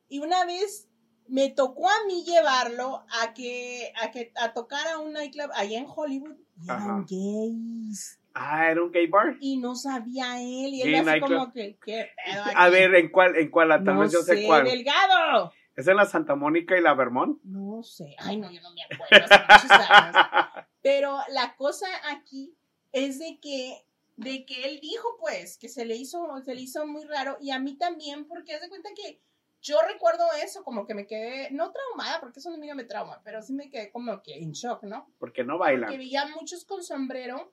y 0.09 0.21
una 0.21 0.45
vez 0.45 0.89
me 1.29 1.51
tocó 1.51 1.89
a 1.89 2.05
mí 2.07 2.25
llevarlo 2.25 3.05
a 3.23 3.35
que, 3.35 3.93
a 4.03 4.11
que, 4.11 4.33
a 4.37 4.53
tocar 4.53 4.87
a 4.89 4.99
un 4.99 5.13
nightclub 5.13 5.51
allá 5.55 5.79
en 5.79 5.87
Hollywood, 5.89 6.37
y 6.61 6.65
eran 6.71 7.05
gays, 7.07 8.19
Ah, 8.39 8.71
era 8.71 8.83
un 8.83 8.93
gay 8.93 9.07
bar. 9.07 9.37
y 9.41 9.57
no 9.57 9.75
sabía 9.75 10.41
él, 10.41 10.75
y 10.75 10.83
él 10.83 10.93
Gay 10.93 11.09
así 11.09 11.21
como 11.21 11.53
que, 11.53 11.79
¿qué 11.83 12.11
pedo 12.25 12.43
A 12.55 12.69
ver, 12.69 12.95
¿en 12.95 13.09
cuál? 13.11 13.35
¿En 13.37 13.51
cuál? 13.51 13.69
Tal 13.71 13.85
no 13.85 14.01
vez 14.01 14.13
yo 14.13 14.21
sé, 14.23 14.37
sé, 14.37 14.47
cuál. 14.47 14.65
delgado. 14.65 15.53
¿Es 15.75 15.87
en 15.89 15.97
la 15.97 16.05
Santa 16.07 16.35
Mónica 16.37 16.77
y 16.77 16.83
la 16.83 16.95
Vermont? 16.95 17.39
No 17.45 17.83
sé, 17.83 18.15
ay 18.19 18.37
no, 18.39 18.51
yo 18.51 18.61
no 18.63 18.71
me 18.73 18.83
acuerdo, 18.85 19.27
hace 19.49 19.69
muchos 19.71 19.91
años. 19.91 20.17
Pero 20.83 21.19
la 21.31 21.55
cosa 21.57 21.87
aquí 22.11 22.55
es 22.93 23.19
de 23.19 23.39
que, 23.41 23.85
de 24.17 24.45
que 24.47 24.65
él 24.69 24.81
dijo, 24.81 25.17
pues, 25.21 25.57
que 25.59 25.69
se 25.69 25.85
le 25.85 25.97
hizo, 25.97 26.27
se 26.45 26.55
le 26.55 26.61
hizo 26.61 26.87
muy 26.87 27.05
raro, 27.05 27.37
y 27.41 27.51
a 27.51 27.59
mí 27.59 27.77
también, 27.77 28.27
porque 28.27 28.55
haz 28.55 28.61
de 28.63 28.69
cuenta 28.69 28.91
que 28.95 29.21
yo 29.67 29.81
recuerdo 29.83 30.25
eso, 30.43 30.63
como 30.63 30.87
que 30.87 30.95
me 30.95 31.07
quedé, 31.09 31.51
no 31.51 31.73
traumada, 31.73 32.21
porque 32.21 32.39
eso 32.39 32.51
no 32.51 32.75
me 32.75 32.85
trauma, 32.85 33.21
pero 33.25 33.43
sí 33.43 33.53
me 33.53 33.69
quedé 33.69 33.91
como 33.91 34.23
que 34.23 34.39
en 34.39 34.53
shock, 34.53 34.85
¿no? 34.85 35.11
Porque 35.19 35.43
no 35.43 35.55
Que 35.55 35.59
bailan. 35.59 35.99
veía 35.99 36.25
muchos 36.27 36.65
con 36.65 36.85
sombrero 36.85 37.53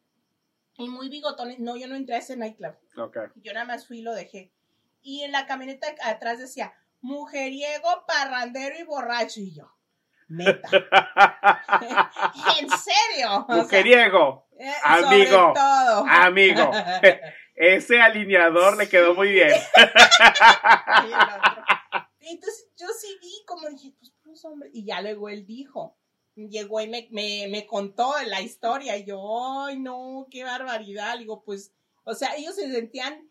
y 0.77 0.89
muy 0.89 1.09
bigotones. 1.09 1.57
No, 1.59 1.75
yo 1.75 1.87
no 1.87 1.95
entré 1.95 2.15
a 2.15 2.19
ese 2.19 2.37
nightclub. 2.37 2.75
Ok. 2.97 3.17
Yo 3.37 3.51
nada 3.53 3.65
más 3.65 3.87
fui 3.87 3.99
y 3.99 4.01
lo 4.03 4.13
dejé. 4.13 4.51
Y 5.01 5.23
en 5.23 5.31
la 5.31 5.47
camioneta 5.47 5.87
atrás 6.03 6.37
decía, 6.37 6.73
mujeriego, 7.01 8.05
parrandero 8.07 8.77
y 8.77 8.83
borracho. 8.83 9.39
Y 9.39 9.51
yo, 9.55 9.73
neta. 10.27 10.69
¿En 12.59 12.69
serio? 12.69 13.45
O 13.47 13.53
sea, 13.53 13.55
Mujeriego, 13.63 14.47
eh, 14.59 14.71
amigo, 14.83 15.53
todo. 15.55 16.05
amigo. 16.07 16.71
Ese 17.55 18.01
alineador 18.01 18.77
le 18.77 18.89
quedó 18.89 19.13
muy 19.13 19.31
bien. 19.31 19.51
Entonces 22.25 22.67
yo 22.77 22.87
sí 22.99 23.07
vi 23.21 23.31
como 23.45 23.67
dije, 23.69 23.93
pues 23.99 24.11
puros 24.23 24.43
hombres. 24.45 24.71
Y 24.73 24.85
ya 24.85 25.01
luego 25.01 25.29
él 25.29 25.45
dijo, 25.45 25.95
llegó 26.35 26.81
y 26.81 26.87
me, 26.87 27.07
me, 27.11 27.47
me 27.49 27.65
contó 27.67 28.13
la 28.27 28.41
historia. 28.41 28.97
Y 28.97 29.05
yo, 29.05 29.63
ay 29.65 29.79
no, 29.79 30.27
qué 30.31 30.43
barbaridad. 30.43 31.17
Digo, 31.19 31.43
pues, 31.43 31.73
o 32.03 32.13
sea, 32.13 32.35
ellos 32.35 32.55
se 32.55 32.71
sentían 32.71 33.29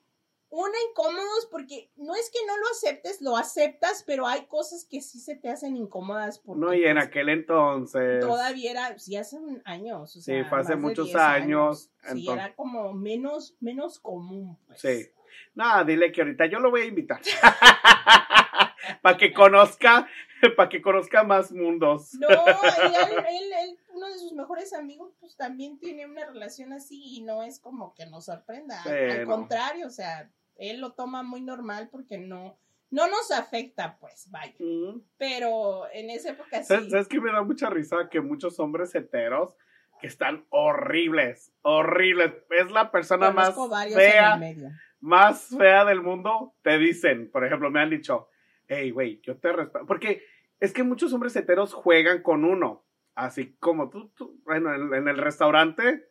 una 0.55 0.77
incómodos 0.91 1.49
porque 1.51 1.91
no 1.97 2.15
es 2.15 2.31
que 2.31 2.39
no 2.47 2.55
lo 2.59 2.67
aceptes, 2.73 3.23
lo 3.23 3.39
aceptas, 3.39 4.05
pero 4.07 4.27
hay 4.27 4.45
cosas 4.45 4.85
que 4.85 5.01
sí 5.01 5.19
se 5.19 5.35
te 5.35 5.49
hacen 5.49 5.79
incómodas. 5.79 6.39
Porque, 6.39 6.61
No, 6.61 6.75
y 6.75 6.85
en 6.85 6.97
pues, 6.97 7.07
aquel 7.07 7.31
entonces. 7.31 8.21
Todavía 8.21 8.71
era, 8.71 8.99
sí, 8.99 9.17
hace 9.17 9.39
un- 9.39 9.63
años. 9.65 10.15
o 10.15 10.21
Sí, 10.21 10.23
sea, 10.23 10.45
fue 10.45 10.61
hace 10.61 10.77
muchos 10.77 11.07
10 11.07 11.17
años, 11.17 11.91
Sí, 12.13 12.29
era 12.29 12.55
como 12.55 12.93
menos, 12.93 13.55
menos 13.61 13.99
común. 13.99 14.59
Pues. 14.67 14.81
Sí. 14.83 15.09
No, 15.55 15.85
dile 15.87 16.13
que 16.13 16.21
ahorita 16.21 16.45
yo 16.47 16.59
lo 16.61 16.71
voy 16.71 16.83
a 16.83 16.87
invitar. 16.87 17.21
para 19.01 19.17
que 19.17 19.33
conozca, 19.33 20.09
para 20.57 20.69
que 20.69 20.83
conozca 20.83 21.23
más 21.25 21.53
mundos. 21.53 22.15
No, 22.15 22.29
él, 22.29 22.35
él- 23.31 23.53
él, 23.63 23.79
uno 23.95 24.07
de 24.09 24.19
sus 24.19 24.33
mejores 24.33 24.73
amigos, 24.73 25.13
pues 25.21 25.37
también 25.37 25.79
tiene 25.79 26.07
una 26.07 26.27
relación 26.27 26.73
así 26.73 27.01
y 27.17 27.23
no 27.23 27.43
es 27.43 27.59
como 27.61 27.95
que 27.95 28.07
nos 28.07 28.25
sorprenda. 28.27 28.83
Al 28.83 29.25
contrario, 29.25 29.87
o 29.87 29.91
sea, 29.91 30.31
él 30.57 30.81
lo 30.81 30.93
toma 30.93 31.23
muy 31.23 31.41
normal 31.41 31.89
porque 31.91 32.19
no, 32.19 32.59
no 32.91 33.09
nos 33.09 33.31
afecta, 33.31 33.97
pues, 33.99 34.31
vaya. 34.31 34.55
Pero 35.17 35.91
en 35.93 36.11
esa 36.11 36.31
época 36.31 36.63
sí. 36.63 36.91
¿Sabes, 36.91 37.09
qué 37.09 37.21
me 37.21 37.33
da 37.33 37.43
mucha 37.43 37.71
risa? 37.71 38.09
Que 38.11 38.21
muchos 38.21 38.59
hombres 38.61 38.95
heteros 38.95 39.57
que 40.01 40.09
están 40.09 40.45
horribles, 40.51 41.53
horribles. 41.63 42.33
Es 42.51 42.71
la 42.73 42.91
persona 42.91 43.31
más 43.31 43.51
Conozco 43.55 43.79
el 43.83 43.93
fea, 43.95 44.41
más 45.01 45.49
fea 45.57 45.85
del 45.85 46.01
mundo. 46.03 46.55
Te 46.63 46.77
dicen, 46.79 47.31
por 47.31 47.45
ejemplo, 47.47 47.71
me 47.71 47.81
han 47.81 47.91
dicho, 47.91 48.29
hey, 48.75 48.91
güey, 48.91 49.21
yo 49.23 49.37
te 49.39 49.53
respeto. 49.53 49.87
Porque 49.87 50.23
es 50.61 50.73
que 50.73 50.83
muchos 50.83 51.13
hombres 51.13 51.35
heteros 51.37 51.75
juegan 51.75 52.23
con 52.23 52.45
uno. 52.45 52.85
Así 53.15 53.55
como 53.59 53.91
tú, 53.91 54.09
tú 54.17 54.41
bueno, 54.45 54.75
en, 54.75 54.95
en 54.95 55.09
el 55.09 55.19
restaurante, 55.19 56.09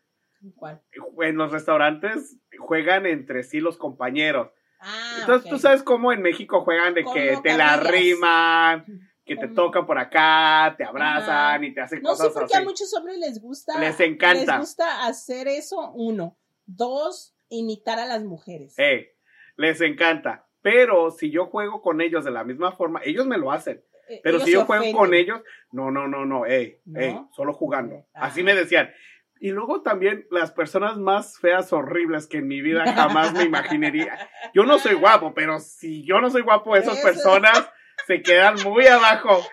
¿Cuál? 0.55 0.81
en 1.21 1.35
los 1.37 1.51
restaurantes 1.51 2.37
juegan 2.59 3.05
entre 3.05 3.43
sí 3.43 3.59
los 3.59 3.77
compañeros. 3.77 4.49
Ah, 4.79 5.17
Entonces, 5.21 5.49
tú 5.49 5.57
sabes 5.59 5.83
cómo 5.83 6.11
en 6.11 6.21
México 6.21 6.61
juegan 6.61 6.93
de 6.93 7.03
que 7.05 7.37
te 7.43 7.55
la 7.55 7.77
riman, 7.77 8.85
que 9.25 9.35
te 9.35 9.47
tocan 9.47 9.85
por 9.85 9.97
acá, 9.99 10.73
te 10.77 10.83
abrazan 10.83 11.63
y 11.63 11.73
te 11.73 11.81
hacen 11.81 12.01
No 12.01 12.15
sé 12.15 12.23
cosas 12.23 12.33
por 12.33 12.47
qué 12.47 12.55
así. 12.55 12.63
a 12.63 12.65
muchos 12.65 12.93
hombres 12.95 13.17
les 13.19 13.39
gusta. 13.41 13.79
Les 13.79 13.99
encanta. 13.99 14.53
Les 14.53 14.59
gusta 14.59 15.05
hacer 15.05 15.47
eso, 15.47 15.91
uno. 15.93 16.37
Dos, 16.65 17.35
imitar 17.49 17.99
a 17.99 18.05
las 18.05 18.23
mujeres. 18.23 18.77
Ey, 18.77 19.07
les 19.55 19.81
encanta. 19.81 20.47
Pero 20.61 21.11
si 21.11 21.31
yo 21.31 21.45
juego 21.47 21.81
con 21.81 22.01
ellos 22.01 22.23
de 22.25 22.31
la 22.31 22.43
misma 22.43 22.71
forma, 22.73 23.01
ellos 23.03 23.25
me 23.25 23.37
lo 23.37 23.51
hacen. 23.51 23.83
Eh, 24.09 24.19
Pero 24.23 24.37
ellos 24.37 24.45
si 24.45 24.53
yo 24.53 24.65
juego 24.65 24.91
con 24.97 25.13
ellos, 25.13 25.41
no, 25.71 25.89
no, 25.91 26.07
no, 26.07 26.25
no, 26.25 26.45
ey, 26.45 26.79
¿No? 26.85 26.99
ey, 26.99 27.19
solo 27.35 27.53
jugando. 27.53 27.95
Ok. 27.95 28.05
Así 28.13 28.41
Ah. 28.41 28.43
me 28.43 28.55
decían. 28.55 28.91
Y 29.39 29.49
luego 29.51 29.81
también 29.81 30.27
las 30.29 30.51
personas 30.51 30.97
más 30.97 31.39
feas, 31.39 31.73
horribles 31.73 32.27
que 32.27 32.37
en 32.37 32.47
mi 32.47 32.61
vida 32.61 32.93
jamás 32.93 33.33
me 33.33 33.43
imaginaría. 33.43 34.29
Yo 34.53 34.65
no 34.65 34.77
soy 34.77 34.93
guapo, 34.93 35.33
pero 35.33 35.59
si 35.59 36.05
yo 36.05 36.21
no 36.21 36.29
soy 36.29 36.43
guapo, 36.43 36.75
esas 36.75 36.99
Eso. 36.99 37.07
personas 37.07 37.67
se 38.05 38.21
quedan 38.21 38.55
muy 38.63 38.85
abajo. 38.85 39.43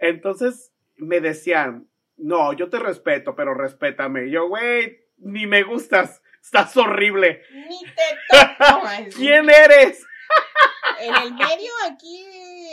Entonces 0.00 0.72
me 0.96 1.20
decían, 1.20 1.88
no, 2.18 2.52
yo 2.52 2.68
te 2.68 2.78
respeto, 2.78 3.34
pero 3.34 3.54
respétame. 3.54 4.26
Y 4.26 4.32
yo, 4.32 4.48
güey, 4.48 4.98
ni 5.16 5.46
me 5.46 5.62
gustas, 5.62 6.22
estás 6.42 6.76
horrible. 6.76 7.40
Ni 7.52 7.78
te 7.84 8.18
toco. 8.28 8.86
¿Quién 9.16 9.48
eres? 9.48 10.04
En 11.00 11.14
el 11.14 11.32
medio 11.34 11.70
aquí 11.90 12.24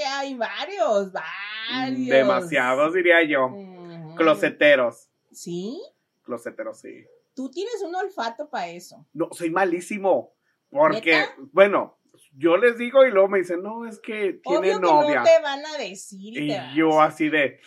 hay 0.08 0.34
varios, 0.36 1.12
varios. 1.12 2.08
Demasiados, 2.08 2.94
diría 2.94 3.24
yo. 3.24 3.52
Closeteros. 4.16 5.10
¿Sí? 5.32 5.80
Closeteros, 6.24 6.80
sí. 6.80 7.06
Tú 7.36 7.52
tienes 7.52 7.82
un 7.84 7.94
olfato 7.96 8.50
para 8.50 8.68
eso. 8.70 9.06
No, 9.14 9.30
soy 9.32 9.50
malísimo. 9.52 10.34
Porque, 10.72 11.12
¿Neta? 11.20 11.36
bueno, 11.52 11.98
yo 12.38 12.58
les 12.58 12.78
digo 12.78 13.06
y 13.06 13.12
luego 13.12 13.28
me 13.28 13.40
dicen, 13.40 13.62
no, 13.62 13.86
es 13.86 14.00
que 14.00 14.40
tiene 14.44 14.58
Obvio 14.76 14.80
novia. 14.80 15.08
que 15.10 15.16
no 15.20 15.24
te 15.26 15.42
van 15.44 15.66
a 15.66 15.78
decir. 15.78 16.42
Y, 16.42 16.56
yo 16.76 17.02
así 17.02 17.30
de, 17.30 17.60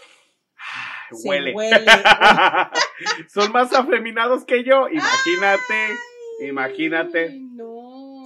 "Ay, 0.56 1.16
Se 1.16 1.28
huele. 1.28 1.52
huele. 1.54 1.86
Son 3.28 3.52
más 3.52 3.72
afeminados 3.72 4.44
que 4.44 4.64
yo, 4.64 4.88
imagínate, 4.88 5.96
imagínate. 6.40 7.28
Ay, 7.28 7.40
no. 7.52 7.77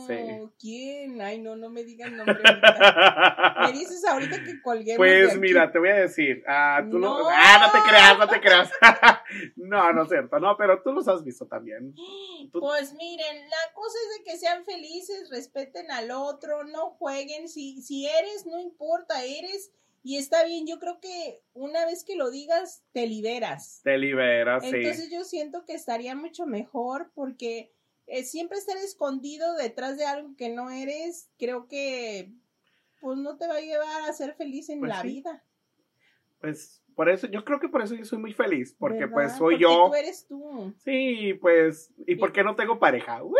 Sí. 0.06 0.50
¿Quién? 0.58 1.20
Ay, 1.20 1.38
no, 1.38 1.56
no 1.56 1.70
me 1.70 1.84
digan 1.84 2.16
nombre. 2.16 2.38
ahorita. 2.44 3.56
Me 3.62 3.72
dices 3.72 4.04
ahorita 4.04 4.42
que 4.44 4.54
de 4.92 4.96
Pues 4.98 5.30
aquí. 5.30 5.38
mira, 5.38 5.70
te 5.72 5.78
voy 5.78 5.88
a 5.90 5.94
decir, 5.94 6.42
ah, 6.46 6.84
tú 6.90 6.98
no, 6.98 7.28
ah, 7.28 7.58
no 7.72 7.72
te 7.80 7.88
creas, 7.88 8.18
no 8.18 8.28
te 8.28 8.40
creas. 8.40 8.70
no, 9.56 9.92
no 9.92 10.02
es 10.02 10.08
cierto, 10.08 10.38
no, 10.40 10.56
pero 10.56 10.82
tú 10.82 10.92
los 10.92 11.08
has 11.08 11.24
visto 11.24 11.46
también. 11.46 11.94
tú- 12.52 12.60
Pues 12.60 12.94
miren, 12.94 13.48
la 13.48 13.72
cosa 13.74 13.96
es 14.10 14.18
de 14.18 14.24
que 14.30 14.38
sean 14.38 14.64
felices, 14.64 15.30
respeten 15.30 15.90
al 15.90 16.10
otro, 16.10 16.64
no 16.64 16.90
jueguen. 16.90 17.48
Si, 17.48 17.82
si 17.82 18.06
eres, 18.06 18.46
no 18.46 18.58
importa, 18.60 19.24
eres. 19.24 19.70
Y 20.04 20.16
está 20.16 20.42
bien, 20.44 20.66
yo 20.66 20.80
creo 20.80 20.98
que 21.00 21.42
una 21.54 21.86
vez 21.86 22.02
que 22.02 22.16
lo 22.16 22.30
digas, 22.32 22.82
te 22.92 23.06
liberas. 23.06 23.80
Te 23.84 23.96
liberas, 23.98 24.64
sí. 24.64 24.70
Entonces 24.74 25.10
yo 25.12 25.22
siento 25.22 25.64
que 25.64 25.74
estaría 25.74 26.16
mucho 26.16 26.44
mejor 26.44 27.12
porque 27.14 27.70
eh, 28.06 28.24
siempre 28.24 28.58
estar 28.58 28.76
escondido 28.76 29.54
detrás 29.54 29.96
de 29.96 30.04
algo 30.06 30.34
que 30.36 30.48
no 30.48 30.70
eres, 30.70 31.30
creo 31.38 31.66
que 31.68 32.32
pues 33.00 33.18
no 33.18 33.36
te 33.36 33.46
va 33.48 33.56
a 33.56 33.60
llevar 33.60 34.02
a 34.08 34.12
ser 34.12 34.34
feliz 34.34 34.68
en 34.68 34.80
Pues 34.80 34.88
la 34.90 35.00
sí. 35.02 35.08
vida. 35.08 35.44
Pues 36.40 36.82
Por 36.94 37.08
eso, 37.08 37.26
yo 37.28 37.44
creo 37.44 37.58
que 37.58 37.68
por 37.68 37.82
eso 37.82 37.94
yo 37.94 38.04
soy 38.04 38.18
muy 38.18 38.32
feliz, 38.32 38.74
porque 38.78 39.06
¿Verdad? 39.06 39.12
pues 39.14 39.32
soy 39.32 39.54
Porque 39.54 39.62
yo. 39.62 39.86
tú 39.88 39.94
eres 39.94 40.26
tú. 40.26 40.74
Sí, 40.84 41.34
pues, 41.40 41.92
¿y 42.06 42.16
por 42.16 42.32
qué 42.32 42.44
no 42.44 42.54
tengo 42.54 42.78
pareja? 42.78 43.22
¡Uy! 43.22 43.34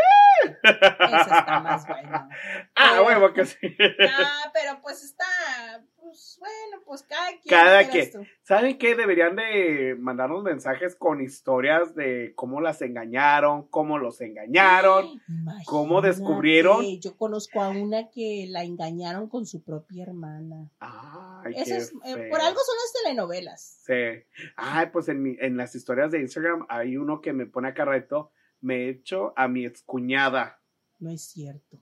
Eso 0.44 1.34
está 1.34 1.60
más 1.60 1.86
bueno. 1.86 2.28
Ah, 2.74 3.02
huevo 3.02 3.32
que 3.32 3.44
sí. 3.44 3.58
Ah, 4.08 4.50
pero 4.54 4.80
pues 4.80 5.04
está, 5.04 5.84
pues 6.12 6.36
bueno, 6.38 6.82
pues 6.84 7.02
cada 7.04 7.28
quien. 7.28 7.40
Cada 7.48 7.90
quien. 7.90 8.12
tú. 8.12 8.18
¿Saben 8.42 8.76
qué? 8.76 8.94
Deberían 8.94 9.34
de 9.34 9.96
mandarnos 9.98 10.42
mensajes 10.44 10.94
con 10.94 11.22
historias 11.22 11.94
de 11.94 12.34
cómo 12.34 12.60
las 12.60 12.82
engañaron, 12.82 13.66
cómo 13.68 13.96
los 13.98 14.20
engañaron. 14.20 15.20
¿Cómo 15.64 16.02
descubrieron? 16.02 16.84
Yo 17.00 17.16
conozco 17.16 17.62
a 17.62 17.70
una 17.70 18.10
que 18.10 18.46
la 18.50 18.62
engañaron 18.62 19.28
con 19.28 19.46
su 19.46 19.62
propia 19.64 20.02
hermana. 20.02 20.70
Ay, 20.80 21.54
Eso 21.56 21.64
qué 21.64 21.76
es, 21.76 21.92
eh, 22.04 22.28
por 22.30 22.40
algo 22.40 22.60
son 22.60 22.76
las 22.76 22.92
telenovelas. 23.02 23.82
Sí. 23.86 24.24
Ay, 24.56 24.86
pues 24.92 25.08
en, 25.08 25.22
mi- 25.22 25.36
en 25.40 25.56
las 25.56 25.74
historias 25.74 26.10
de 26.12 26.20
Instagram 26.20 26.66
hay 26.68 26.96
uno 26.98 27.20
que 27.20 27.32
me 27.32 27.46
pone 27.46 27.68
acá 27.68 27.84
reto. 27.86 28.32
Me 28.60 28.84
he 28.84 28.88
hecho 28.90 29.32
a 29.36 29.48
mi 29.48 29.64
excuñada. 29.64 30.60
No 30.98 31.10
es 31.10 31.22
cierto. 31.24 31.78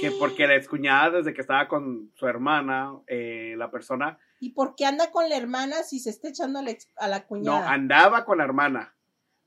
Que 0.00 0.10
porque 0.18 0.46
la 0.46 0.56
excuñada, 0.56 1.18
desde 1.18 1.34
que 1.34 1.42
estaba 1.42 1.68
con 1.68 2.10
su 2.14 2.26
hermana, 2.26 2.92
eh, 3.06 3.54
la 3.58 3.70
persona 3.70 4.18
¿Y 4.40 4.50
por 4.50 4.74
qué 4.74 4.84
anda 4.84 5.10
con 5.10 5.28
la 5.28 5.36
hermana 5.36 5.82
si 5.82 5.98
se 5.98 6.10
está 6.10 6.28
echando 6.28 6.58
a 6.58 6.62
la, 6.62 6.72
a 6.96 7.08
la 7.08 7.20
no 7.20 7.26
cuñada? 7.26 7.70
andaba 7.70 8.24
con 8.24 8.38
la 8.38 8.44
hermana. 8.44 8.94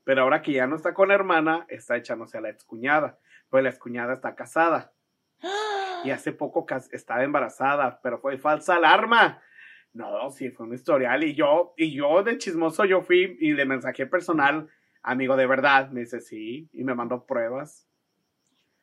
Pero 0.04 0.22
ahora 0.22 0.42
que 0.42 0.52
ya 0.52 0.66
no 0.66 0.76
está 0.76 0.94
con 0.94 1.08
la 1.08 1.14
hermana, 1.14 1.66
está 1.68 1.96
echándose 1.96 2.38
a 2.38 2.40
la 2.40 2.50
excuñada. 2.50 3.18
Pues 3.48 3.62
la 3.62 3.70
excuñada 3.70 4.14
está 4.14 4.34
casada. 4.34 4.92
¡Ah! 5.42 6.02
Y 6.04 6.10
hace 6.10 6.32
poco 6.32 6.66
estaba 6.90 7.22
embarazada, 7.22 8.00
pero 8.02 8.18
fue 8.18 8.38
falsa 8.38 8.76
alarma. 8.76 9.42
No, 9.92 10.30
sí, 10.30 10.50
fue 10.50 10.66
un 10.66 10.74
historial. 10.74 11.22
Y 11.24 11.34
yo, 11.34 11.74
y 11.76 11.92
yo 11.92 12.22
de 12.22 12.38
chismoso, 12.38 12.84
yo 12.84 13.02
fui 13.02 13.36
y 13.40 13.52
le 13.52 13.64
mensajé 13.64 14.06
personal, 14.06 14.68
amigo 15.02 15.36
de 15.36 15.46
verdad. 15.46 15.90
Me 15.90 16.00
dice 16.00 16.20
sí, 16.20 16.68
y 16.72 16.84
me 16.84 16.94
mandó 16.94 17.26
pruebas. 17.26 17.89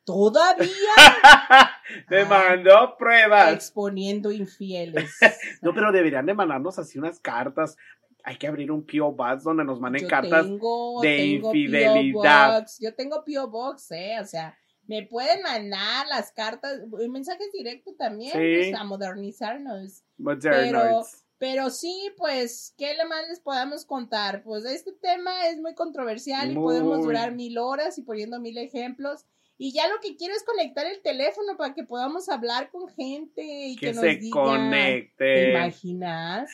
Todavía 0.07 0.65
me 2.09 2.21
Ah. 2.21 2.25
mandó 2.25 2.95
pruebas. 2.97 3.53
exponiendo 3.53 4.31
infieles. 4.31 5.11
No, 5.61 5.73
pero 5.73 5.91
deberían 5.91 6.25
de 6.25 6.33
mandarnos 6.33 6.79
así 6.79 6.97
unas 6.97 7.19
cartas. 7.19 7.75
Hay 8.23 8.37
que 8.37 8.47
abrir 8.47 8.71
un 8.71 8.85
P.O. 8.85 9.11
Box 9.11 9.43
donde 9.43 9.65
nos 9.65 9.81
manden 9.81 10.03
Yo 10.03 10.07
cartas. 10.07 10.45
tengo, 10.45 11.01
de 11.01 11.17
tengo 11.17 11.53
infidelidad. 11.53 12.59
Box. 12.61 12.77
Yo 12.79 12.95
tengo 12.95 13.23
P.O. 13.25 13.49
Box, 13.49 13.91
eh, 13.91 14.15
o 14.21 14.25
sea, 14.25 14.57
me 14.87 15.03
pueden 15.05 15.41
mandar 15.43 16.07
las 16.07 16.31
cartas, 16.31 16.79
mensajes 17.09 17.51
directos 17.51 17.97
también, 17.97 18.31
Sí. 18.31 18.69
pues, 18.71 18.75
a 18.79 18.85
modernizarnos. 18.85 20.03
Pero-. 20.41 21.03
Pero 21.39 21.69
sí, 21.69 22.11
pues, 22.17 22.73
¿qué 22.77 22.95
le 22.95 23.05
más 23.05 23.27
les 23.29 23.39
podamos 23.41 23.85
contar? 23.85 24.41
Pues 24.43 24.65
este 24.65 24.91
tema 24.93 25.47
es 25.49 25.57
muy 25.59 25.75
controversial 25.75 26.51
y 26.51 26.55
podemos 26.55 27.03
durar 27.03 27.33
mil 27.35 27.57
horas 27.59 27.97
y 27.99 28.01
poniendo 28.03 28.39
mil 28.39 28.57
ejemplos. 28.57 29.25
Y 29.59 29.73
ya 29.73 29.87
lo 29.87 29.95
que 30.01 30.15
quiero 30.15 30.35
es 30.35 30.43
conectar 30.43 30.85
el 30.85 31.01
teléfono 31.01 31.57
para 31.57 31.73
que 31.73 31.83
podamos 31.83 32.29
hablar 32.29 32.69
con 32.69 32.87
gente 32.89 33.41
y 33.43 33.75
que, 33.75 33.87
Que 33.87 33.93
nos 33.93 34.01
se 34.03 34.15
digan. 34.15 34.21
¿Te 34.21 34.29
conecte. 34.31 35.49
imaginas? 35.51 36.51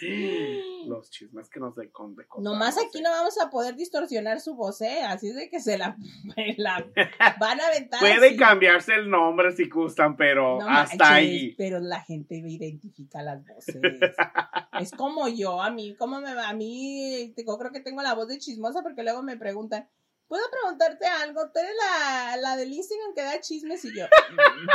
Los 0.88 1.10
chismes 1.10 1.50
que 1.50 1.60
nos 1.60 1.76
de 1.76 1.92
Nomás 2.40 2.78
aquí 2.78 3.02
no 3.02 3.10
vamos 3.10 3.38
a 3.42 3.50
poder 3.50 3.76
distorsionar 3.76 4.40
su 4.40 4.56
voz, 4.56 4.80
¿eh? 4.82 5.02
Así 5.06 5.30
es 5.30 5.36
de 5.36 5.50
que 5.50 5.60
se 5.60 5.78
la, 5.78 5.98
la 6.58 6.86
van 7.40 7.60
a 7.60 7.68
aventar. 7.68 8.00
Puede 8.00 8.28
así. 8.28 8.38
cambiarse 8.38 8.94
el 8.96 9.10
nombre 9.10 9.52
si 9.52 9.68
gustan, 9.70 10.16
pero 10.16 10.60
No 10.60 10.70
hasta 10.70 10.98
manches, 10.98 11.10
ahí. 11.10 11.56
Pero 11.58 11.80
la 11.80 12.02
gente 12.02 12.36
identifica 12.36 13.22
las 13.22 13.46
voces. 13.46 13.82
es 14.80 14.92
como 14.92 15.28
yo, 15.28 15.62
a 15.62 15.70
mí, 15.72 15.96
¿cómo 15.98 16.22
me 16.22 16.34
va? 16.34 16.50
A 16.50 16.54
mí, 16.54 17.34
tengo- 17.36 17.58
creo 17.58 17.72
que 17.72 17.82
tengo 17.82 18.02
la 18.02 18.14
voz 18.14 18.28
de 18.30 18.38
chismosa 18.40 18.82
porque 18.82 19.04
luego 19.04 19.24
me 19.24 19.38
preguntan, 19.38 19.90
¿puedo 20.34 20.50
preguntarte 20.50 21.06
algo? 21.06 21.52
Tú 21.52 21.60
eres 21.60 21.76
la, 21.78 22.38
la 22.38 22.56
del 22.56 22.74
Instagram 22.74 23.14
que 23.14 23.22
da 23.22 23.40
chismes 23.40 23.86
y 23.86 23.96
yo. 23.96 24.06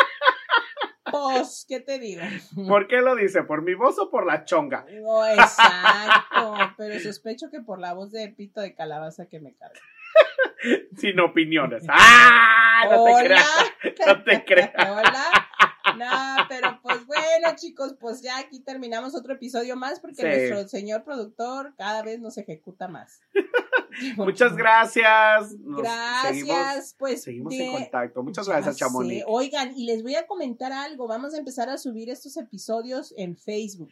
Pues, 1.10 1.64
¿qué 1.66 1.80
te 1.80 1.98
digo? 1.98 2.20
¿Por 2.68 2.86
qué 2.86 2.98
lo 2.98 3.16
dice? 3.16 3.42
¿Por 3.42 3.62
mi 3.62 3.72
voz 3.72 3.98
o 3.98 4.10
por 4.10 4.26
la 4.26 4.44
chonga? 4.44 4.84
No, 5.00 5.26
exacto, 5.26 6.74
pero 6.76 7.00
sospecho 7.00 7.50
que 7.50 7.62
por 7.62 7.80
la 7.80 7.94
voz 7.94 8.12
de 8.12 8.28
pito 8.28 8.60
de 8.60 8.74
calabaza 8.74 9.26
que 9.26 9.40
me 9.40 9.54
carga. 9.54 9.80
Sin 10.98 11.18
opiniones. 11.18 11.84
¡Ah! 11.88 12.88
No 12.90 13.04
te 13.04 13.24
creas. 13.24 13.72
No 14.06 14.22
te 14.22 14.44
creas. 14.44 14.72
Hola. 14.76 15.48
No, 15.96 16.46
pero 16.46 16.78
pues 16.82 17.06
bueno, 17.06 17.56
chicos, 17.56 17.96
pues 17.98 18.20
ya 18.20 18.36
aquí 18.38 18.60
terminamos 18.60 19.14
otro 19.14 19.32
episodio 19.32 19.76
más 19.76 20.00
porque 20.00 20.16
Sí. 20.16 20.26
nuestro 20.26 20.68
señor 20.68 21.04
productor 21.04 21.74
cada 21.78 22.02
vez 22.02 22.20
nos 22.20 22.36
ejecuta 22.36 22.86
más. 22.86 23.22
Muchas 24.16 24.56
gracias. 24.56 25.52
Nos 25.60 25.82
Gracias, 25.82 26.36
Seguimos, 26.36 26.94
pues. 26.98 27.22
seguimos 27.22 27.50
de- 27.56 27.66
en 27.66 27.72
contacto. 27.72 28.22
Muchas 28.22 28.48
gracias. 28.48 28.76
Chamonix. 28.76 29.24
Oigan, 29.26 29.72
y 29.76 29.84
les 29.86 30.02
voy 30.02 30.14
a 30.14 30.26
comentar 30.26 30.72
algo. 30.72 31.06
Vamos 31.08 31.34
a 31.34 31.38
empezar 31.38 31.68
a 31.68 31.78
subir 31.78 32.10
estos 32.10 32.36
episodios 32.36 33.14
en 33.16 33.36
Facebook. 33.36 33.90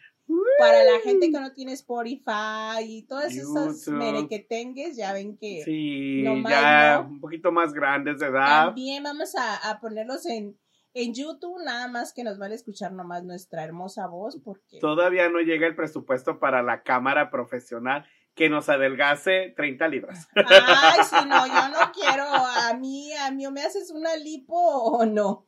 Para 0.58 0.82
la 0.84 0.98
gente 1.04 1.30
que 1.30 1.38
no 1.40 1.52
tiene 1.52 1.72
Spotify 1.74 2.82
y 2.84 3.02
todas 3.06 3.32
esas 3.34 3.86
merequetengues, 3.88 4.96
ya 4.96 5.12
ven 5.12 5.36
que 5.36 5.62
Sí, 5.64 6.22
Nomás 6.24 6.52
ya 6.52 7.00
no. 7.02 7.08
un 7.08 7.20
poquito 7.20 7.52
más 7.52 7.72
grandes 7.72 8.18
de 8.18 8.26
edad. 8.26 8.66
También 8.66 9.02
vamos 9.04 9.34
a, 9.36 9.70
a 9.70 9.80
ponerlos 9.80 10.26
en, 10.26 10.58
en 10.94 11.14
YouTube, 11.14 11.62
nada 11.64 11.86
más 11.88 12.12
que 12.12 12.24
nos 12.24 12.38
van 12.38 12.50
a 12.52 12.54
escuchar 12.56 12.92
nomás 12.92 13.22
nuestra 13.22 13.62
hermosa 13.62 14.06
voz, 14.08 14.40
porque 14.42 14.78
Todavía 14.80 15.28
no 15.28 15.38
llega 15.40 15.66
el 15.66 15.76
presupuesto 15.76 16.40
para 16.40 16.62
la 16.62 16.82
cámara 16.82 17.30
profesional 17.30 18.04
que 18.36 18.48
nos 18.50 18.68
adelgace 18.68 19.54
30 19.56 19.88
libras. 19.88 20.28
ay, 20.36 21.00
si 21.02 21.26
no, 21.26 21.46
yo 21.46 21.68
no 21.70 21.90
quiero, 21.92 22.24
a 22.24 22.74
mí, 22.74 23.12
a 23.14 23.30
mí 23.32 23.46
o 23.46 23.50
me 23.50 23.62
haces 23.62 23.90
una 23.90 24.14
lipo 24.16 24.54
o 24.54 25.04
no. 25.06 25.46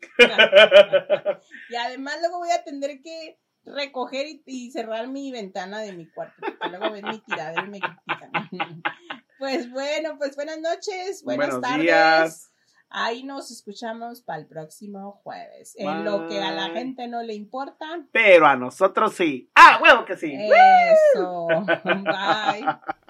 Y 1.68 1.76
además 1.76 2.16
luego 2.20 2.38
voy 2.38 2.50
a 2.50 2.64
tener 2.64 3.00
que 3.02 3.38
recoger 3.64 4.26
y, 4.26 4.42
y 4.46 4.70
cerrar 4.70 5.06
mi 5.08 5.30
ventana 5.30 5.80
de 5.80 5.92
mi 5.92 6.10
cuarto, 6.10 6.34
porque 6.40 6.68
luego 6.70 6.90
ven 6.90 7.04
mi 7.06 7.20
tiradero 7.20 7.66
y 7.66 7.70
me 7.70 7.80
critican. 7.80 8.32
Pues 9.38 9.70
bueno, 9.70 10.16
pues 10.18 10.34
buenas 10.34 10.58
noches, 10.58 11.22
buenas 11.22 11.46
Buenos 11.50 11.60
tardes. 11.62 11.80
días. 11.82 12.47
Ahí 12.90 13.22
nos 13.22 13.50
escuchamos 13.50 14.22
para 14.22 14.40
el 14.40 14.46
próximo 14.46 15.20
jueves. 15.22 15.74
En 15.78 16.04
lo 16.04 16.26
que 16.26 16.40
a 16.40 16.52
la 16.52 16.70
gente 16.70 17.06
no 17.06 17.22
le 17.22 17.34
importa. 17.34 17.86
Pero 18.12 18.46
a 18.46 18.56
nosotros 18.56 19.14
sí. 19.14 19.50
¡Ah, 19.54 19.78
huevo 19.82 20.04
que 20.04 20.16
sí! 20.16 20.32
Eso. 20.34 21.48
Bye. 21.84 22.66